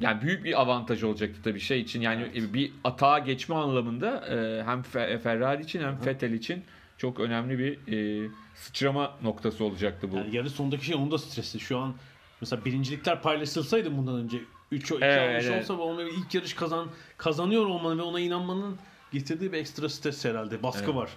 Yani 0.00 0.22
büyük 0.22 0.44
bir 0.44 0.60
avantaj 0.60 1.02
olacaktı 1.02 1.40
tabii 1.44 1.60
şey 1.60 1.80
için. 1.80 2.00
Yani 2.00 2.32
bir 2.54 2.72
atağa 2.84 3.18
geçme 3.18 3.54
anlamında 3.54 4.26
e, 4.26 4.62
hem 4.64 4.80
Fe- 4.80 5.18
Ferrari 5.18 5.62
için 5.62 5.80
hem 5.80 5.98
Vettel 6.06 6.32
için 6.32 6.64
çok 6.98 7.20
önemli 7.20 7.58
bir 7.58 7.92
e, 7.92 8.28
sıçrama 8.54 9.16
noktası 9.22 9.64
olacaktı 9.64 10.12
bu. 10.12 10.16
Yani 10.16 10.36
yarış 10.36 10.52
sonundaki 10.52 10.84
şey 10.84 10.94
onun 10.94 11.10
da 11.10 11.18
stresi. 11.18 11.60
Şu 11.60 11.78
an 11.78 11.94
mesela 12.40 12.64
birincilikler 12.64 13.22
paylaşılsaydı 13.22 13.96
bundan 13.96 14.14
önce 14.14 14.38
3 14.74 14.92
o 14.92 14.96
2 14.96 15.04
Evet, 15.04 15.30
almış 15.30 15.44
evet. 15.46 15.70
olsa 15.70 15.82
olma 15.82 16.02
ilk 16.02 16.34
yarış 16.34 16.54
kazan 16.54 16.88
kazanıyor 17.16 17.66
olmanın 17.66 17.98
ve 17.98 18.02
ona 18.02 18.20
inanmanın 18.20 18.78
getirdiği 19.12 19.52
bir 19.52 19.58
ekstra 19.58 19.88
stres 19.88 20.24
herhalde. 20.24 20.62
Baskı 20.62 20.84
Evet. 20.84 20.94
var 20.94 21.10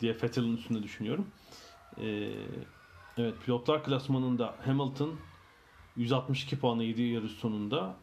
diye 0.00 0.12
Vettel'in 0.22 0.56
üstünde 0.56 0.82
düşünüyorum. 0.82 1.26
Ee, 2.00 2.30
evet 3.18 3.34
pilotlar 3.44 3.84
klasmanında 3.84 4.54
Hamilton 4.64 5.16
162 5.96 6.58
puanla 6.58 6.82
7 6.82 7.02
yarış 7.02 7.32
sonunda 7.32 7.96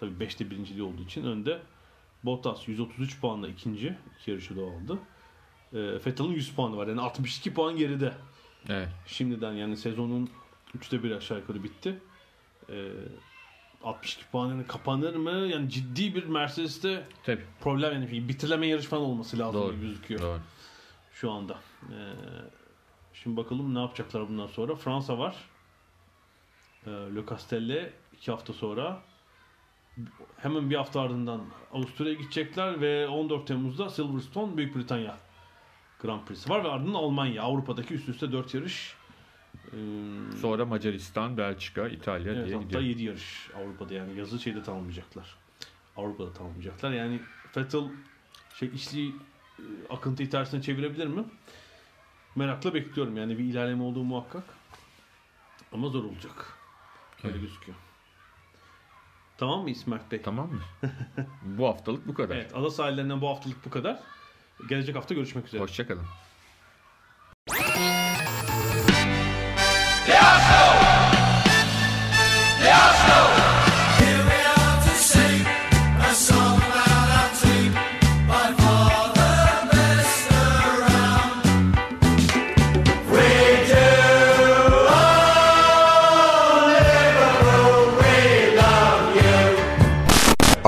tabii 0.00 0.24
5'te 0.24 0.50
birinciliği 0.50 0.82
olduğu 0.82 1.02
için 1.02 1.24
önde. 1.24 1.62
Bottas 2.24 2.68
133 2.68 3.20
puanla 3.20 3.48
ikinci 3.48 3.96
iki 4.20 4.30
yarışı 4.30 4.56
da 4.56 4.60
aldı. 4.62 4.98
Ee, 5.72 5.78
Vettel'in 6.06 6.32
100 6.32 6.50
puanı 6.52 6.76
var. 6.76 6.86
Yani 6.86 7.00
62 7.00 7.54
puan 7.54 7.76
geride. 7.76 8.12
Evet. 8.68 8.88
Şimdiden 9.06 9.52
yani 9.52 9.76
sezonun 9.76 10.30
3'te 10.78 11.02
1 11.02 11.10
aşağı 11.10 11.38
yukarı 11.38 11.64
bitti. 11.64 11.98
Ee, 12.70 12.90
62 13.84 14.24
puan 14.32 14.48
yani 14.48 14.66
kapanır 14.66 15.14
mı? 15.14 15.30
Yani 15.30 15.70
ciddi 15.70 16.14
bir 16.14 16.24
Mercedes'te 16.24 17.06
Tabii. 17.24 17.44
problem 17.60 17.92
yani 17.92 18.28
bitirleme 18.28 18.66
yarış 18.66 18.86
falan 18.86 19.02
olması 19.02 19.38
lazım 19.38 19.60
Doğru. 19.62 19.72
gibi 19.74 19.86
gözüküyor 19.86 20.20
Doğru. 20.20 20.40
şu 21.12 21.30
anda. 21.30 21.58
Ee, 21.82 21.94
şimdi 23.14 23.36
bakalım 23.36 23.74
ne 23.74 23.78
yapacaklar 23.80 24.28
bundan 24.28 24.46
sonra. 24.46 24.74
Fransa 24.74 25.18
var. 25.18 25.36
Ee, 26.86 26.90
Le 26.90 27.26
Castell'le 27.30 27.90
2 28.16 28.30
hafta 28.30 28.52
sonra 28.52 29.02
hemen 30.36 30.70
bir 30.70 30.76
hafta 30.76 31.00
ardından 31.00 31.40
Avusturya'ya 31.72 32.18
gidecekler 32.18 32.80
ve 32.80 33.08
14 33.08 33.46
Temmuz'da 33.46 33.88
Silverstone 33.90 34.56
Büyük 34.56 34.76
Britanya 34.76 35.16
Grand 36.02 36.24
Prix'si 36.26 36.50
var 36.50 36.64
ve 36.64 36.68
ardından 36.68 36.94
Almanya. 36.94 37.42
Avrupa'daki 37.42 37.94
üst 37.94 38.08
üste 38.08 38.32
4 38.32 38.54
yarış. 38.54 38.94
Ee, 39.72 40.36
Sonra 40.40 40.66
Macaristan, 40.66 41.36
Belçika, 41.36 41.88
İtalya 41.88 42.32
Evet 42.32 42.46
diye 42.46 42.54
hatta 42.54 42.64
gidiyor. 42.66 42.82
7 42.82 43.02
yarış 43.02 43.50
Avrupa'da 43.56 43.94
yani 43.94 44.18
yazı 44.18 44.38
şeyde 44.38 44.62
tamamlayacaklar. 44.62 45.36
Avrupa'da 45.96 46.32
tamamlayacaklar. 46.32 46.90
Yani 46.92 47.20
Vettel 47.56 47.82
şey 48.54 48.70
işli 48.74 49.08
e, 49.08 49.62
akıntıyı 49.90 50.30
tersine 50.30 50.62
çevirebilir 50.62 51.06
mi? 51.06 51.24
Merakla 52.36 52.74
bekliyorum. 52.74 53.16
Yani 53.16 53.38
bir 53.38 53.44
ilerleme 53.44 53.82
olduğu 53.82 54.04
muhakkak. 54.04 54.44
Ama 55.72 55.88
zor 55.88 56.04
olacak. 56.04 56.52
Öyle 57.24 57.32
Evet. 57.32 57.40
gözüküyor. 57.40 57.78
Tamam 59.38 59.62
mı 59.62 59.70
İsmet 59.70 60.10
Bey? 60.12 60.22
Tamam 60.22 60.50
mı? 60.52 60.60
bu 61.42 61.66
haftalık 61.66 62.08
bu 62.08 62.14
kadar. 62.14 62.36
Evet, 62.36 62.56
ada 62.56 62.70
sahillerinden 62.70 63.20
bu 63.20 63.28
haftalık 63.28 63.64
bu 63.64 63.70
kadar. 63.70 64.00
Gelecek 64.68 64.96
hafta 64.96 65.14
görüşmek 65.14 65.46
üzere. 65.46 65.62
Hoşçakalın. 65.62 66.04